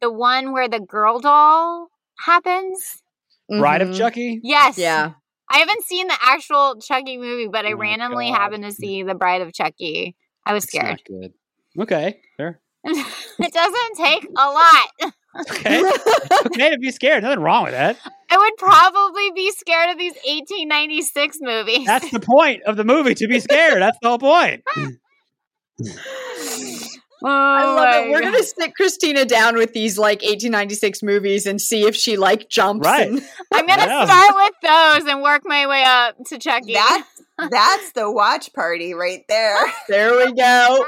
the 0.01 0.11
one 0.11 0.51
where 0.53 0.67
the 0.69 0.79
girl 0.79 1.19
doll 1.19 1.89
happens. 2.19 3.01
Bride 3.49 3.81
of 3.81 3.89
Mhm. 3.89 3.97
Chucky. 3.97 4.39
Yes. 4.43 4.77
Yeah. 4.77 5.11
I 5.49 5.57
haven't 5.59 5.83
seen 5.83 6.07
the 6.07 6.17
actual 6.21 6.79
Chucky 6.79 7.17
movie, 7.17 7.47
but 7.47 7.65
I 7.65 7.73
Oh, 7.73 7.77
randomly 7.77 8.29
God. 8.31 8.37
happened 8.39 8.63
to 8.63 8.71
see 8.71 9.03
the 9.03 9.15
Bride 9.15 9.41
of 9.41 9.53
Chucky. 9.53 10.15
I 10.45 10.53
was 10.53 10.63
It's 10.63 10.71
scared. 10.73 10.87
not 10.87 11.03
good. 11.05 11.33
Okay, 11.77 12.21
fair. 12.37 12.61
it 13.39 13.53
doesn't 13.53 13.95
take 13.97 14.27
a 14.37 14.49
lot. 14.49 14.89
Okay, 15.49 15.79
It's 15.83 16.45
okay 16.47 16.69
to 16.71 16.77
be 16.77 16.91
scared. 16.91 17.23
Nothing 17.23 17.39
wrong 17.39 17.63
with 17.63 17.71
that. 17.73 17.97
I 18.29 18.37
would 18.37 18.53
probably 18.57 19.31
be 19.31 19.51
scared 19.51 19.89
of 19.89 19.97
these 19.97 20.13
1896 20.13 21.37
movies. 21.41 21.85
That's 21.87 22.11
the 22.11 22.19
point 22.19 22.63
of 22.63 22.75
the 22.77 22.83
movie 22.83 23.15
to 23.15 23.27
be 23.27 23.39
scared. 23.39 23.81
That's 23.81 23.97
the 24.01 24.09
whole 24.09 24.19
point. 24.19 24.63
Oh 24.75 24.89
I 27.25 27.65
love 27.65 28.05
it. 28.05 28.11
We're 28.11 28.17
oh 28.17 28.21
God. 28.21 28.31
gonna 28.33 28.43
sit 28.43 28.75
Christina 28.75 29.25
down 29.25 29.55
with 29.55 29.73
these 29.73 29.97
like 29.97 30.19
1896 30.21 31.01
movies 31.03 31.45
and 31.45 31.59
see 31.61 31.85
if 31.87 31.95
she 31.95 32.17
like 32.17 32.49
jumps. 32.49 32.85
Right. 32.85 33.07
And, 33.09 33.23
I'm 33.53 33.65
gonna 33.65 33.85
Yeah. 33.85 34.05
start 34.05 34.35
with 34.35 34.53
those 34.61 35.11
and 35.11 35.21
work 35.23 35.43
my 35.45 35.65
way 35.67 35.83
up 35.85 36.15
to 36.27 36.37
Chucky. 36.37 36.73
That's 36.73 37.21
that's 37.49 37.91
the 37.93 38.11
watch 38.11 38.53
party 38.53 38.93
right 38.93 39.23
there. 39.29 39.55
there 39.87 40.15
we 40.17 40.33
go. 40.33 40.85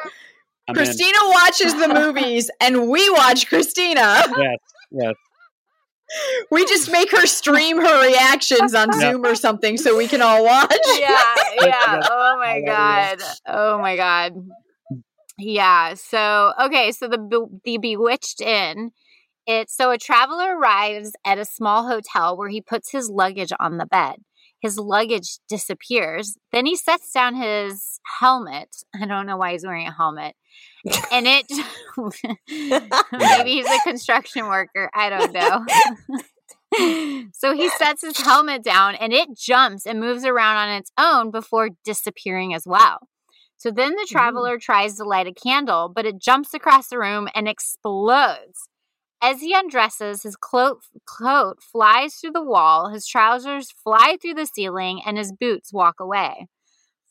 I'm 0.68 0.76
in. 0.76 0.84
Christina 0.84 1.18
watches 1.24 1.74
the 1.76 1.88
movies 1.94 2.50
and 2.62 2.90
we 2.90 3.10
watch 3.12 3.48
Christina. 3.48 4.24
Yes, 4.38 4.58
yes. 4.92 5.14
We 6.52 6.66
just 6.66 6.92
make 6.92 7.12
her 7.12 7.26
stream 7.26 7.78
her 7.78 8.08
reactions 8.08 8.76
on 8.76 8.90
Yep. 8.92 9.00
Zoom 9.02 9.26
or 9.26 9.36
something 9.36 9.78
so 9.78 9.98
we 9.98 10.08
can 10.08 10.22
all 10.22 10.44
watch. 10.46 10.76
yeah, 11.00 11.34
yeah. 11.62 12.00
Oh 12.10 12.38
my 12.40 12.62
god. 12.62 13.18
Oh 13.48 13.80
my 13.80 13.96
god. 13.96 14.34
Yeah. 15.38 15.96
So 15.96 16.54
okay. 16.66 16.92
So 16.92 17.08
the 17.08 17.48
the 17.64 17.78
Bewitched 17.80 18.40
Inn. 18.42 18.92
It's 19.48 19.76
so 19.76 19.92
a 19.92 19.98
traveler 19.98 20.58
arrives 20.58 21.12
at 21.26 21.38
a 21.38 21.46
small 21.46 21.88
hotel 21.88 22.38
where 22.38 22.50
he 22.50 22.62
puts 22.62 22.92
his 22.92 23.10
luggage 23.10 23.52
on 23.60 23.78
the 23.78 23.86
bed. 23.86 24.16
His 24.62 24.78
luggage 24.80 25.38
disappears. 25.50 26.38
Then 26.52 26.66
he 26.66 26.76
sets 26.76 27.12
down 27.12 27.36
his 27.36 28.00
helmet. 28.20 28.76
I 29.00 29.06
don't 29.06 29.28
know 29.28 29.38
why 29.38 29.52
he's 29.52 29.66
wearing 29.66 29.88
a 29.88 29.94
helmet. 29.94 30.36
And 31.12 31.28
it 31.28 31.46
maybe 33.12 33.52
he's 33.52 33.66
a 33.66 33.80
construction 33.84 34.48
worker. 34.48 34.90
I 34.94 35.10
don't 35.10 35.34
know. 35.34 35.66
so 37.34 37.54
he 37.54 37.70
sets 37.70 38.02
his 38.02 38.20
helmet 38.20 38.64
down 38.64 38.96
and 38.96 39.14
it 39.14 39.36
jumps 39.36 39.86
and 39.86 40.00
moves 40.00 40.26
around 40.26 40.58
on 40.58 40.76
its 40.76 40.92
own 40.98 41.32
before 41.32 41.70
disappearing 41.84 42.54
as 42.54 42.66
well. 42.68 43.08
So 43.58 43.72
then 43.72 43.96
the 43.96 44.08
traveler 44.10 44.60
tries 44.60 44.98
to 44.98 45.06
light 45.06 45.28
a 45.28 45.34
candle, 45.34 45.90
but 45.94 46.06
it 46.06 46.20
jumps 46.20 46.54
across 46.54 46.90
the 46.90 47.00
room 47.00 47.28
and 47.34 47.48
explodes. 47.48 48.68
As 49.22 49.42
he 49.42 49.54
undresses, 49.54 50.24
his 50.24 50.36
cloak, 50.36 50.82
coat 51.08 51.64
flies 51.64 52.16
through 52.16 52.34
the 52.34 52.44
wall, 52.44 52.90
his 52.90 53.08
trousers 53.08 53.72
fly 53.72 54.18
through 54.22 54.36
the 54.36 54.46
ceiling, 54.46 55.02
and 55.04 55.18
his 55.18 55.32
boots 55.32 55.74
walk 55.74 55.96
away. 56.00 56.48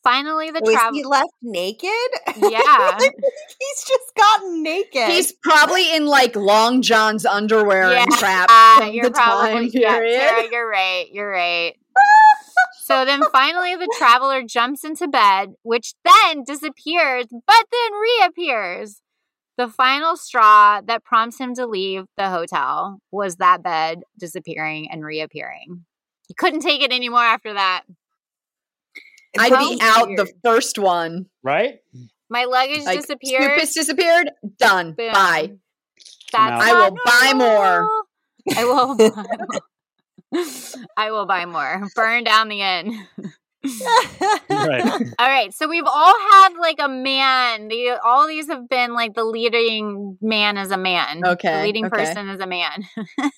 Finally, 0.04 0.50
the 0.50 0.60
Was 0.62 0.74
traveler. 0.74 0.96
he 0.98 1.04
left 1.04 1.32
naked? 1.42 1.90
Yeah. 2.36 2.98
He's 3.00 3.84
just 3.88 4.14
gotten 4.16 4.62
naked. 4.62 5.08
He's 5.08 5.32
probably 5.32 5.96
in 5.96 6.04
like 6.06 6.36
long 6.36 6.82
John's 6.82 7.24
underwear 7.24 7.84
and 7.84 8.10
Yeah, 8.10 8.16
crap 8.18 8.50
Uh, 8.82 8.84
you're 8.84 9.04
the 9.06 9.10
probably 9.12 9.70
time 9.70 9.70
yeah, 9.72 9.96
period. 9.96 10.20
Sarah, 10.20 10.48
you're 10.52 10.68
right. 10.68 11.06
You're 11.10 11.30
right. 11.30 11.74
so 12.84 13.04
then 13.06 13.22
finally 13.32 13.76
the 13.76 13.92
traveler 13.98 14.42
jumps 14.42 14.84
into 14.84 15.08
bed, 15.08 15.54
which 15.62 15.94
then 16.04 16.44
disappears, 16.44 17.24
but 17.30 17.64
then 17.72 17.92
reappears. 18.20 19.00
The 19.56 19.68
final 19.68 20.16
straw 20.16 20.80
that 20.84 21.04
prompts 21.04 21.38
him 21.38 21.54
to 21.54 21.66
leave 21.66 22.04
the 22.16 22.28
hotel 22.28 22.98
was 23.10 23.36
that 23.36 23.62
bed 23.62 24.02
disappearing 24.18 24.90
and 24.90 25.04
reappearing. 25.04 25.86
He 26.26 26.34
couldn't 26.34 26.60
take 26.60 26.82
it 26.82 26.92
anymore 26.92 27.20
after 27.22 27.54
that. 27.54 27.84
I'd 29.38 29.52
How 29.52 29.68
be 29.68 29.78
out 29.80 30.08
the 30.16 30.32
first 30.42 30.78
one. 30.78 31.26
Right? 31.42 31.78
My 32.30 32.44
luggage 32.44 32.84
Like, 32.84 33.00
disappeared. 33.00 33.44
Snoopus 33.44 33.74
disappeared. 33.74 34.30
Done. 34.58 34.92
Boom. 34.92 35.12
Bye. 35.12 35.52
That's 36.32 36.64
I 36.64 36.72
will 36.72 36.96
buy 37.04 37.32
more. 37.34 37.88
I 38.56 38.64
will 38.64 38.96
buy 38.96 39.10
more. 40.32 40.44
I 40.96 41.10
will 41.10 41.26
buy 41.26 41.46
more. 41.46 41.86
Burn 41.94 42.24
down 42.24 42.48
the 42.48 42.60
inn. 42.60 43.06
Right. 44.50 44.84
All 45.18 45.26
right, 45.26 45.52
so 45.54 45.68
we've 45.68 45.86
all 45.86 46.14
had 46.32 46.50
like 46.60 46.78
a 46.80 46.88
man. 46.88 47.68
The, 47.68 47.98
all 48.04 48.26
these 48.26 48.48
have 48.48 48.68
been 48.68 48.94
like 48.94 49.14
the 49.14 49.24
leading 49.24 50.18
man 50.20 50.56
as 50.58 50.70
a 50.70 50.76
man. 50.76 51.22
Okay, 51.24 51.58
the 51.58 51.62
leading 51.62 51.86
okay. 51.86 51.96
person 52.04 52.28
is 52.28 52.40
a 52.40 52.46
man. 52.46 52.84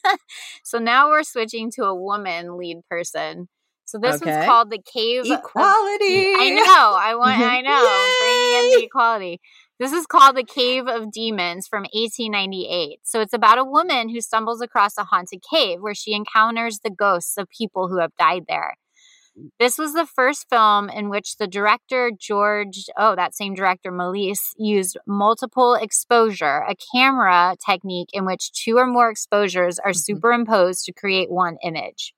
so 0.64 0.78
now 0.78 1.10
we're 1.10 1.22
switching 1.22 1.70
to 1.72 1.84
a 1.84 1.94
woman 1.94 2.56
lead 2.56 2.80
person. 2.88 3.48
So 3.86 3.98
this 3.98 4.20
Okay. 4.20 4.34
one's 4.34 4.46
called 4.46 4.70
the 4.70 4.78
Cave. 4.82 5.22
of- 5.22 5.38
Equality. 5.38 6.32
I 6.36 6.50
know. 6.50 6.96
I 6.98 7.14
want. 7.18 7.38
I 7.40 7.60
know. 7.62 8.16
Bringing 8.20 8.72
in 8.74 8.80
the 8.80 8.84
equality. 8.86 9.40
This 9.78 9.92
is 9.92 10.06
called 10.06 10.36
the 10.36 10.44
Cave 10.44 10.86
of 10.88 11.10
Demons 11.12 11.68
from 11.68 11.84
1898. 11.92 12.98
So 13.04 13.20
it's 13.20 13.32
about 13.34 13.58
a 13.58 13.64
woman 13.64 14.08
who 14.08 14.20
stumbles 14.20 14.60
across 14.60 14.96
a 14.98 15.04
haunted 15.04 15.40
cave 15.50 15.78
where 15.80 15.94
she 15.94 16.14
encounters 16.14 16.80
the 16.82 16.90
ghosts 16.90 17.36
of 17.36 17.48
people 17.50 17.88
who 17.88 17.98
have 17.98 18.14
died 18.18 18.44
there. 18.48 18.74
This 19.60 19.76
was 19.76 19.92
the 19.92 20.06
first 20.06 20.46
film 20.48 20.88
in 20.88 21.10
which 21.10 21.36
the 21.36 21.46
director 21.46 22.10
George, 22.18 22.86
oh, 22.96 23.14
that 23.16 23.34
same 23.34 23.52
director, 23.54 23.92
Méliès, 23.92 24.38
used 24.56 24.96
multiple 25.06 25.74
exposure, 25.74 26.64
a 26.66 26.74
camera 26.94 27.54
technique 27.64 28.08
in 28.14 28.24
which 28.24 28.50
two 28.52 28.78
or 28.78 28.86
more 28.86 29.10
exposures 29.10 29.78
are 29.78 29.90
Mhm. 29.90 29.96
superimposed 30.04 30.86
to 30.86 30.92
create 30.94 31.30
one 31.30 31.58
image. 31.62 32.14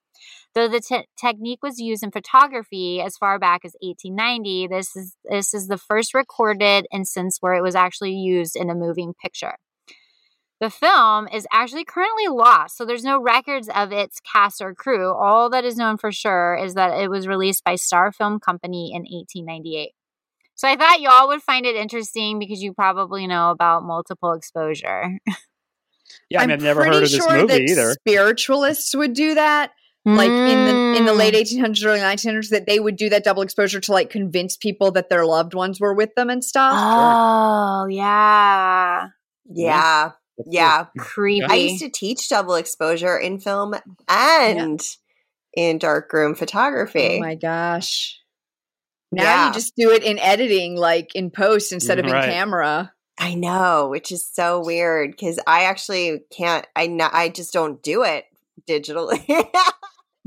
Though 0.58 0.66
the 0.66 0.80
te- 0.80 1.06
technique 1.16 1.62
was 1.62 1.78
used 1.78 2.02
in 2.02 2.10
photography 2.10 3.00
as 3.00 3.16
far 3.16 3.38
back 3.38 3.64
as 3.64 3.76
1890, 3.80 4.66
this 4.66 4.96
is 4.96 5.14
this 5.30 5.54
is 5.54 5.68
the 5.68 5.78
first 5.78 6.14
recorded 6.14 6.84
instance 6.92 7.36
where 7.38 7.54
it 7.54 7.62
was 7.62 7.76
actually 7.76 8.14
used 8.14 8.56
in 8.56 8.68
a 8.68 8.74
moving 8.74 9.14
picture. 9.22 9.54
The 10.60 10.68
film 10.68 11.28
is 11.32 11.46
actually 11.52 11.84
currently 11.84 12.26
lost, 12.26 12.76
so 12.76 12.84
there's 12.84 13.04
no 13.04 13.22
records 13.22 13.68
of 13.72 13.92
its 13.92 14.18
cast 14.18 14.60
or 14.60 14.74
crew. 14.74 15.14
All 15.14 15.48
that 15.50 15.64
is 15.64 15.76
known 15.76 15.96
for 15.96 16.10
sure 16.10 16.58
is 16.60 16.74
that 16.74 16.98
it 16.98 17.08
was 17.08 17.28
released 17.28 17.62
by 17.62 17.76
Star 17.76 18.10
Film 18.10 18.40
Company 18.40 18.90
in 18.92 19.02
1898. 19.02 19.92
So 20.56 20.66
I 20.66 20.74
thought 20.74 21.00
y'all 21.00 21.28
would 21.28 21.42
find 21.42 21.66
it 21.66 21.76
interesting 21.76 22.40
because 22.40 22.60
you 22.60 22.74
probably 22.74 23.28
know 23.28 23.52
about 23.52 23.84
multiple 23.84 24.32
exposure. 24.32 25.20
Yeah, 26.30 26.40
I 26.40 26.46
mean, 26.46 26.52
I'm 26.52 26.56
I've 26.56 26.62
never 26.62 26.84
heard 26.84 26.94
of 26.94 27.00
this 27.00 27.16
sure 27.16 27.32
movie 27.32 27.46
that 27.48 27.60
either. 27.60 27.92
Spiritualists 27.92 28.94
would 28.94 29.12
do 29.12 29.34
that, 29.34 29.72
like 30.16 30.30
in 30.30 30.64
the 30.64 30.98
in 30.98 31.04
the 31.06 31.12
Mm. 31.12 31.16
late 31.18 31.34
1800s, 31.34 31.84
early 31.84 32.00
1900s, 32.00 32.48
that 32.50 32.66
they 32.66 32.80
would 32.80 32.96
do 32.96 33.08
that 33.10 33.24
double 33.24 33.42
exposure 33.42 33.80
to 33.80 33.92
like 33.92 34.10
convince 34.10 34.56
people 34.56 34.90
that 34.92 35.08
their 35.10 35.24
loved 35.26 35.54
ones 35.54 35.80
were 35.80 35.94
with 35.94 36.14
them 36.14 36.30
and 36.30 36.42
stuff. 36.44 36.74
Oh, 36.78 37.86
yeah. 37.90 39.08
Yeah. 39.52 40.12
Yeah. 40.46 40.86
Creepy. 40.98 41.46
I 41.48 41.54
used 41.56 41.82
to 41.82 41.90
teach 41.90 42.28
double 42.28 42.54
exposure 42.54 43.18
in 43.18 43.38
film 43.40 43.74
and 44.08 44.80
in 45.54 45.78
darkroom 45.78 46.34
photography. 46.34 47.16
Oh 47.16 47.20
my 47.20 47.34
gosh! 47.34 48.18
Now 49.10 49.22
Yeah. 49.24 49.46
you 49.48 49.52
just 49.54 49.74
do 49.76 49.90
it 49.90 50.02
in 50.04 50.18
editing, 50.18 50.76
like 50.76 51.14
in 51.14 51.30
post 51.30 51.72
instead 51.72 51.98
of 51.98 52.04
in 52.06 52.12
Right. 52.12 52.30
camera. 52.30 52.92
I 53.18 53.34
know, 53.34 53.88
which 53.88 54.12
is 54.12 54.24
so 54.32 54.60
weird 54.64 55.10
because 55.10 55.40
I 55.46 55.64
actually 55.64 56.20
can't. 56.30 56.64
I 56.76 56.86
know. 56.86 57.08
I 57.12 57.30
just 57.30 57.52
don't 57.52 57.82
do 57.82 58.04
it 58.04 58.26
digitally. 58.68 59.26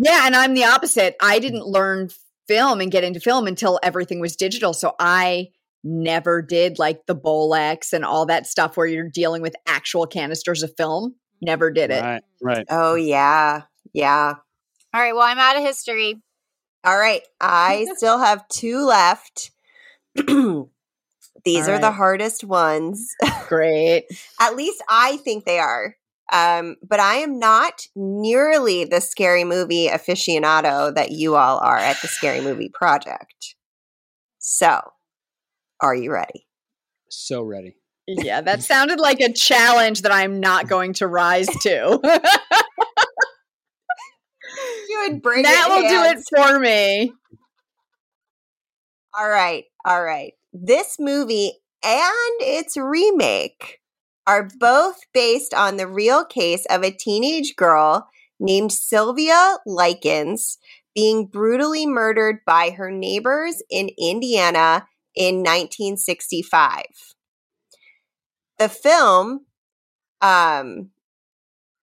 Yeah, 0.04 0.26
and 0.26 0.36
I'm 0.36 0.56
the 0.56 0.66
opposite. 0.66 1.16
I 1.22 1.38
didn't 1.38 1.66
learn 1.66 2.10
film 2.48 2.82
and 2.82 2.92
get 2.92 3.04
into 3.04 3.20
film 3.20 3.46
until 3.46 3.80
everything 3.84 4.20
was 4.20 4.36
digital. 4.36 4.74
So 4.74 4.96
I 5.00 5.50
never 5.84 6.42
did 6.42 6.80
like 6.80 7.06
the 7.06 7.16
Bolex 7.16 7.94
and 7.94 8.04
all 8.04 8.26
that 8.26 8.48
stuff 8.48 8.78
where 8.78 8.88
you're 8.88 9.10
dealing 9.10 9.44
with 9.44 9.56
actual 9.68 10.08
canisters 10.08 10.64
of 10.64 10.72
film. 10.76 11.16
Never 11.40 11.72
did 11.72 11.92
it. 11.92 12.02
Right, 12.02 12.24
right. 12.42 12.66
oh 12.70 12.96
yeah, 12.96 13.64
yeah. 13.94 14.34
All 14.94 15.02
right. 15.02 15.14
Well, 15.14 15.24
I'm 15.24 15.40
out 15.40 15.58
of 15.58 15.64
history. 15.64 16.22
All 16.84 16.98
right, 16.98 17.22
I 17.40 17.88
still 17.96 18.18
have 18.18 18.48
two 18.48 18.86
left. 18.86 19.52
These 21.44 21.68
All 21.68 21.76
are 21.76 21.80
the 21.80 21.92
hardest 21.92 22.44
ones. 22.44 23.08
Great. 23.48 24.06
At 24.40 24.56
least 24.56 24.84
I 24.90 25.18
think 25.18 25.46
they 25.46 25.60
are. 25.60 25.96
Um, 26.32 26.78
but 26.88 27.00
I 27.00 27.16
am 27.16 27.40
not 27.40 27.88
nearly 27.96 28.86
the 28.86 29.02
scary 29.02 29.44
movie 29.44 29.90
aficionado 29.90 30.94
that 30.96 31.12
you 31.12 31.36
all 31.36 31.60
are 31.60 31.78
at 31.78 32.02
the 32.02 32.08
Scary 32.08 32.40
Movie 32.40 32.72
Project. 32.74 33.56
So, 34.40 34.80
are 35.82 35.94
you 35.94 36.12
ready? 36.14 36.48
So 37.10 37.44
ready. 37.44 37.76
Yeah, 38.08 38.42
that 38.42 38.64
sounded 38.64 39.00
like 39.00 39.20
a 39.20 39.32
challenge 39.32 40.04
that 40.04 40.12
I'm 40.12 40.40
not 40.40 40.68
going 40.70 40.94
to 40.94 41.08
rise 41.08 41.48
to. 41.48 42.00
You 44.90 45.08
would 45.08 45.22
bring 45.22 45.44
that 45.44 45.68
it, 45.68 45.72
will 45.72 45.90
do 45.90 46.20
it 46.20 46.24
for 46.36 46.60
me. 46.60 47.14
All 49.18 49.30
right, 49.30 49.66
all 49.86 50.04
right. 50.04 50.34
This 50.54 50.98
movie 51.00 51.54
and 51.84 52.36
its 52.42 52.76
remake 52.78 53.80
are 54.28 54.48
both 54.60 54.98
based 55.14 55.54
on 55.54 55.78
the 55.78 55.88
real 55.88 56.26
case 56.26 56.66
of 56.70 56.84
a 56.84 56.92
teenage 56.92 57.56
girl 57.56 58.08
named 58.40 58.72
Sylvia 58.72 59.58
Likens 59.66 60.58
being 60.94 61.26
brutally 61.26 61.86
murdered 61.86 62.40
by 62.46 62.72
her 62.72 62.92
neighbors 62.92 63.62
in 63.70 63.90
Indiana 63.98 64.88
in 65.16 65.38
1965. 65.38 66.84
The 68.60 68.70
film 68.70 69.46
um 70.22 70.90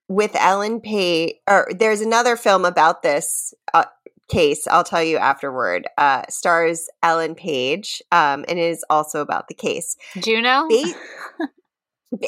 with 0.09 0.35
Ellen 0.37 0.81
Page 0.81 1.35
or 1.49 1.69
there's 1.77 2.01
another 2.01 2.37
film 2.37 2.65
about 2.65 3.03
this 3.03 3.53
uh, 3.75 3.85
case 4.29 4.67
I'll 4.69 4.85
tell 4.85 5.03
you 5.03 5.17
afterward. 5.17 5.89
Uh 5.97 6.23
stars 6.29 6.89
Ellen 7.03 7.35
Page 7.35 8.03
um 8.13 8.45
and 8.49 8.59
it 8.59 8.71
is 8.71 8.85
also 8.91 9.21
about 9.21 9.49
the 9.49 9.55
case. 9.55 9.97
Juno? 10.21 10.69
Ba- 10.69 11.47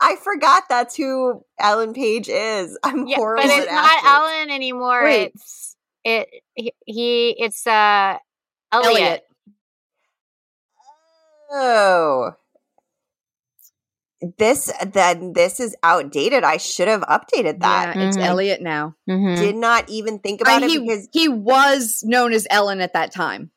I 0.00 0.16
forgot 0.22 0.64
that's 0.68 0.96
who 0.96 1.44
Ellen 1.58 1.92
Page 1.94 2.28
is. 2.28 2.78
I'm 2.84 3.06
yeah, 3.06 3.16
horrible 3.16 3.42
but 3.44 3.50
at 3.52 3.58
it's 3.64 3.70
not 3.72 3.84
actors. 3.84 4.10
Ellen 4.10 4.50
anymore. 4.50 5.04
Wait. 5.04 5.32
It's 5.34 5.76
it 6.04 6.28
he, 6.54 6.72
he 6.86 7.30
it's 7.38 7.66
uh 7.66 8.16
Elliot. 8.72 8.92
Elliot. 9.00 9.24
Oh. 11.50 12.32
This 14.36 14.72
then 14.92 15.32
this 15.32 15.60
is 15.60 15.76
outdated. 15.82 16.42
I 16.42 16.56
should 16.56 16.88
have 16.88 17.02
updated 17.02 17.60
that. 17.60 17.94
Yeah, 17.94 18.08
it's 18.08 18.16
Mhm. 18.16 18.24
Elliot 18.24 18.60
now. 18.60 18.96
Mhm. 19.08 19.36
Did 19.36 19.54
not 19.56 19.88
even 19.88 20.18
think 20.18 20.40
I- 20.46 20.56
about 20.56 20.62
it 20.64 20.70
he, 20.70 20.78
because 20.80 21.08
he 21.12 21.28
was 21.28 22.02
known 22.04 22.32
as 22.32 22.46
Ellen 22.50 22.80
at 22.80 22.94
that 22.94 23.12
time. 23.12 23.52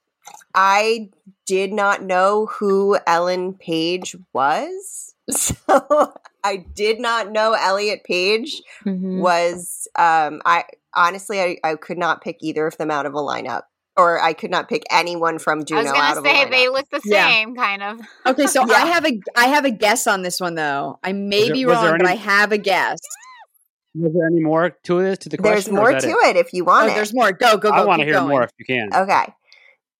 I 0.53 1.09
did 1.51 1.73
not 1.73 2.01
know 2.03 2.45
who 2.45 2.97
Ellen 3.05 3.53
Page 3.53 4.15
was. 4.33 5.13
So 5.29 6.13
I 6.43 6.57
did 6.75 6.99
not 6.99 7.31
know 7.31 7.53
Elliot 7.53 8.03
Page 8.03 8.61
Mhm. 8.85 9.19
was 9.21 9.87
um 9.97 10.41
I 10.45 10.63
honestly 10.93 11.39
I, 11.41 11.57
I 11.63 11.75
could 11.75 11.97
not 11.97 12.21
pick 12.21 12.37
either 12.41 12.65
of 12.67 12.75
them 12.77 12.89
out 12.91 13.05
of 13.05 13.13
a 13.13 13.19
lineup. 13.19 13.61
Or 13.97 14.21
I 14.21 14.33
could 14.33 14.51
not 14.51 14.67
pick 14.69 14.83
anyone 14.89 15.37
from 15.39 15.59
I 15.71 15.83
was 15.83 15.91
gonna 15.91 16.21
say 16.23 16.49
they 16.49 16.67
look 16.69 16.89
the 16.89 17.01
Yeah. 17.05 17.27
same, 17.29 17.55
kind 17.55 17.83
of. 17.83 17.99
Okay, 18.25 18.47
so 18.47 18.65
Yeah. 18.67 18.75
I 18.75 18.85
have 18.87 19.05
a 19.05 19.19
I 19.37 19.47
have 19.47 19.65
a 19.65 19.71
guess 19.71 20.07
on 20.07 20.21
this 20.23 20.39
one 20.41 20.55
though. 20.55 20.99
I 21.03 21.11
may 21.13 21.45
there- 21.45 21.53
be 21.53 21.65
was 21.65 21.79
there 21.81 21.91
wrong, 21.91 21.99
but 21.99 22.07
I 22.07 22.15
have 22.15 22.51
a 22.51 22.57
guess. 22.57 22.99
Was 23.93 24.13
there 24.13 24.27
any 24.27 24.39
more 24.41 24.69
to 24.85 25.01
this 25.01 25.17
to 25.19 25.29
the 25.29 25.37
There's 25.37 25.65
question? 25.65 25.77
or 25.77 25.81
more 25.91 25.99
to 25.99 26.07
that 26.07 26.35
it 26.35 26.37
if 26.37 26.53
you 26.53 26.63
Oh, 26.63 26.67
want 26.67 26.91
it. 26.91 26.95
there's 26.95 27.13
more. 27.13 27.31
Go, 27.33 27.57
go, 27.57 27.69
go. 27.71 27.77
I 27.77 27.85
want 27.85 27.99
to 27.99 28.05
hear 28.05 28.15
going. 28.15 28.29
more 28.29 28.43
if 28.43 28.51
you 28.57 28.65
can. 28.65 28.89
Okay. 28.93 29.25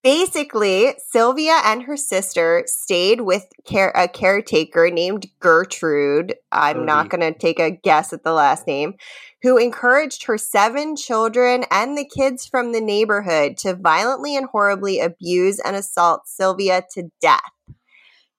Basically, 0.04 0.96
Sylvia 1.12 1.60
and 1.64 1.84
her 1.84 1.96
sister 1.96 2.64
stayed 2.66 3.22
with 3.22 3.46
care- 3.66 3.94
a 3.96 4.08
caretaker 4.08 4.90
named 4.90 5.28
Gertrude. 5.40 6.36
I'm 6.52 6.88
not 6.88 7.10
going 7.10 7.22
to 7.22 7.38
take 7.38 7.60
a 7.60 7.70
guess 7.70 8.12
at 8.12 8.24
the 8.24 8.34
last 8.34 8.66
name, 8.66 8.96
who 9.44 9.58
encouraged 9.58 10.26
her 10.26 10.40
seven 10.40 10.96
children 10.96 11.66
and 11.70 11.96
the 11.96 12.06
kids 12.06 12.48
from 12.48 12.72
the 12.72 12.82
neighborhood 12.82 13.58
to 13.58 13.76
violently 13.76 14.36
and 14.36 14.48
horribly 14.52 15.00
abuse 15.00 15.60
and 15.60 15.76
assault 15.76 16.22
Sylvia 16.26 16.84
to 16.94 17.12
death. 17.22 17.42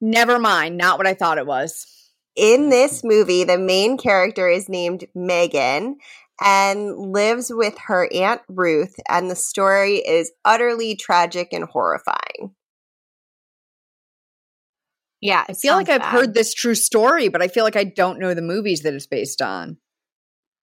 Never 0.00 0.40
mind. 0.40 0.76
Not 0.76 0.98
what 0.98 1.06
I 1.06 1.14
thought 1.14 1.38
it 1.38 1.46
was. 1.46 1.86
In 2.34 2.70
this 2.70 3.04
movie, 3.04 3.44
the 3.44 3.58
main 3.58 3.98
character 3.98 4.48
is 4.48 4.68
named 4.68 5.04
Megan 5.14 5.98
and 6.45 6.97
lives 6.97 7.53
with 7.55 7.78
her 7.86 8.09
Aunt 8.12 8.43
Ruth, 8.49 8.95
and 9.09 9.30
the 9.30 9.36
story 9.36 9.97
is 9.99 10.32
utterly 10.45 10.97
tragic 10.97 11.53
and 11.53 11.64
horrifying. 11.64 12.55
Yeah, 15.20 15.45
I 15.49 15.53
feel 15.53 15.74
like 15.74 15.88
I've 15.88 16.03
heard 16.03 16.34
this 16.34 16.53
true 16.53 16.74
story, 16.74 17.28
but 17.28 17.43
I 17.43 17.49
feel 17.49 17.62
like 17.62 17.76
I 17.76 17.84
don't 17.84 18.18
know 18.18 18.34
the 18.34 18.43
movies 18.43 18.80
that 18.80 18.93
it's 18.93 19.07
based 19.07 19.40
on. 19.40 19.76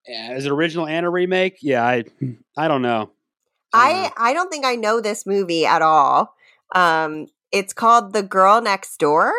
Yeah, 0.05 0.33
is 0.33 0.45
it 0.45 0.51
original 0.51 0.85
and 0.85 1.05
a 1.05 1.09
remake? 1.09 1.59
Yeah, 1.61 1.85
I 1.85 2.03
I 2.57 2.67
don't 2.67 2.81
know. 2.81 3.11
I 3.71 4.11
I 4.17 4.33
don't 4.33 4.49
think 4.49 4.65
I 4.65 4.75
know 4.75 4.99
this 4.99 5.25
movie 5.25 5.65
at 5.65 5.81
all. 5.81 6.35
Um, 6.75 7.27
it's 7.53 7.71
called 7.71 8.11
The 8.11 8.21
Girl 8.21 8.61
Next 8.61 8.97
Door. 8.97 9.31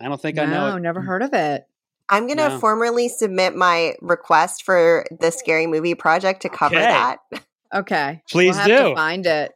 I 0.00 0.08
don't 0.08 0.20
think 0.20 0.36
no, 0.36 0.42
I 0.42 0.46
know. 0.46 0.76
it. 0.76 0.80
never 0.80 1.00
heard 1.00 1.22
of 1.22 1.32
it. 1.32 1.67
I'm 2.10 2.26
going 2.26 2.38
to 2.38 2.48
No. 2.48 2.58
formally 2.58 3.08
submit 3.08 3.54
my 3.54 3.94
request 4.00 4.62
for 4.64 5.04
the 5.20 5.30
Scary 5.30 5.66
Movie 5.66 5.94
Project 5.94 6.42
to 6.42 6.48
cover 6.48 6.76
Okay. 6.76 6.84
that. 6.84 7.18
Okay, 7.74 8.22
Please 8.30 8.54
we'll 8.56 8.64
have 8.66 8.66
to 8.84 8.88
do. 8.88 8.94
find 8.94 9.26
it. 9.26 9.52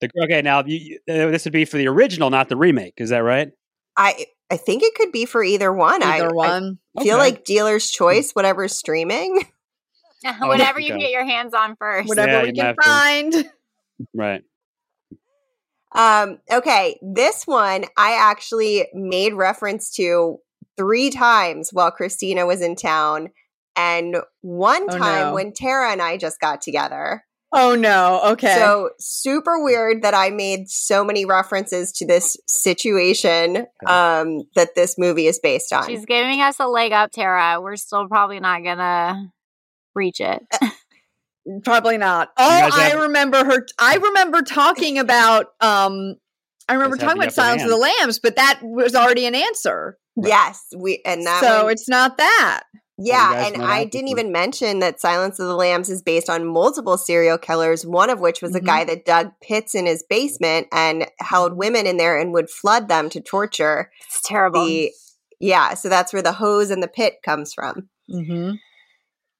The- 0.00 0.10
okay, 0.22 0.42
now 0.42 0.62
you, 0.64 0.76
you- 0.76 0.98
uh, 1.12 1.28
this 1.32 1.44
would 1.44 1.52
be 1.52 1.64
for 1.64 1.76
the 1.76 1.88
original, 1.88 2.30
not 2.30 2.48
the 2.48 2.56
remake. 2.56 2.94
Is 2.98 3.10
that 3.10 3.18
right? 3.24 3.50
I 3.96 4.26
I 4.48 4.58
think 4.58 4.84
it 4.84 4.94
could 4.94 5.10
be 5.10 5.24
for 5.24 5.42
either 5.42 5.72
one. 5.72 6.04
I- 6.04 6.18
Either 6.18 6.28
I, 6.30 6.32
one. 6.32 6.78
feel 7.00 7.16
Okay. 7.16 7.20
like 7.30 7.44
dealer's 7.44 7.90
choice, 7.90 8.30
whatever's 8.30 8.78
streaming. 8.78 9.42
Whatever 10.40 10.78
you 10.78 10.90
can 10.90 11.00
get 11.00 11.10
your 11.10 11.24
hands 11.24 11.52
on 11.52 11.74
first. 11.74 12.08
Whatever 12.08 12.30
Yeah, 12.30 12.42
we 12.44 12.52
can 12.52 12.56
might 12.56 12.66
have 12.66 12.76
find. 13.34 13.50
Right. 14.14 14.42
Um, 15.94 16.38
okay, 16.50 16.96
this 17.02 17.44
one 17.44 17.86
I 17.96 18.12
actually 18.20 18.86
made 18.94 19.34
reference 19.34 19.90
to 19.96 20.38
three 20.76 21.10
times 21.10 21.70
while 21.72 21.90
Christina 21.90 22.46
was 22.46 22.60
in 22.62 22.76
town, 22.76 23.28
and 23.76 24.16
one 24.40 24.84
Oh, 24.90 24.98
time 24.98 25.26
no. 25.28 25.34
when 25.34 25.52
Tara 25.52 25.90
and 25.92 26.02
I 26.02 26.16
just 26.16 26.40
got 26.40 26.60
together. 26.62 27.24
Oh 27.54 27.74
no. 27.74 28.20
Okay. 28.32 28.54
So 28.54 28.90
super 28.98 29.62
weird 29.62 30.02
that 30.02 30.14
I 30.14 30.30
made 30.30 30.70
so 30.70 31.04
many 31.04 31.26
references 31.26 31.92
to 31.92 32.06
this 32.06 32.34
situation 32.46 33.66
um, 33.86 34.44
that 34.54 34.74
this 34.74 34.96
movie 34.96 35.26
is 35.26 35.38
based 35.38 35.70
on. 35.70 35.86
She's 35.86 36.06
giving 36.06 36.40
us 36.40 36.58
a 36.60 36.66
leg 36.66 36.92
up, 36.92 37.10
Tara. 37.10 37.60
We're 37.60 37.76
still 37.76 38.08
probably 38.08 38.40
not 38.40 38.62
gonna 38.64 39.30
reach 39.94 40.20
it. 40.20 40.42
Probably 41.64 41.98
not. 41.98 42.28
Oh, 42.38 42.48
guys 42.70 42.72
I 42.72 42.92
remember 43.02 43.44
her. 43.44 43.66
I 43.78 43.96
remember 43.96 44.42
talking 44.42 44.98
about. 44.98 45.46
Um, 45.60 46.14
I 46.68 46.74
remember 46.74 46.96
talking 46.96 47.20
about 47.20 47.32
Silence 47.32 47.64
of 47.64 47.68
the. 47.68 47.76
Lambs, 47.76 48.20
but 48.20 48.36
that 48.36 48.60
was 48.62 48.94
already 48.94 49.26
an 49.26 49.34
answer. 49.34 49.98
Yes, 50.16 50.64
we 50.76 51.00
and 51.04 51.26
that 51.26 51.40
so 51.42 51.64
one- 51.64 51.72
it's 51.72 51.88
not 51.88 52.16
that. 52.18 52.62
Yeah, 52.98 53.46
and 53.46 53.62
I 53.64 53.84
didn't 53.84 54.08
even 54.08 54.30
mention 54.30 54.78
that 54.80 55.00
Silence 55.00 55.40
of 55.40 55.48
the 55.48 55.56
Lambs 55.56 55.88
is 55.90 56.02
based 56.02 56.30
on 56.30 56.46
multiple 56.46 56.96
serial 56.98 57.38
killers, 57.38 57.84
one 57.84 58.10
of 58.10 58.20
which 58.20 58.40
was 58.42 58.54
a 58.54 58.60
Mhm. 58.60 58.66
guy 58.66 58.84
that 58.84 59.04
dug 59.06 59.32
pits 59.42 59.74
in 59.74 59.86
his 59.86 60.04
basement 60.08 60.68
and 60.70 61.10
held 61.18 61.56
women 61.56 61.86
in 61.86 61.96
there 61.96 62.16
and 62.18 62.32
would 62.32 62.48
flood 62.50 62.88
them 62.88 63.08
to 63.10 63.20
torture. 63.20 63.90
It's 64.06 64.20
terrible. 64.22 64.64
The 64.66 64.92
yeah, 65.40 65.74
so 65.74 65.88
that's 65.88 66.12
where 66.12 66.22
the 66.22 66.32
hose 66.34 66.70
and 66.70 66.80
the 66.82 66.86
pit 66.88 67.14
comes 67.24 67.52
from. 67.54 67.88
Mm-hmm. 68.08 68.52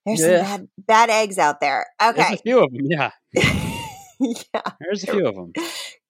There's 0.06 0.20
Yeah. 0.20 0.44
some 0.44 0.68
bad, 0.86 1.08
bad 1.08 1.10
eggs 1.10 1.38
out 1.38 1.60
there. 1.60 1.86
There's 2.00 2.14
Okay. 2.18 2.34
a 2.34 2.38
few 2.38 2.58
of 2.64 2.72
them. 2.72 2.86
Yeah, 2.90 3.10
yeah. 3.34 4.62
there's 4.80 5.04
a 5.04 5.12
few 5.12 5.26
of 5.28 5.34
them. 5.36 5.52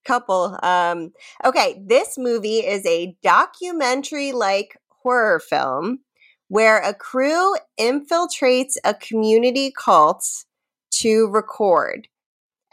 Couple. 0.04 0.58
Um, 0.62 1.12
okay, 1.44 1.82
this 1.86 2.16
movie 2.18 2.58
is 2.58 2.84
a 2.86 3.16
documentary 3.22 4.32
like 4.32 4.76
horror 4.88 5.40
film 5.40 6.00
where 6.48 6.78
a 6.80 6.94
crew 6.94 7.54
infiltrates 7.80 8.74
a 8.84 8.94
community 8.94 9.72
cult 9.76 10.44
to 10.90 11.26
record 11.28 12.08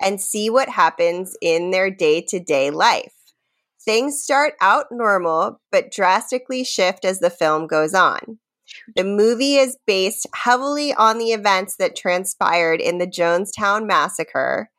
and 0.01 0.19
see 0.19 0.49
what 0.49 0.69
happens 0.69 1.35
in 1.41 1.71
their 1.71 1.89
day 1.89 2.21
to 2.21 2.39
day 2.39 2.71
life. 2.71 3.13
Things 3.81 4.21
start 4.21 4.53
out 4.61 4.87
normal, 4.91 5.61
but 5.71 5.91
drastically 5.91 6.63
shift 6.63 7.05
as 7.05 7.19
the 7.19 7.29
film 7.29 7.67
goes 7.67 7.93
on. 7.93 8.39
The 8.95 9.03
movie 9.03 9.55
is 9.55 9.77
based 9.87 10.27
heavily 10.35 10.93
on 10.93 11.17
the 11.17 11.31
events 11.31 11.75
that 11.77 11.95
transpired 11.95 12.81
in 12.81 12.97
the 12.97 13.07
Jonestown 13.07 13.87
Massacre. 13.87 14.69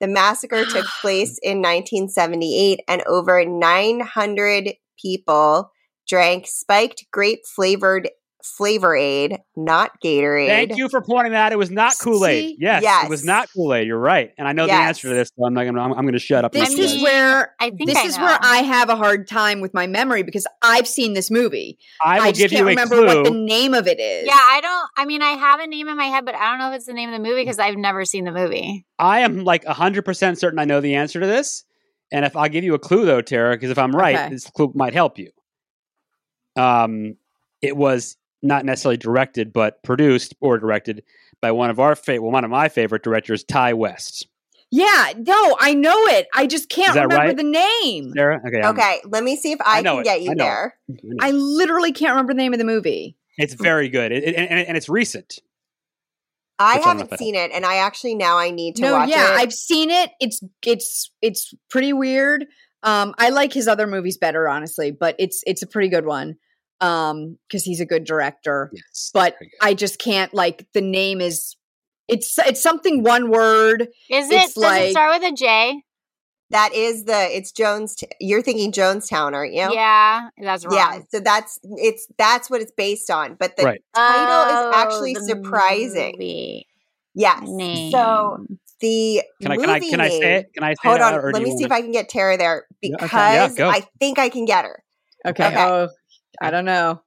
The 0.00 0.08
massacre 0.08 0.64
took 0.64 0.86
place 1.00 1.38
in 1.42 1.58
1978, 1.58 2.80
and 2.88 3.02
over 3.06 3.44
900 3.44 4.74
people 5.00 5.70
drank 6.08 6.46
spiked 6.46 7.06
grape 7.10 7.40
flavored 7.46 8.10
Flavor 8.46 8.94
Aid, 8.96 9.38
not 9.56 10.00
Gatorade. 10.02 10.48
Thank 10.48 10.76
you 10.76 10.88
for 10.88 11.02
pointing 11.02 11.32
that. 11.32 11.52
It 11.52 11.56
was 11.58 11.70
not 11.70 11.94
Kool 12.00 12.24
Aid. 12.24 12.56
Yes, 12.58 12.82
Yes. 12.82 13.04
it 13.04 13.10
was 13.10 13.24
not 13.24 13.48
Kool 13.54 13.74
Aid. 13.74 13.86
You're 13.86 13.98
right, 13.98 14.32
and 14.38 14.46
I 14.48 14.52
know 14.52 14.66
the 14.66 14.72
answer 14.72 15.08
to 15.08 15.14
this. 15.14 15.30
So 15.36 15.44
I'm 15.44 15.52
not 15.54 15.64
gonna. 15.64 15.80
I'm, 15.80 15.92
I'm 15.92 16.04
gonna 16.06 16.18
shut 16.18 16.44
up. 16.44 16.52
This 16.52 16.60
let 16.70 16.70
I 16.70 16.74
you 16.74 16.84
is 16.84 16.94
mean, 16.94 17.02
where 17.02 17.54
I 17.60 17.70
think 17.70 17.86
this 17.86 17.98
I 17.98 18.06
is 18.06 18.16
know. 18.18 18.24
where 18.24 18.38
I 18.40 18.58
have 18.58 18.88
a 18.88 18.96
hard 18.96 19.28
time 19.28 19.60
with 19.60 19.74
my 19.74 19.86
memory 19.86 20.22
because 20.22 20.46
I've 20.62 20.86
seen 20.88 21.12
this 21.14 21.30
movie. 21.30 21.78
I 22.02 22.18
will 22.20 22.26
I 22.26 22.28
just 22.32 22.40
give 22.40 22.50
can't 22.50 22.60
you 22.60 22.66
a 22.66 22.68
remember 22.70 22.94
clue. 22.96 23.06
what 23.06 23.24
the 23.24 23.30
name 23.38 23.74
of 23.74 23.86
it 23.86 23.98
is. 24.00 24.26
Yeah, 24.26 24.32
I 24.34 24.60
don't. 24.62 24.90
I 24.96 25.04
mean, 25.06 25.22
I 25.22 25.30
have 25.32 25.60
a 25.60 25.66
name 25.66 25.88
in 25.88 25.96
my 25.96 26.04
head, 26.06 26.24
but 26.24 26.34
I 26.34 26.50
don't 26.50 26.58
know 26.58 26.70
if 26.70 26.76
it's 26.76 26.86
the 26.86 26.92
name 26.94 27.08
of 27.12 27.20
the 27.20 27.28
movie 27.28 27.42
because 27.42 27.58
I've 27.58 27.76
never 27.76 28.04
seen 28.04 28.24
the 28.24 28.32
movie. 28.32 28.86
I 28.98 29.20
am 29.20 29.44
like 29.44 29.64
100% 29.64 30.38
certain 30.38 30.58
I 30.58 30.64
know 30.64 30.80
the 30.80 30.94
answer 30.94 31.20
to 31.20 31.26
this. 31.26 31.64
And 32.12 32.24
if 32.24 32.36
I'll 32.36 32.48
give 32.48 32.62
you 32.62 32.74
a 32.74 32.78
clue 32.78 33.04
though, 33.04 33.20
Tara, 33.20 33.54
because 33.56 33.70
if 33.70 33.78
I'm 33.78 33.94
right, 33.94 34.14
Okay. 34.16 34.28
this 34.30 34.48
clue 34.48 34.70
might 34.76 34.94
help 34.94 35.18
you. 35.18 35.30
Um, 36.56 37.16
it 37.62 37.76
was 37.76 38.16
not 38.42 38.64
necessarily 38.64 38.96
directed, 38.96 39.52
but 39.52 39.82
produced 39.82 40.34
or 40.40 40.58
directed 40.58 41.02
by 41.40 41.52
one 41.52 41.70
of 41.70 41.78
our 41.80 41.94
favorite, 41.94 42.22
well, 42.22 42.32
one 42.32 42.44
of 42.44 42.50
my 42.50 42.68
favorite 42.68 43.02
directors, 43.02 43.44
Ti 43.44 43.72
West. 43.72 44.28
Yeah, 44.70 45.12
no, 45.18 45.56
I 45.60 45.74
know 45.74 46.06
it. 46.06 46.26
I 46.34 46.46
just 46.46 46.68
can't 46.68 46.88
remember 46.94 47.14
right? 47.16 47.36
the 47.36 47.42
name. 47.42 48.12
Sarah, 48.14 48.40
okay, 48.46 48.60
I'm- 48.60 48.74
Okay, 48.74 49.00
let 49.04 49.22
me 49.22 49.36
see 49.36 49.52
if 49.52 49.60
I, 49.60 49.78
I 49.78 49.82
can 49.82 49.98
it. 50.00 50.04
get 50.04 50.22
you 50.22 50.32
I 50.32 50.34
know 50.34 50.44
it. 50.44 50.46
there. 50.46 50.74
I 51.20 51.30
literally 51.30 51.92
can't 51.92 52.10
remember 52.10 52.32
the 52.32 52.38
name 52.38 52.52
of 52.52 52.58
the 52.58 52.64
movie. 52.64 53.16
it's 53.38 53.54
very 53.54 53.88
good, 53.88 54.12
it, 54.12 54.24
it- 54.24 54.34
and, 54.36 54.66
and 54.66 54.76
it's 54.76 54.88
recent. 54.88 55.38
I 56.58 56.78
haven't 56.78 57.00
was 57.02 57.08
that? 57.10 57.18
seen 57.18 57.34
it, 57.34 57.50
and 57.52 57.66
I 57.66 57.76
actually 57.76 58.14
now 58.14 58.38
I 58.38 58.50
need 58.50 58.76
to 58.76 58.82
no, 58.82 58.92
watch 58.94 59.10
yeah, 59.10 59.34
it. 59.34 59.38
I've 59.40 59.52
seen 59.52 59.90
it. 59.90 60.10
It's 60.20 60.42
it's 60.64 61.10
it's 61.20 61.52
pretty 61.68 61.92
weird. 61.92 62.46
Um, 62.82 63.14
I 63.18 63.28
like 63.28 63.52
his 63.52 63.68
other 63.68 63.86
movies 63.86 64.16
better, 64.16 64.48
honestly, 64.48 64.90
but 64.90 65.16
it's 65.18 65.42
it's 65.46 65.62
a 65.62 65.66
pretty 65.66 65.90
good 65.90 66.06
one. 66.06 66.36
Um, 66.80 67.38
because 67.48 67.64
he's 67.64 67.80
a 67.80 67.86
good 67.86 68.04
director. 68.04 68.70
Yes, 68.72 69.10
But 69.14 69.38
good. 69.38 69.48
I 69.62 69.72
just 69.74 69.98
can't 69.98 70.34
like 70.34 70.66
the 70.74 70.82
name 70.82 71.20
is 71.20 71.56
it's 72.08 72.38
it's 72.38 72.62
something 72.62 73.02
one 73.02 73.30
word. 73.30 73.88
Is 74.10 74.30
it? 74.30 74.34
It's 74.34 74.54
Does 74.54 74.62
like- 74.62 74.82
it 74.82 74.90
start 74.90 75.20
with 75.20 75.32
a 75.32 75.34
J? 75.34 75.82
that 76.50 76.72
is 76.74 77.04
the 77.06 77.36
it's 77.36 77.50
Jones. 77.50 77.96
You're 78.20 78.42
thinking 78.42 78.70
Jonestown, 78.72 79.32
aren't 79.32 79.52
you? 79.54 79.68
Yeah, 79.72 80.28
that's 80.40 80.64
wrong. 80.64 80.74
Yeah, 80.76 81.00
so 81.10 81.18
that's 81.20 81.58
it's 81.62 82.06
that's 82.18 82.48
what 82.50 82.60
it's 82.60 82.72
based 82.76 83.10
on. 83.10 83.34
But 83.40 83.56
the 83.56 83.64
Right. 83.64 83.80
title 83.94 84.70
is 84.70 84.76
actually 84.76 85.16
Oh, 85.18 85.26
surprising. 85.26 86.12
movie 86.18 86.66
yes, 87.14 87.40
name. 87.46 87.90
so 87.90 88.46
the 88.80 89.22
can 89.42 89.50
I 89.50 89.56
movie 89.56 89.66
can 89.66 89.70
I 89.70 89.80
can 89.90 90.00
I 90.02 90.08
say 90.10 90.34
it? 90.36 90.46
Can 90.54 90.62
I 90.62 90.74
say 90.74 90.78
Hold 90.84 90.96
it 90.96 91.02
on, 91.02 91.32
let 91.32 91.42
me 91.42 91.46
see 91.50 91.54
wanna- 91.54 91.66
if 91.66 91.72
I 91.72 91.80
can 91.80 91.90
get 91.92 92.08
Tara 92.10 92.36
there 92.36 92.66
Yeah, 92.82 92.96
because 93.00 93.10
okay. 93.52 93.62
Yeah. 93.64 93.68
I 93.70 93.84
think 93.98 94.18
I 94.20 94.28
can 94.28 94.44
get 94.44 94.64
her. 94.66 94.82
Okay. 95.26 95.46
Okay. 95.48 95.56
Oh, 95.64 95.88
I 96.40 96.50
don't 96.50 96.64
know. 96.64 97.02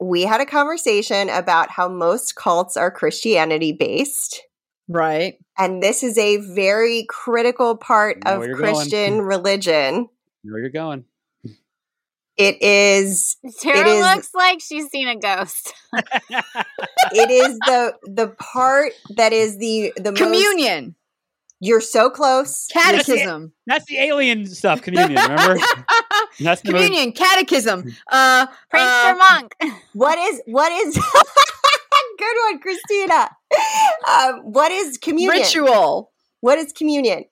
We 0.00 0.22
had 0.22 0.40
a 0.40 0.46
conversation 0.46 1.28
about 1.30 1.70
how 1.70 1.88
most 1.88 2.36
cults 2.36 2.76
are 2.76 2.90
Christianity 2.90 3.72
based. 3.72 4.42
Right. 4.88 5.34
And 5.58 5.82
this 5.82 6.02
is 6.02 6.18
a 6.18 6.36
very 6.54 7.06
critical 7.08 7.76
part 7.76 8.18
of 8.26 8.38
where 8.40 8.48
you're 8.48 8.58
going. 8.58 8.74
Christian 8.74 9.20
religion. 9.22 10.08
where 10.42 10.60
you're 10.60 10.70
going? 10.70 11.04
It 12.36 12.60
is 12.62 13.36
Tara 13.62 13.88
is- 13.88 14.00
looks 14.04 14.28
like 14.34 14.60
she's 14.60 14.88
seen 14.90 15.08
a 15.08 15.16
ghost. 15.16 15.72
it 15.94 17.30
is 17.30 17.58
the 17.60 17.94
the 18.04 18.28
part 18.38 18.92
that 19.16 19.32
is 19.32 19.56
the 19.56 19.94
the 19.96 20.12
most 20.12 20.18
Communion. 20.20 20.94
you're 21.60 21.80
so 21.80 22.10
close. 22.10 22.66
Catechism. 22.70 23.54
That's 23.66 23.86
the 23.86 23.96
alien 24.00 24.44
stuff. 24.46 24.82
Communion. 24.82 25.18
Remember? 25.18 25.56
That's 26.40 26.60
the 26.62 26.72
movie. 26.72 26.84
Communion. 26.86 27.12
Catechism. 27.12 27.84
Uh 28.10 28.46
Prankster 28.72 29.12
uh, 29.12 29.16
monk. 29.16 29.54
What 29.94 30.18
is 30.18 30.42
what 30.46 30.70
is 30.72 30.94
good 32.18 32.36
one, 32.50 32.58
Christina? 32.60 33.30
Um, 34.10 34.52
what 34.52 34.70
is 34.72 34.98
communion? 34.98 35.42
ritual. 35.42 36.12
What 36.40 36.58
is 36.58 36.72
communion? 36.72 37.24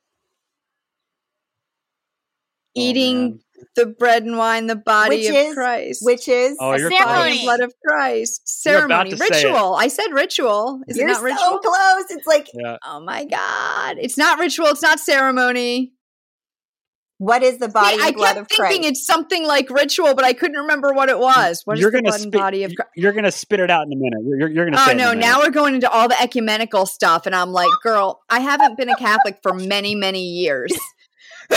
Oh, 2.76 2.80
Eating 2.80 3.20
man. 3.22 3.40
the 3.76 3.86
bread 3.86 4.24
and 4.24 4.36
wine, 4.36 4.66
the 4.66 4.74
body 4.76 5.18
Which 5.18 5.28
of 5.28 5.34
is- 5.36 5.54
Christ. 5.54 6.00
Which 6.04 6.28
is 6.28 6.56
Oh, 6.60 6.74
you're 6.76 6.90
body 6.90 7.04
ceremony. 7.04 7.30
and 7.32 7.40
blood 7.44 7.60
of 7.60 7.72
Christ. 7.86 8.48
Ceremony. 8.48 9.10
to 9.10 9.16
say 9.16 9.26
it. 9.26 9.30
Ritual. 9.44 9.74
I 9.76 9.88
said 9.88 10.08
ritual. 10.12 10.80
Is 10.88 10.96
you're 10.96 11.06
it 11.06 11.12
not 11.12 11.18
so 11.18 11.24
ritual? 11.24 11.38
So 11.40 11.58
close. 11.58 12.04
It's 12.10 12.26
like 12.26 12.48
Yeah. 12.52 12.76
Oh 12.84 13.00
my 13.00 13.24
god. 13.26 13.96
It's 14.00 14.18
not 14.18 14.38
ritual, 14.38 14.66
it's 14.68 14.82
not 14.82 14.98
ceremony. 15.00 15.92
What 17.18 17.42
is 17.42 17.58
the 17.58 17.68
body 17.68 17.96
See, 17.96 18.02
I 18.02 18.10
blood 18.12 18.34
kept 18.34 18.38
of 18.40 18.48
thinking 18.48 18.82
Christ? 18.82 18.90
it's 18.90 19.06
something 19.06 19.46
like 19.46 19.70
ritual, 19.70 20.14
but 20.14 20.24
I 20.24 20.32
couldn't 20.32 20.58
remember 20.58 20.92
what 20.92 21.08
it 21.08 21.18
was. 21.18 21.62
What 21.64 21.74
is 21.76 21.82
You're 21.82 21.90
the 21.90 21.98
gonna 21.98 22.08
blood 22.08 22.20
and 22.20 22.32
spit- 22.32 22.40
body 22.40 22.64
of 22.64 22.74
Christ? 22.74 22.90
You're 22.96 23.12
gonna 23.12 23.30
spit 23.30 23.60
it 23.60 23.70
out 23.70 23.86
in 23.86 23.92
a 23.92 23.96
minute. 23.96 24.20
You're, 24.24 24.38
you're, 24.38 24.50
you're 24.50 24.64
gonna. 24.66 24.76
Oh 24.78 24.86
say 24.86 24.92
it 24.92 24.94
in 24.94 25.00
a 25.00 25.02
no! 25.04 25.08
minute. 25.10 25.20
Now 25.20 25.38
we're 25.40 25.50
going 25.50 25.74
into 25.74 25.90
all 25.90 26.08
the 26.08 26.20
ecumenical 26.20 26.86
stuff, 26.86 27.26
and 27.26 27.34
I'm 27.34 27.50
like, 27.50 27.70
girl, 27.82 28.22
I 28.28 28.40
haven't 28.40 28.76
been 28.76 28.88
a 28.88 28.96
Catholic 28.96 29.38
for 29.42 29.54
many, 29.54 29.94
many 29.94 30.22
years. 30.24 30.72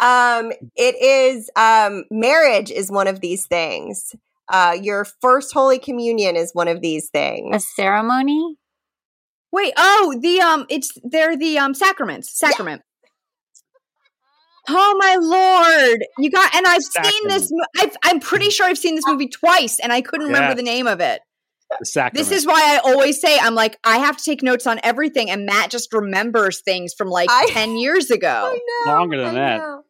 Um, 0.00 0.50
it 0.76 0.94
is 1.02 1.50
um, 1.56 2.04
marriage 2.10 2.70
is 2.70 2.90
one 2.90 3.06
of 3.06 3.20
these 3.20 3.46
things. 3.46 4.14
Uh, 4.48 4.76
your 4.80 5.04
first 5.20 5.52
Holy 5.52 5.78
Communion 5.78 6.36
is 6.36 6.52
one 6.54 6.68
of 6.68 6.80
these 6.80 7.10
things. 7.10 7.54
A 7.54 7.60
ceremony? 7.60 8.56
Wait, 9.52 9.74
oh, 9.76 10.18
the 10.20 10.40
um, 10.40 10.64
it's 10.70 10.90
they're 11.04 11.36
the 11.36 11.58
um 11.58 11.74
sacraments. 11.74 12.36
Sacrament. 12.36 12.82
Oh 14.72 14.96
my 14.98 15.16
lord! 15.20 16.00
You 16.18 16.30
got, 16.30 16.54
and 16.54 16.66
I've 16.66 16.82
seen 16.82 17.28
this. 17.28 17.52
I've, 17.78 17.96
I'm 18.04 18.20
pretty 18.20 18.50
sure 18.50 18.66
I've 18.66 18.78
seen 18.78 18.94
this 18.94 19.04
movie 19.06 19.28
twice, 19.28 19.78
and 19.80 19.92
I 19.92 20.00
couldn't 20.00 20.26
remember 20.26 20.54
the 20.54 20.62
name 20.62 20.86
of 20.86 21.00
it. 21.00 21.20
The. 21.70 22.10
This 22.12 22.32
is 22.32 22.46
why 22.46 22.74
I 22.74 22.78
always 22.78 23.20
say 23.20 23.38
I'm 23.38 23.54
like 23.54 23.78
I 23.84 23.98
have 23.98 24.16
to 24.16 24.24
take 24.24 24.42
notes 24.42 24.66
on 24.66 24.80
everything, 24.82 25.30
and 25.30 25.46
Matt 25.46 25.70
just 25.70 25.92
remembers 25.92 26.60
things 26.62 26.94
from 26.96 27.08
like 27.08 27.28
I- 27.30 27.46
ten 27.50 27.76
years 27.76 28.10
ago. 28.10 28.28
I 28.54 28.60
know, 28.86 28.92
Longer 28.92 29.18
than 29.18 29.26
I 29.28 29.32
that. 29.34 29.56
know. 29.58 29.82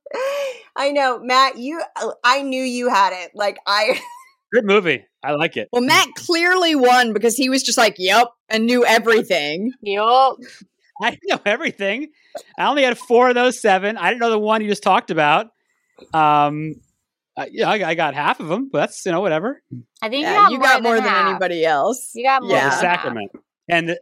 I 0.77 0.91
know, 0.93 1.19
Matt. 1.21 1.59
You, 1.59 1.83
I 2.25 2.43
knew 2.43 2.63
you 2.63 2.89
had 2.89 3.13
it. 3.25 3.33
Like 3.35 3.59
I, 3.67 4.01
good 4.53 4.65
movie. 4.65 5.05
I 5.23 5.33
like 5.33 5.57
it. 5.57 5.69
Well, 5.73 5.83
Matt 5.83 6.09
clearly 6.17 6.75
won 6.75 7.13
because 7.13 7.37
he 7.37 7.49
was 7.51 7.63
just 7.63 7.77
like, 7.79 7.97
"Yep," 7.99 8.29
and 8.49 8.67
knew 8.67 8.85
everything. 8.85 9.73
Yup. 9.83 10.37
I 11.03 11.19
know 11.25 11.39
everything. 11.45 12.09
I 12.59 12.67
only 12.69 12.83
had 12.83 12.99
four 12.99 13.29
of 13.31 13.35
those 13.35 13.61
seven. 13.61 13.97
I 13.97 14.09
didn't 14.11 14.21
know 14.21 14.31
the 14.31 14.39
one 14.39 14.63
you 14.63 14.69
just 14.69 14.83
talked 14.83 15.11
about. 15.11 15.47
Um, 16.13 16.75
uh, 17.37 17.47
yeah, 17.51 17.69
I, 17.69 17.91
I 17.91 17.95
got 17.95 18.15
half 18.15 18.41
of 18.41 18.49
them, 18.49 18.69
but 18.71 18.81
that's 18.81 19.05
you 19.07 19.13
know 19.13 19.21
whatever. 19.21 19.63
I 20.03 20.09
think 20.09 20.23
Yeah, 20.23 20.35
you 20.35 20.41
got, 20.43 20.51
you 20.53 20.59
more, 20.59 20.67
got 20.69 20.83
more 20.83 20.95
than, 20.97 21.05
than 21.05 21.13
half. 21.13 21.29
anybody 21.31 21.65
else. 21.65 22.11
You 22.15 22.25
got 22.25 22.43
more 22.43 22.51
Yeah. 22.53 22.65
The 22.71 22.77
than 22.77 22.85
half. 22.87 23.01
sacrament 23.03 23.31
and 23.69 23.97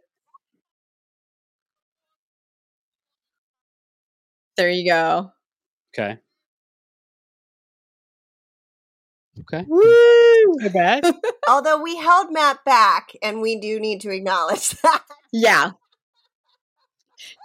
There 4.57 4.71
you 4.71 4.91
go. 4.91 5.31
okay, 5.95 6.19
okay, 9.41 9.65
Woo! 9.69 9.83
not 10.57 10.73
bad. 10.73 11.05
although 11.49 11.81
we 11.83 11.97
held 11.97 12.33
Matt 12.33 12.65
back, 12.65 13.11
and 13.23 13.41
we 13.41 13.59
do 13.61 13.79
need 13.79 14.01
to 14.01 14.11
acknowledge 14.11 14.71
that. 14.83 15.03
Yeah. 15.33 15.71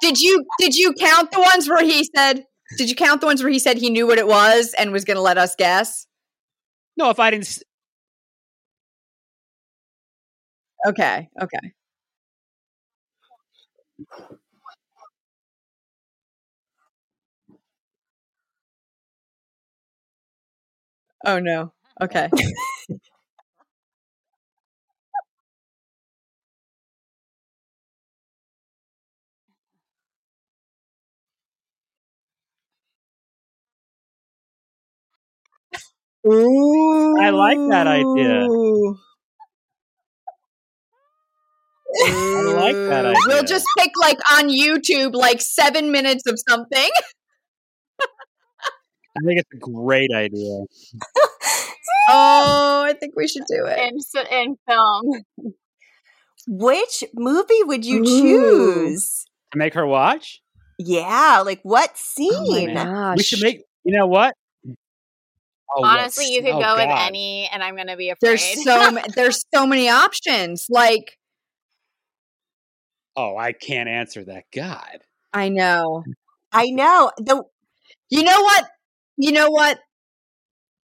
Did 0.02 0.20
you 0.20 0.46
did 0.60 0.76
you 0.76 0.94
count 0.94 1.32
the 1.32 1.40
ones 1.40 1.70
where 1.70 1.84
he 1.84 2.08
said? 2.16 2.46
Did 2.78 2.90
you 2.90 2.96
count 2.96 3.22
the 3.22 3.28
ones 3.28 3.44
where 3.44 3.52
he 3.52 3.60
said 3.60 3.78
he 3.78 3.90
knew 3.90 4.08
what 4.08 4.18
it 4.18 4.28
was 4.28 4.74
and 4.78 4.92
was 4.92 5.06
going 5.06 5.18
to 5.18 5.22
let 5.22 5.38
us 5.38 5.56
guess? 5.56 6.08
No, 6.98 7.10
if 7.10 7.20
I 7.20 7.32
didn't, 7.32 7.60
Okay. 10.86 11.30
Okay. 11.42 11.74
Oh 21.26 21.40
no. 21.40 21.74
Okay. 22.02 22.30
Ooh. 36.28 37.16
I 37.20 37.30
like 37.32 37.58
that 37.70 37.88
idea. 37.88 38.48
I 42.06 42.54
like 42.56 42.76
that 42.76 43.06
idea. 43.06 43.22
We'll 43.28 43.44
just 43.44 43.66
pick 43.78 43.92
like 44.00 44.18
on 44.32 44.50
YouTube 44.50 45.14
like 45.14 45.42
seven 45.42 45.92
minutes 45.92 46.24
of 46.28 46.40
something. 46.50 46.90
I 49.16 49.20
think 49.26 49.40
it's 49.40 49.50
a 49.54 49.58
great 49.58 50.10
idea. 50.14 50.62
Oh, 52.10 52.84
I 52.86 52.94
think 53.00 53.16
we 53.16 53.28
should 53.28 53.44
do 53.48 53.66
it. 53.66 53.78
In, 53.78 53.98
s- 53.98 54.28
in 54.32 54.58
film. 54.68 55.54
Which 56.48 57.04
movie 57.14 57.64
would 57.64 57.86
you 57.86 58.00
Ooh. 58.02 58.06
choose? 58.06 59.26
To 59.52 59.58
make 59.60 59.74
her 59.76 59.86
watch, 59.86 60.42
Yeah, 60.80 61.44
like 61.46 61.60
what 61.64 61.92
Oh 61.92 61.94
scene? 61.96 62.74
gosh. 62.74 63.18
we 63.18 63.24
should 63.24 63.42
make. 63.42 63.62
You 63.86 63.98
know 63.98 64.08
what? 64.08 64.34
Oh, 65.76 65.84
Honestly, 65.84 66.32
you 66.32 66.40
s- 66.40 66.46
could 66.46 66.56
oh, 66.56 66.62
go 66.62 66.76
with 66.76 66.90
any, 67.00 67.50
and 67.52 67.64
I'm 67.64 67.76
gonna 67.76 67.98
be 67.98 68.10
afraid. 68.10 68.30
There's 68.30 68.64
so 68.64 68.92
ma- 68.92 69.02
there's 69.16 69.44
so 69.54 69.66
many 69.66 69.90
options. 69.90 70.68
Like 70.70 71.18
Oh, 73.16 73.38
I 73.38 73.52
can't 73.54 73.90
answer 73.90 74.24
that. 74.26 74.46
God. 74.54 75.00
I 75.34 75.50
know. 75.50 76.04
I 76.52 76.66
know. 76.72 77.12
The 77.18 77.44
You 78.10 78.24
know 78.24 78.42
what? 78.42 78.66
You 79.18 79.32
know 79.32 79.50
what? 79.50 79.80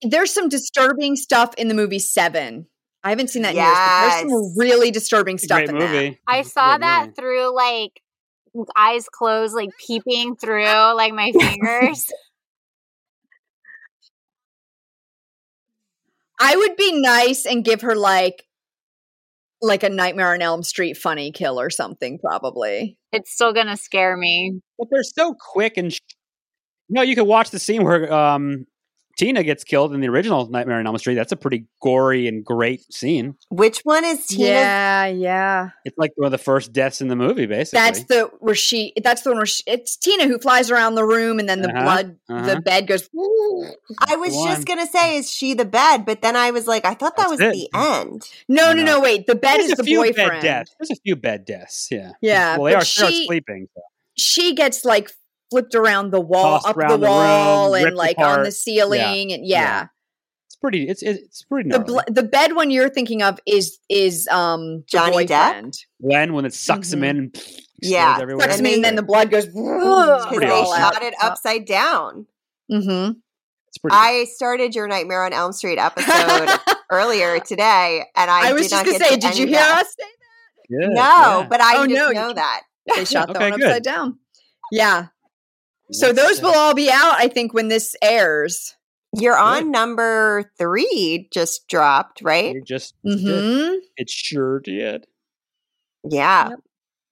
There's 0.02 0.34
some 0.34 0.50
disturbing 0.50 1.16
stuff 1.16 1.54
in 1.58 1.68
the 1.68 1.74
movie 1.74 2.00
Seven. 2.00 2.68
I 3.04 3.10
haven't 3.12 3.30
seen 3.30 3.44
that 3.44 3.56
in 3.56 3.62
years, 3.62 3.78
there's 3.78 4.32
some 4.32 4.58
really 4.58 4.92
disturbing 4.92 5.38
stuff 5.38 5.60
great 5.60 5.70
in 5.70 5.76
movie. 5.76 6.20
I 6.28 6.42
saw 6.42 6.72
great 6.72 6.82
that 6.82 7.02
movie. 7.02 7.14
through 7.16 7.56
like 7.56 8.02
eyes 8.76 9.08
closed, 9.10 9.56
like 9.56 9.70
peeping 9.88 10.36
through 10.36 10.66
like 10.66 11.14
my 11.14 11.32
fingers. 11.40 12.06
I 16.40 16.56
would 16.56 16.76
be 16.76 17.00
nice 17.02 17.46
and 17.46 17.64
give 17.64 17.82
her 17.82 17.96
like 17.96 18.46
like 19.62 19.84
a 19.84 19.90
Nightmare 19.90 20.34
on 20.34 20.42
Elm 20.42 20.64
Street 20.64 20.96
funny 20.96 21.32
kill 21.32 21.60
or 21.60 21.70
something, 21.70 22.18
probably. 22.20 22.98
it's 23.12 23.32
still 23.32 23.54
gonna 23.54 23.76
scare 23.78 24.16
me. 24.16 24.62
But 24.78 24.88
they're 24.92 25.04
so 25.04 25.36
quick 25.54 25.78
and. 25.78 25.94
Sh- 25.94 26.00
no, 26.88 27.02
you 27.02 27.16
could 27.16 27.28
watch 27.28 27.52
the 27.52 27.60
scene 27.60 27.84
where 27.84 28.12
um, 28.12 28.66
Tina 29.20 29.44
gets 29.44 29.66
killed 29.66 29.94
in 29.94 30.00
the 30.00 30.08
original 30.08 30.48
Nightmare 30.50 30.80
on 30.80 30.88
Elm 30.88 30.98
Street. 30.98 31.16
That's 31.16 31.34
a 31.34 31.36
pretty 31.36 31.66
gory 31.82 32.26
and 32.30 32.44
great 32.46 32.82
scene. 32.94 33.36
which 33.50 33.80
one 33.80 34.06
is 34.06 34.26
Tina? 34.28 34.46
Yeah, 34.46 35.06
yeah. 35.08 35.70
It's 35.84 35.98
like 35.98 36.14
one 36.16 36.26
of 36.28 36.32
the 36.32 36.38
first 36.38 36.72
deaths 36.72 37.02
in 37.02 37.10
the 37.10 37.18
movie, 37.18 37.46
basically. 37.46 37.80
That's 37.82 38.04
the 38.06 38.30
where 38.40 38.56
she. 38.56 38.94
That's 39.04 39.24
the 39.24 39.32
one 39.32 39.38
where 39.40 39.46
she, 39.46 39.62
it's 39.68 39.98
Tina 39.98 40.26
who 40.26 40.40
flies 40.40 40.72
around 40.72 40.96
the 40.96 41.04
room, 41.04 41.38
and 41.40 41.50
then 41.50 41.62
the 41.62 41.70
Uh-huh, 41.70 41.84
blood, 41.84 42.16
uh-huh. 42.30 42.46
the 42.56 42.62
bed 42.62 42.88
goes. 42.88 43.10
I 44.08 44.16
was 44.16 44.34
One. 44.34 44.48
just 44.48 44.66
gonna 44.66 44.88
say, 44.88 45.18
is 45.18 45.30
she 45.30 45.54
the 45.54 45.66
bed? 45.66 46.06
But 46.06 46.22
then 46.22 46.38
I 46.38 46.52
was 46.52 46.66
like, 46.66 46.86
I 46.86 46.94
thought 46.94 47.18
that 47.18 47.30
That's 47.30 47.42
was 47.42 47.42
it. 47.42 47.52
the 47.54 47.70
end. 47.78 48.30
No, 48.48 48.72
no, 48.72 48.84
no. 48.84 49.02
Wait, 49.02 49.28
the 49.28 49.36
bed 49.36 49.58
There's 49.58 49.66
is 49.66 49.72
a 49.74 49.76
the 49.76 49.84
few 49.84 50.02
bed 50.04 50.16
boyfriend. 50.16 50.42
deaths. 50.44 50.76
There's 50.80 50.92
a 50.98 51.02
few 51.04 51.16
bed 51.18 51.44
deaths. 51.44 51.90
Yeah. 51.92 52.12
Yeah, 52.22 52.56
Well, 52.58 52.66
they 52.66 52.72
are, 52.72 52.76
they 52.76 52.82
are 52.82 52.86
she- 53.12 53.26
sleeping. 53.26 53.68
So. 53.76 53.82
She 54.16 54.54
gets 54.56 54.86
like 54.86 55.12
flipped 55.50 55.76
around 55.76 56.12
the 56.12 56.22
wall, 56.22 56.60
Tossed 56.60 56.68
up 56.70 56.76
the 56.76 56.82
around 56.82 57.00
the 57.02 57.06
room, 57.08 57.16
wall, 57.16 57.74
and 57.76 57.86
ripped 57.86 57.98
like 57.98 58.18
on 58.18 58.24
the 58.24 58.34
apart. 58.42 58.54
ceiling, 58.54 59.32
and 59.34 59.46
yeah. 59.46 59.60
Yeah. 59.62 59.88
It's 60.48 60.56
pretty. 60.56 60.88
It's 60.90 61.02
it's, 61.04 61.20
it's 61.24 61.44
pretty. 61.44 61.70
The 61.70 61.80
bl- 61.80 62.00
the 62.08 62.24
bed 62.24 62.56
one 62.56 62.72
you're 62.72 62.90
thinking 62.90 63.22
of 63.24 63.40
is 63.46 63.78
is 63.90 64.28
um 64.30 64.84
Johnny 64.88 65.26
Depp? 65.26 65.48
boyfriend. 65.54 65.74
when 66.00 66.34
when 66.34 66.46
it 66.46 66.54
sucks 66.54 66.92
him 66.92 67.02
Mhm. 67.02 67.10
in 67.10 67.18
and 67.18 67.44
Yeah. 67.82 68.18
everywhere. 68.22 68.44
Sucks 68.48 68.58
And 68.60 68.68
him 68.68 68.74
in, 68.74 68.82
they- 68.82 68.88
then 68.88 68.96
the 68.96 69.04
blood 69.04 69.30
goes. 69.32 69.46
Because 69.46 70.26
pretty 70.28 70.46
they 70.48 70.52
awesome. 70.52 70.82
shot 70.94 71.04
it 71.04 71.14
upside 71.22 71.66
down. 71.66 72.26
Mm-hmm. 72.72 73.12
It's 73.70 73.78
pretty. 73.78 73.96
I 73.96 74.26
started 74.34 74.74
your 74.76 74.88
Nightmare 74.88 75.24
on 75.26 75.32
Elm 75.34 75.54
Street 75.54 75.78
episode 75.78 76.50
earlier 76.92 77.40
today, 77.40 78.04
and 78.16 78.30
I, 78.32 78.50
I, 78.50 78.54
was 78.54 78.64
did 78.64 78.70
just 78.70 78.74
not 78.74 78.86
gonna 78.86 78.98
get 79.00 79.08
say, 79.10 79.16
to 79.16 79.22
did 79.22 79.38
you 79.38 79.48
hear 79.48 79.60
us 79.60 79.88
say 80.00 80.06
Yeah, 80.70 80.88
No, 80.88 80.94
yeah. 81.42 81.48
but 81.50 81.62
I 81.62 81.78
Oh, 81.78 81.86
didn't 81.86 81.96
no, 82.00 82.10
know 82.12 82.28
you- 82.30 82.34
that. 82.34 82.62
they 82.96 83.06
shot 83.06 83.28
that 83.34 83.36
Okay, 83.38 83.52
one 83.52 83.60
good. 83.60 83.68
upside 83.70 83.84
down? 83.84 84.18
Yeah. 84.72 85.08
So 85.92 86.14
those 86.14 86.42
will 86.42 86.54
all 86.54 86.74
be 86.74 86.90
out, 86.90 87.16
I 87.18 87.28
think, 87.28 87.54
when 87.54 87.68
this 87.68 87.96
airs. 88.02 88.76
You're 89.18 89.38
on 89.38 89.72
number 89.72 90.52
three, 90.60 91.28
just 91.32 91.68
dropped, 91.68 92.22
right? 92.22 92.58
It 92.58 92.66
just 92.66 92.94
it 93.04 93.16
did. 93.16 93.26
Mm-hmm. 93.26 93.76
it 93.98 94.10
sure 94.10 94.60
did. 94.60 95.08
Yeah. 96.08 96.50
Yep. 96.50 96.60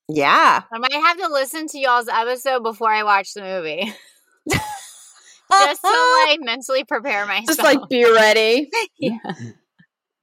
Yeah. 0.10 0.62
I 0.72 0.78
might 0.78 0.94
have 0.94 1.18
to 1.18 1.28
listen 1.28 1.68
to 1.68 1.80
y'all's 1.80 2.08
episode 2.08 2.62
before 2.62 2.92
I 2.92 3.04
watch 3.04 3.34
the 3.34 3.42
movie. 3.42 3.92
Just 5.52 5.82
to 5.82 6.26
like 6.28 6.40
mentally 6.44 6.84
prepare 6.84 7.26
myself. 7.26 7.48
Just 7.48 7.64
like 7.64 7.80
be 7.90 8.04
ready. 8.04 8.70
yeah. 9.00 9.18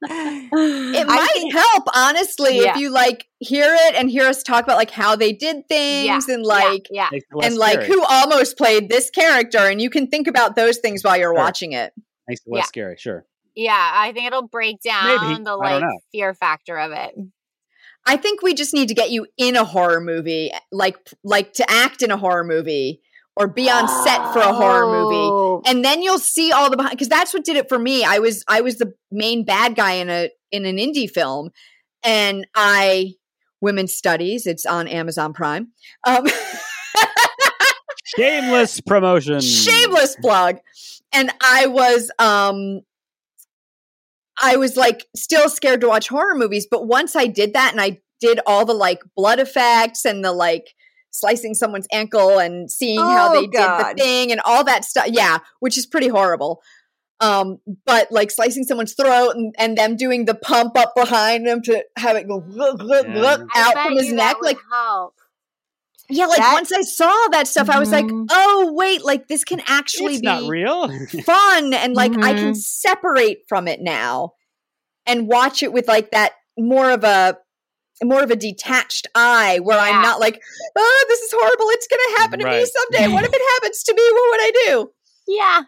It 0.09 1.07
might 1.07 1.27
think- 1.33 1.53
help, 1.53 1.83
honestly, 1.95 2.59
Yeah. 2.61 2.71
if 2.71 2.77
you 2.77 2.89
like 2.89 3.27
hear 3.39 3.67
it 3.73 3.95
and 3.95 4.09
hear 4.09 4.25
us 4.27 4.43
talk 4.43 4.63
about 4.63 4.77
like 4.77 4.91
how 4.91 5.15
they 5.15 5.31
did 5.33 5.67
things 5.67 6.27
and 6.29 6.43
like 6.43 6.87
yeah. 6.91 7.09
Makes 7.11 7.25
and 7.43 7.55
like 7.57 7.81
scary. 7.81 7.87
who 7.87 8.03
almost 8.03 8.57
played 8.57 8.89
this 8.89 9.09
character 9.09 9.57
and 9.59 9.81
you 9.81 9.89
can 9.89 10.07
think 10.07 10.27
about 10.27 10.55
those 10.55 10.77
things 10.77 11.03
while 11.03 11.17
you're 11.17 11.29
Sure. 11.33 11.43
watching 11.43 11.73
it. 11.73 11.93
makes 12.27 12.41
it 12.45 12.51
less 12.51 12.61
Yeah. 12.63 12.65
scary. 12.67 12.95
Sure. 12.97 13.25
Yeah, 13.55 13.91
I 13.93 14.11
think 14.11 14.25
it'll 14.27 14.47
break 14.47 14.81
down 14.81 15.29
Maybe. 15.29 15.43
the 15.43 15.55
like 15.55 15.83
fear 16.11 16.33
factor 16.33 16.77
of 16.77 16.91
it. 16.91 17.15
I 18.07 18.17
think 18.17 18.41
we 18.41 18.53
just 18.53 18.73
need 18.73 18.87
to 18.89 18.93
get 18.93 19.11
you 19.11 19.25
in 19.37 19.55
a 19.55 19.63
horror 19.63 20.01
movie, 20.01 20.51
like 20.71 20.97
like 21.23 21.53
to 21.53 21.71
act 21.71 22.01
in 22.01 22.11
a 22.11 22.17
horror 22.17 22.43
movie 22.43 23.01
or 23.35 23.47
be 23.47 23.69
on 23.69 23.87
set 23.87 24.31
for 24.33 24.39
a 24.39 24.53
horror 24.53 24.85
movie. 24.87 25.15
Oh. 25.15 25.61
And 25.65 25.83
then 25.83 26.01
you'll 26.01 26.19
see 26.19 26.51
all 26.51 26.69
the 26.69 26.77
behind 26.77 26.91
because 26.91 27.09
that's 27.09 27.33
what 27.33 27.43
did 27.43 27.57
it 27.57 27.67
for 27.69 27.77
me. 27.77 28.03
I 28.03 28.19
was 28.19 28.43
I 28.47 28.61
was 28.61 28.77
the 28.77 28.93
main 29.11 29.43
bad 29.43 29.75
guy 29.75 29.93
in 29.93 30.09
a 30.09 30.29
in 30.51 30.65
an 30.65 30.77
indie 30.77 31.09
film 31.09 31.51
and 32.03 32.47
I 32.55 33.13
women's 33.61 33.93
studies, 33.95 34.45
it's 34.45 34.65
on 34.65 34.87
Amazon 34.87 35.33
Prime. 35.33 35.69
Um 36.07 36.25
Shameless 38.17 38.81
promotion. 38.81 39.41
shameless 39.41 40.15
plug 40.21 40.59
and 41.11 41.31
i 41.41 41.65
was 41.65 42.11
um 42.19 42.81
i 44.41 44.55
was 44.55 44.77
like 44.77 45.05
still 45.15 45.49
scared 45.49 45.81
to 45.81 45.87
watch 45.87 46.07
horror 46.07 46.35
movies 46.35 46.67
but 46.69 46.87
once 46.87 47.15
i 47.15 47.25
did 47.25 47.53
that 47.53 47.71
and 47.71 47.81
i 47.81 47.99
did 48.19 48.39
all 48.45 48.63
the 48.63 48.73
like 48.73 49.01
blood 49.15 49.39
effects 49.39 50.05
and 50.05 50.23
the 50.23 50.31
like 50.31 50.75
slicing 51.19 51.53
someone's 51.53 51.87
ankle 51.91 52.37
and 52.39 52.69
seeing 52.71 52.99
how 52.99 53.29
Oh, 53.33 53.41
they 53.41 53.47
God. 53.47 53.87
did 53.89 53.97
the 53.97 54.03
thing 54.03 54.31
and 54.31 54.41
all 54.45 54.63
that 54.65 54.85
stuff 54.85 55.07
yeah 55.09 55.39
which 55.59 55.77
is 55.77 55.85
pretty 55.85 56.07
horrible 56.07 56.61
um 57.21 57.59
but 57.85 58.11
like 58.11 58.29
slicing 58.29 58.63
someone's 58.65 58.93
throat 58.93 59.31
and, 59.35 59.55
and 59.57 59.77
them 59.77 59.95
doing 59.95 60.25
the 60.25 60.35
pump 60.35 60.77
up 60.77 60.93
behind 60.95 61.47
him 61.47 61.61
to 61.61 61.83
have 61.97 62.15
it 62.17 62.27
go 62.27 62.41
glug, 62.41 62.79
glug, 62.79 63.05
Yeah. 63.07 63.45
out 63.55 63.73
from 63.73 63.93
his 63.97 64.11
neck 64.11 64.35
like 64.41 64.57
help. 64.71 65.13
yeah 66.09 66.25
like 66.25 66.37
That- 66.39 66.53
once 66.53 66.71
i 66.73 66.81
saw 66.81 67.27
that 67.31 67.47
stuff 67.47 67.69
i 67.69 67.79
was 67.79 67.91
like 67.91 68.05
Mhm. 68.05 68.27
oh 68.31 68.73
wait 68.73 69.05
like 69.05 69.27
this 69.29 69.43
can 69.45 69.61
actually 69.65 70.13
It's 70.15 70.21
be 70.21 70.27
not 70.27 70.49
real. 70.49 70.89
fun 71.23 71.73
and 71.73 71.93
like 71.95 72.11
I 72.11 72.33
can 72.33 72.51
Mhm. 72.53 72.57
separate 72.57 73.39
from 73.47 73.67
it 73.67 73.79
now 73.81 74.33
and 75.05 75.27
watch 75.27 75.63
it 75.63 75.71
with 75.71 75.87
like 75.87 76.11
that 76.11 76.33
more 76.57 76.89
of 76.91 77.03
a 77.03 77.37
more 78.03 78.23
of 78.23 78.31
a 78.31 78.35
detached 78.35 79.07
eye 79.15 79.59
where 79.63 79.77
Yeah. 79.77 79.83
I'm 79.95 80.01
not 80.01 80.19
like, 80.19 80.41
oh, 80.75 81.05
this 81.09 81.21
is 81.21 81.33
horrible. 81.35 81.65
It's 81.69 81.87
gonna 81.87 82.17
happen 82.21 82.39
to 82.39 82.45
me 82.45 82.65
someday. 82.65 83.13
What 83.13 83.23
if 83.25 83.31
it 83.33 83.41
happens 83.55 83.83
to 83.83 83.93
me? 83.93 84.01
What 84.11 84.29
would 84.31 84.41
I 84.41 84.51
do? 84.67 84.91
Yeah. 85.27 85.61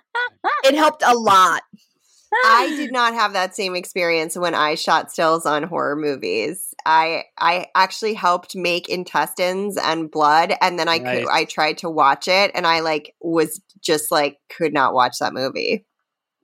It 0.65 0.75
helped 0.75 1.03
a 1.05 1.15
lot. 1.15 1.63
I 2.45 2.67
did 2.75 2.91
not 2.91 3.13
have 3.13 3.34
that 3.34 3.55
same 3.55 3.73
experience 3.75 4.36
when 4.38 4.53
I 4.53 4.75
shot 4.75 5.09
stills 5.11 5.45
on 5.45 5.63
horror 5.63 5.95
movies. 5.95 6.73
I 6.86 7.23
I 7.39 7.67
actually 7.73 8.13
helped 8.15 8.55
make 8.55 8.89
intestines 8.89 9.78
and 9.78 10.11
blood 10.11 10.53
and 10.61 10.78
then 10.78 10.89
I 10.89 10.97
Nice. 10.97 11.19
could 11.19 11.30
I 11.30 11.45
tried 11.45 11.78
to 11.80 11.89
watch 11.89 12.28
it 12.28 12.51
and 12.53 12.67
I 12.67 12.82
like 12.82 13.15
was 13.21 13.61
just 13.82 14.11
like 14.11 14.38
could 14.55 14.73
not 14.73 14.93
watch 14.93 15.19
that 15.19 15.34
movie. 15.34 15.86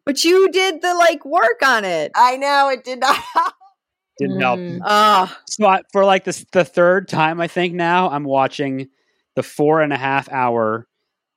But 0.05 0.23
you 0.23 0.49
did 0.51 0.81
the 0.81 0.93
like 0.95 1.25
work 1.25 1.61
on 1.63 1.83
it. 1.85 2.11
I 2.15 2.37
know 2.37 2.69
it 2.69 2.83
did 2.85 2.99
not 3.01 3.15
help. 3.33 3.53
Didn't 4.19 4.39
help. 4.39 4.59
Mm. 4.59 4.79
Oh, 4.85 5.35
So 5.47 5.65
I, 5.67 5.81
for 5.91 6.05
like 6.05 6.23
this 6.23 6.45
the 6.51 6.63
third 6.65 7.07
time, 7.07 7.41
I 7.41 7.47
think 7.47 7.73
now 7.73 8.09
I'm 8.09 8.23
watching 8.23 8.89
the 9.35 9.43
four 9.43 9.81
and 9.81 9.91
a 9.91 9.97
half 9.97 10.29
hour 10.31 10.87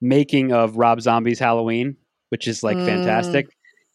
making 0.03 0.53
of 0.53 0.77
Rob 0.77 1.01
Zombie's 1.01 1.39
Halloween, 1.39 1.97
which 2.29 2.47
is 2.47 2.63
like 2.63 2.77
Mm. 2.77 2.85
fantastic 2.87 3.47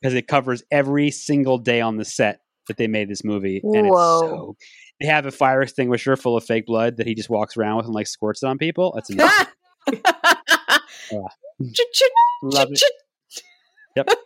because 0.02 0.16
it 0.16 0.28
covers 0.28 0.64
every 0.72 1.12
single 1.12 1.58
day 1.60 1.80
on 1.82 1.98
the 1.98 2.06
set 2.06 2.42
that 2.68 2.78
they 2.78 2.88
made 2.88 3.08
this 3.10 3.24
movie, 3.24 3.60
and 3.64 3.88
Whoa. 3.88 4.20
it's 4.20 4.30
so. 4.32 4.56
They 5.00 5.08
have 5.08 5.26
a 5.26 5.32
fire 5.32 5.62
extinguisher 5.64 6.16
full 6.16 6.38
of 6.38 6.44
fake 6.44 6.66
blood 6.68 6.98
that 6.98 7.08
he 7.08 7.14
just 7.16 7.30
walks 7.30 7.58
around 7.58 7.78
with 7.78 7.86
and 7.88 7.94
like 7.96 8.08
squirts 8.08 8.42
it 8.44 8.48
on 8.48 8.58
people. 8.58 8.92
That's 8.96 9.10
amazing. 9.12 9.48
Love 11.12 12.70
it. 12.72 12.78
ch-ch- 12.78 13.42
Love 13.96 14.08
it. 14.08 14.20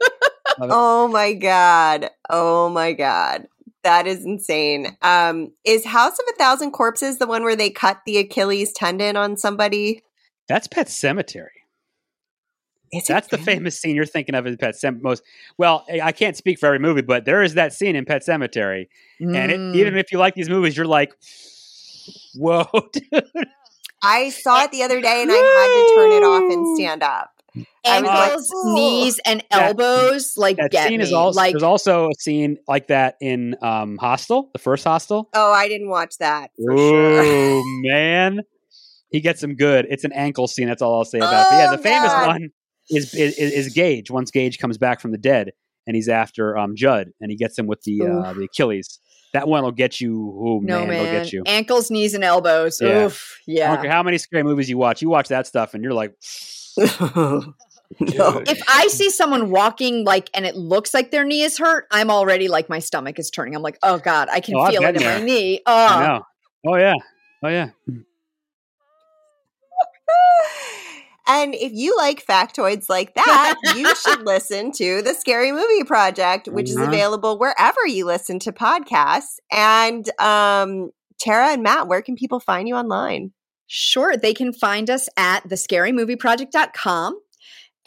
Oh 0.60 1.08
my 1.08 1.34
god. 1.34 2.10
Oh 2.30 2.70
my 2.70 2.94
god. 2.94 3.48
That 3.86 4.06
is 4.08 4.26
insane. 4.26 4.98
Um 5.02 5.52
is 5.64 5.86
House 5.86 6.20
of 6.20 6.26
a 6.34 6.38
Thousand 6.38 6.72
Corpses 6.72 7.20
the 7.20 7.28
one 7.28 7.44
where 7.44 7.56
they 7.56 7.70
cut 7.70 8.02
the 8.06 8.18
Achilles 8.18 8.74
tendon 8.74 9.16
on 9.16 9.38
somebody? 9.38 10.02
That's 10.50 10.68
Pet 10.68 10.88
Sematary. 10.88 11.48
Is 12.92 13.04
it 13.04 13.08
That's 13.14 13.28
the 13.28 13.38
really? 13.38 13.46
famous 13.46 13.80
scene 13.80 13.96
you're 13.96 14.06
thinking 14.06 14.36
of 14.36 14.46
in 14.46 14.58
Pet 14.58 14.76
Sematary. 14.76 15.02
Most 15.02 15.24
well, 15.58 15.86
I 15.92 16.02
I 16.02 16.12
can't 16.12 16.36
speak 16.36 16.60
for 16.60 16.66
every 16.66 16.80
movie, 16.80 17.02
but 17.02 17.26
there 17.26 17.42
is 17.44 17.54
that 17.54 17.74
scene 17.74 17.96
in 17.96 18.06
Pet 18.06 18.24
Sematary, 18.24 18.88
and 19.20 19.52
it, 19.52 19.60
Mm. 19.60 19.76
even 19.76 19.98
if 19.98 20.12
you 20.12 20.18
like 20.18 20.34
these 20.36 20.50
movies, 20.50 20.76
you're 20.78 20.86
like, 20.88 21.14
"Whoa, 22.36 22.68
dude. 22.94 23.24
I 24.04 24.30
saw 24.30 24.64
it 24.64 24.72
the 24.72 24.84
other 24.84 25.02
day 25.02 25.22
and 25.24 25.32
I 25.32 25.36
had 25.36 25.68
to 25.68 25.96
turn 25.96 26.12
it 26.12 26.24
off 26.26 26.54
and 26.54 26.78
stand 26.78 27.02
up. 27.04 27.35
I 27.86 28.00
like, 28.00 28.30
ankles, 28.32 28.52
"Ooh." 28.54 28.74
knees, 28.76 29.20
and 29.26 29.44
That- 29.52 29.62
elbows 29.78 30.34
like 30.38 30.58
that 30.58 30.72
get 30.72 30.88
scene 30.90 30.98
me. 31.00 31.04
is 31.04 31.14
also 31.14 31.38
like 31.38 31.54
there's 31.54 31.64
also 31.64 32.08
a 32.10 32.14
scene 32.20 32.58
like 32.68 32.88
that 32.88 33.16
in 33.22 33.56
um 33.62 33.98
Hostel, 33.98 34.50
the 34.54 34.60
first 34.60 34.84
Hostel. 34.84 35.30
Oh, 35.34 35.52
I 35.52 35.68
didn't 35.68 35.90
watch 35.90 36.18
that 36.20 36.52
for 36.56 36.76
sure. 36.78 37.22
Oh 37.24 37.64
man, 37.84 38.42
he 39.12 39.22
gets 39.22 39.42
him 39.44 39.56
good. 39.56 39.88
It's 39.90 40.04
an 40.04 40.12
ankle 40.14 40.48
scene. 40.48 40.68
That's 40.68 40.82
all 40.82 40.98
I'll 40.98 41.06
say 41.06 41.20
about 41.20 41.48
it. 41.48 41.50
But 41.52 41.56
yeah, 41.58 41.68
Oh, 41.70 41.76
the 41.78 41.82
famous 41.84 42.12
God. 42.12 42.28
one 42.28 42.50
is, 42.90 43.14
is 43.14 43.38
is 43.38 43.74
Gage. 43.74 44.12
Once 44.12 44.32
Gage 44.32 44.58
comes 44.60 44.78
back 44.78 45.00
from 45.00 45.12
the 45.12 45.18
dead, 45.18 45.52
and 45.88 45.96
he's 45.96 46.10
after 46.10 46.58
um 46.58 46.76
Judd, 46.76 47.12
and 47.22 47.32
he 47.32 47.38
gets 47.38 47.58
him 47.58 47.68
with 47.68 47.82
the 47.84 48.02
uh, 48.04 48.34
the 48.34 48.46
Achilles. 48.46 49.00
That 49.36 49.50
one 49.50 49.64
will 49.64 49.74
get 49.74 50.00
you. 50.00 50.34
Oh 50.40 50.60
no 50.64 50.80
man, 50.80 50.88
man, 50.88 51.06
it'll 51.06 51.24
get 51.24 51.34
you. 51.34 51.44
ankles, 51.46 51.92
knees, 51.92 52.14
and 52.14 52.24
elbows. 52.24 52.80
Yeah. 52.82 53.08
Oof, 53.08 53.38
I 53.38 53.44
yeah. 53.46 53.74
don't 53.74 53.82
care 53.84 53.92
how 53.92 54.02
many 54.02 54.18
scary 54.18 54.44
movies 54.44 54.70
you 54.70 54.78
watch. 54.78 55.02
You 55.02 55.10
watch 55.10 55.28
that 55.28 55.46
stuff, 55.46 55.74
and 55.74 55.84
you're 55.84 55.94
like, 55.94 56.16
no. 56.78 57.54
if 58.00 58.62
I 58.70 58.88
see 58.88 59.10
someone 59.10 59.52
walking 59.52 60.06
like 60.06 60.30
and 60.34 60.46
it 60.46 60.56
looks 60.56 60.94
like 60.94 61.12
their 61.12 61.26
knee 61.26 61.42
is 61.42 61.58
hurt, 61.58 61.86
I'm 61.92 62.10
already 62.10 62.48
like 62.48 62.70
my 62.70 62.80
stomach 62.80 63.20
is 63.20 63.30
turning. 63.30 63.56
I'm 63.56 63.62
like, 63.62 63.78
oh 63.84 63.98
god, 63.98 64.30
I 64.32 64.40
can 64.40 64.56
Oh, 64.56 64.70
feel 64.70 64.82
it 64.82 64.96
in 64.96 65.02
been 65.02 65.04
my 65.04 65.20
knee. 65.20 65.60
Oh. 65.66 66.22
Oh 66.66 66.76
yeah. 66.78 66.94
Oh 67.44 67.50
yeah. 67.50 67.72
And 71.28 71.56
if 71.56 71.72
you 71.74 71.96
like 71.98 72.26
factoids 72.26 72.86
like 72.90 73.14
that, 73.16 73.56
you 73.76 73.94
should 73.96 74.26
listen 74.26 74.72
to 74.74 75.02
the 75.02 75.14
Scary 75.14 75.52
Movie 75.52 75.84
Project, 75.84 76.48
which 76.48 76.70
is 76.70 76.78
Mhm. 76.78 76.88
available 76.88 77.38
wherever 77.40 77.86
you 77.88 78.06
listen 78.06 78.38
to 78.40 78.52
podcasts. 78.52 79.38
And 79.52 80.08
um, 80.20 80.92
Tara 81.20 81.50
and 81.54 81.64
Matt, 81.64 81.88
where 81.88 82.02
can 82.02 82.16
people 82.16 82.40
find 82.40 82.68
you 82.68 82.76
online? 82.76 83.32
sure. 83.68 84.16
They 84.16 84.36
can 84.36 84.54
find 84.54 84.92
us 84.92 85.10
at 85.18 85.44
thescarymovieproject.com 85.50 87.20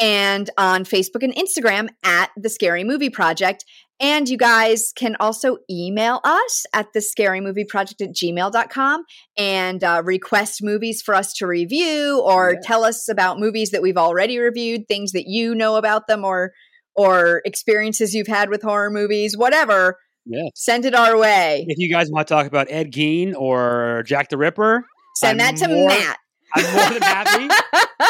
and 0.01 0.51
on 0.59 0.85
Facebook 0.85 1.23
and 1.23 1.35
Instagram 1.35 1.89
at 2.05 2.31
the 2.37 2.49
Scary 2.49 2.85
Movie 2.85 3.11
Project. 3.11 3.65
And 4.01 4.29
you 4.29 4.37
guys 4.37 4.93
can 4.95 5.17
also 5.19 5.59
email 5.69 6.21
us 6.23 6.67
at 6.73 6.93
the 6.93 7.01
scary 7.01 7.41
movie 7.41 7.65
project 7.65 8.01
at 8.01 8.11
gmail.com 8.11 9.05
and 9.37 9.83
uh, 9.83 10.03
request 10.05 10.63
movies 10.63 11.03
for 11.03 11.15
us 11.15 11.33
to 11.35 11.47
review 11.47 12.21
or 12.25 12.53
Yeah. 12.55 12.61
tell 12.63 12.85
us 12.85 13.09
about 13.09 13.41
movies 13.41 13.71
that 13.71 13.83
we've 13.83 13.97
already 13.97 14.39
reviewed, 14.39 14.87
things 14.87 15.13
that 15.13 15.25
you 15.27 15.55
know 15.55 15.77
about 15.77 16.07
them 16.07 16.25
or 16.25 16.53
or 16.95 17.43
experiences 17.45 18.13
you've 18.15 18.27
had 18.27 18.51
with 18.51 18.63
horror 18.63 18.91
movies, 18.91 19.37
whatever. 19.37 19.99
Yeah. 20.27 20.49
Send 20.55 20.85
it 20.85 20.95
our 20.95 21.17
way. 21.17 21.65
If 21.69 21.79
you 21.79 21.89
guys 21.91 22.11
want 22.11 22.27
to 22.29 22.35
talk 22.35 22.47
about 22.47 22.67
Ed 22.71 22.93
Gein 22.93 23.35
or 23.37 24.03
Jack 24.05 24.29
the 24.31 24.37
Ripper, 24.37 24.85
Send 25.17 25.41
I'm 25.41 25.57
that 25.57 25.67
to 25.67 25.73
more- 25.73 25.89
Matt. 25.89 26.19
I'm 26.55 26.75
more 26.75 26.91
than 26.99 27.03
happy 27.03 27.49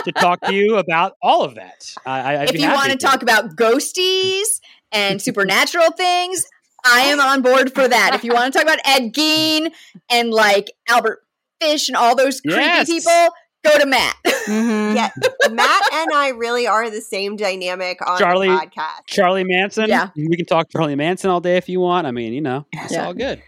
to 0.04 0.12
talk 0.12 0.40
to 0.42 0.54
you 0.54 0.76
about 0.76 1.16
all 1.22 1.42
of 1.44 1.54
that. 1.56 1.92
I, 2.06 2.20
I, 2.20 2.40
I'd 2.42 2.48
if 2.48 2.52
be 2.54 2.60
you 2.60 2.66
happy 2.66 2.76
want 2.88 2.92
to 2.92 3.06
talk 3.06 3.22
about 3.22 3.56
ghosties 3.56 4.60
and 4.92 5.20
supernatural 5.20 5.90
things, 5.92 6.46
I 6.84 7.00
am 7.02 7.20
on 7.20 7.42
board 7.42 7.74
for 7.74 7.86
that. 7.88 8.12
If 8.14 8.24
you 8.24 8.32
want 8.32 8.52
to 8.52 8.58
talk 8.58 8.62
about 8.66 8.78
Ed 8.86 9.12
Gein 9.12 9.72
and 10.10 10.30
like 10.30 10.70
Albert 10.88 11.24
Fish 11.60 11.88
and 11.88 11.96
all 11.96 12.14
those 12.14 12.40
creepy 12.40 12.60
Yes. 12.60 12.86
people, 12.86 13.28
go 13.64 13.78
to 13.78 13.86
Matt. 13.86 14.14
Mhm. 14.24 14.94
Yeah, 14.94 15.10
Matt 15.50 15.82
and 15.92 16.08
I 16.14 16.32
really 16.36 16.66
are 16.66 16.88
the 16.88 17.00
same 17.02 17.36
dynamic 17.36 17.98
on 18.08 18.18
Charlie- 18.18 18.48
the 18.48 18.54
podcast. 18.54 19.06
Charlie 19.06 19.44
Manson. 19.44 19.88
Yeah. 19.88 20.08
we 20.16 20.36
can 20.36 20.46
talk 20.46 20.70
Charlie 20.70 20.94
Manson 20.94 21.28
all 21.30 21.40
day 21.40 21.56
if 21.56 21.68
you 21.68 21.80
want. 21.80 22.06
I 22.06 22.12
mean, 22.12 22.32
you 22.32 22.40
know, 22.40 22.64
it's 22.72 22.92
Yeah. 22.92 23.06
all 23.06 23.12
good. 23.14 23.42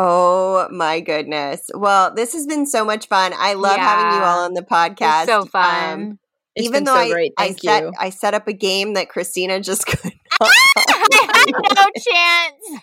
Oh 0.00 0.68
my 0.70 1.00
goodness. 1.00 1.68
Well, 1.74 2.14
this 2.14 2.32
has 2.34 2.46
been 2.46 2.66
so 2.66 2.84
much 2.84 3.08
fun. 3.08 3.32
I 3.36 3.54
love 3.54 3.76
having 3.78 4.16
you 4.16 4.24
all 4.24 4.44
on 4.44 4.54
the 4.54 4.62
podcast. 4.62 5.22
It's 5.24 5.30
so 5.32 5.40
Um, 5.42 5.48
fun. 5.48 6.18
It's 6.54 6.66
even 6.66 6.72
been 6.72 6.84
though 6.84 6.94
so 6.94 7.00
I, 7.00 7.10
great. 7.10 7.32
I 7.36 7.46
Thank 7.48 7.60
set 7.62 7.82
you. 7.82 7.92
I 7.98 8.10
set 8.10 8.34
up 8.34 8.46
a 8.46 8.52
game 8.52 8.94
that 8.94 9.08
Christina 9.08 9.60
just 9.60 9.86
could 9.86 10.04
not. 10.04 10.14
I 10.40 11.28
had 11.34 11.74
no 11.74 11.86
chance. 12.00 12.82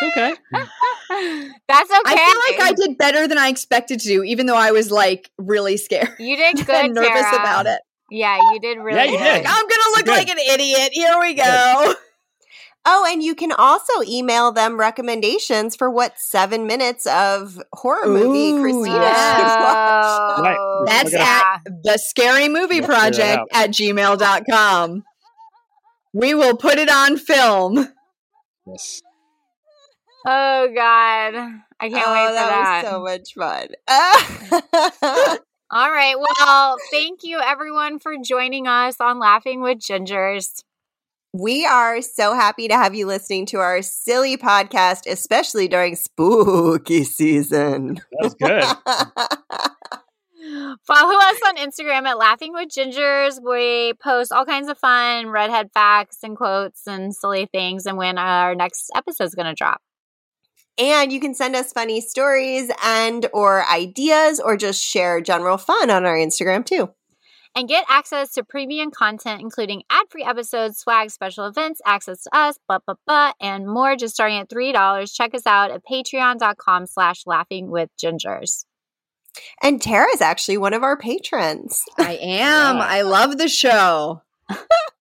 It's 0.00 0.16
okay. 0.16 0.34
That's 1.68 1.90
okay. 1.90 2.02
I 2.06 2.16
feel 2.16 2.56
like 2.58 2.70
I 2.70 2.72
did 2.76 2.96
better 2.98 3.26
than 3.26 3.36
I 3.38 3.48
expected 3.48 3.98
to 4.00 4.06
do, 4.08 4.22
even 4.22 4.46
though 4.46 4.56
I 4.56 4.70
was 4.70 4.90
like 4.92 5.30
really 5.36 5.76
scared 5.76 6.10
You 6.20 6.36
did 6.36 6.56
good, 6.66 6.70
and 6.86 6.94
nervous 6.94 7.22
Tara. 7.22 7.36
about 7.40 7.66
it. 7.66 7.80
Yeah, 8.10 8.36
you 8.52 8.60
did 8.60 8.78
really 8.78 8.96
Yeah, 8.98 9.04
you 9.04 9.18
good. 9.18 9.24
did. 9.42 9.46
I'm 9.46 9.62
gonna 9.68 9.90
look 9.96 10.04
Good. 10.04 10.16
like 10.16 10.30
an 10.30 10.38
idiot. 10.38 10.90
Here 10.92 11.18
we 11.20 11.34
go. 11.34 11.94
Oh, 12.90 13.04
and 13.06 13.22
you 13.22 13.34
can 13.34 13.52
also 13.52 14.02
email 14.02 14.50
them 14.50 14.80
recommendations 14.80 15.76
for 15.76 15.90
what 15.90 16.18
seven 16.18 16.66
minutes 16.66 17.06
of 17.06 17.60
horror 17.74 18.08
movie 18.08 18.52
Ooh, 18.52 18.62
Christina 18.62 18.96
yeah. 18.96 19.36
should 19.36 19.60
watch. 19.60 20.38
Right. 20.40 20.56
That's 20.86 21.12
Look 21.12 21.20
it 21.20 21.26
at 21.26 21.60
the 21.84 21.98
scary 21.98 22.48
movie 22.48 22.80
Let's 22.80 22.86
figure 22.86 22.86
that 22.86 23.10
project 23.10 23.42
at 23.52 23.72
gmail.com. 23.72 25.04
We 26.14 26.32
will 26.32 26.56
put 26.56 26.78
it 26.78 26.88
on 26.88 27.18
film. 27.18 27.92
Yes. 28.66 29.02
Oh 30.26 30.68
God, 30.74 31.34
I 31.80 31.90
can't 31.90 32.06
oh, 32.06 32.14
wait 32.14 32.26
for 32.26 32.32
that, 32.32 32.48
that. 32.48 32.84
was 32.84 32.90
so 32.90 33.02
much 33.02 33.34
fun. 33.34 33.68
All 35.70 35.92
right. 35.92 36.18
Well, 36.18 36.78
thank 36.90 37.22
you 37.22 37.38
everyone 37.38 37.98
for 37.98 38.14
joining 38.24 38.66
us 38.66 38.98
on 38.98 39.18
Laughing 39.18 39.60
with 39.60 39.80
Gingers. 39.80 40.62
We 41.32 41.66
are 41.66 42.00
so 42.00 42.34
happy 42.34 42.68
to 42.68 42.74
have 42.74 42.94
you 42.94 43.06
listening 43.06 43.46
to 43.46 43.58
our 43.58 43.82
silly 43.82 44.36
podcast, 44.36 45.06
especially 45.06 45.68
during 45.68 45.94
spooky 45.94 47.04
season. 47.04 47.94
That 47.94 48.22
was 48.22 48.34
good. 48.34 48.64
Follow 50.86 51.18
us 51.18 51.40
on 51.46 51.56
Instagram 51.56 52.06
at 52.06 52.16
Laughing 52.16 52.54
with 52.54 52.70
Gingers. 52.70 53.42
We 53.42 53.92
post 54.02 54.32
all 54.32 54.46
kinds 54.46 54.68
of 54.68 54.78
fun 54.78 55.28
redhead 55.28 55.70
facts 55.74 56.18
and 56.22 56.36
quotes 56.36 56.86
and 56.86 57.14
silly 57.14 57.46
things, 57.46 57.84
and 57.84 57.98
when 57.98 58.16
our 58.16 58.54
next 58.54 58.90
episode 58.94 59.24
is 59.24 59.34
going 59.34 59.46
to 59.46 59.54
drop. 59.54 59.82
And 60.78 61.12
you 61.12 61.20
can 61.20 61.34
send 61.34 61.56
us 61.56 61.72
funny 61.72 62.00
stories 62.00 62.70
and 62.82 63.26
or 63.34 63.66
ideas 63.66 64.40
or 64.40 64.56
just 64.56 64.82
share 64.82 65.20
general 65.20 65.58
fun 65.58 65.90
on 65.90 66.06
our 66.06 66.16
Instagram 66.16 66.64
too. 66.64 66.88
And 67.54 67.68
get 67.68 67.84
access 67.88 68.32
to 68.32 68.44
premium 68.44 68.90
content, 68.90 69.40
including 69.40 69.82
ad-free 69.90 70.24
episodes, 70.24 70.78
swag, 70.78 71.10
special 71.10 71.46
events, 71.46 71.80
access 71.84 72.22
to 72.22 72.36
us, 72.36 72.58
blah, 72.68 72.78
blah, 72.86 72.94
blah, 73.06 73.32
and 73.40 73.66
more, 73.66 73.96
just 73.96 74.14
starting 74.14 74.38
at 74.38 74.48
$3. 74.48 75.12
Check 75.14 75.34
us 75.34 75.46
out 75.46 75.70
at 75.70 75.82
patreon.com 75.84 76.86
slash 76.86 77.22
laughing 77.26 77.70
with 77.70 77.90
gingers. 78.02 78.64
And 79.62 79.80
Tara 79.80 80.08
is 80.14 80.20
actually 80.20 80.58
one 80.58 80.74
of 80.74 80.82
our 80.82 80.96
patrons. 80.96 81.84
I 81.98 82.14
am. 82.16 82.76
Yeah. 82.76 82.86
I 82.86 83.02
love 83.02 83.38
the 83.38 83.48
show. 83.48 84.22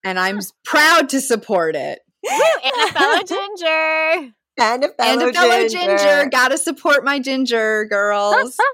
and 0.03 0.19
I'm 0.19 0.39
proud 0.65 1.09
to 1.09 1.21
support 1.21 1.75
it. 1.75 1.99
and 2.23 2.89
a 2.89 2.93
fellow 2.93 3.23
ginger. 3.23 4.33
And 4.59 4.83
a 4.83 4.89
fellow, 4.89 5.11
and 5.11 5.29
a 5.29 5.33
fellow 5.33 5.67
ginger. 5.67 5.97
ginger. 5.97 6.29
Gotta 6.31 6.57
support 6.57 7.03
my 7.03 7.19
ginger 7.19 7.85
girls. 7.85 8.57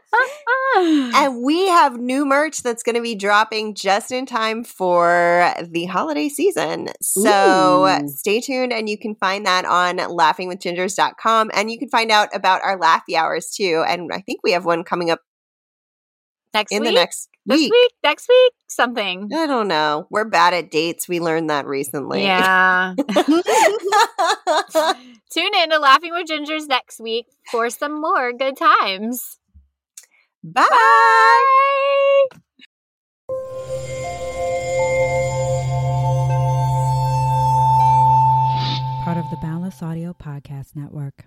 And 0.75 1.43
we 1.43 1.67
have 1.67 1.99
new 1.99 2.25
merch 2.25 2.63
that's 2.63 2.81
going 2.81 2.95
to 2.95 3.01
be 3.01 3.13
dropping 3.13 3.75
just 3.75 4.11
in 4.11 4.25
time 4.25 4.63
for 4.63 5.53
the 5.61 5.85
holiday 5.85 6.29
season. 6.29 6.89
So 7.01 7.85
Ooh. 7.85 8.07
stay 8.09 8.41
tuned 8.41 8.73
and 8.73 8.89
you 8.89 8.97
can 8.97 9.13
find 9.15 9.45
that 9.45 9.65
on 9.65 9.97
laughingwithgingers.com. 9.97 11.51
And 11.53 11.69
you 11.69 11.77
can 11.77 11.89
find 11.89 12.11
out 12.11 12.29
about 12.33 12.61
our 12.63 12.79
laughy 12.79 13.15
Hours 13.15 13.53
too. 13.55 13.83
And 13.87 14.11
I 14.11 14.21
think 14.21 14.41
we 14.43 14.53
have 14.53 14.65
one 14.65 14.83
coming 14.83 15.11
up 15.11 15.19
next 16.53 16.71
in 16.71 16.81
week? 16.81 16.89
the 16.89 16.93
next 16.95 17.29
this 17.45 17.59
week. 17.59 17.71
week? 17.71 17.91
Next 18.03 18.27
week? 18.27 18.53
Something. 18.67 19.29
I 19.33 19.45
don't 19.47 19.67
know. 19.67 20.07
We're 20.09 20.25
bad 20.25 20.53
at 20.53 20.71
dates. 20.71 21.07
We 21.07 21.19
learned 21.19 21.49
that 21.49 21.65
recently. 21.65 22.23
Yeah. 22.23 22.95
Tune 25.29 25.55
in 25.55 25.69
to 25.69 25.79
Laughing 25.79 26.11
with 26.13 26.27
Gingers 26.27 26.67
next 26.67 26.99
week 26.99 27.27
for 27.51 27.69
some 27.69 27.99
more 27.99 28.33
good 28.33 28.57
times. 28.57 29.39
Bye. 30.43 30.67
Part 39.03 39.17
of 39.17 39.29
the 39.29 39.37
Boundless 39.41 39.81
Audio 39.83 40.13
Podcast 40.13 40.75
Network. 40.75 41.25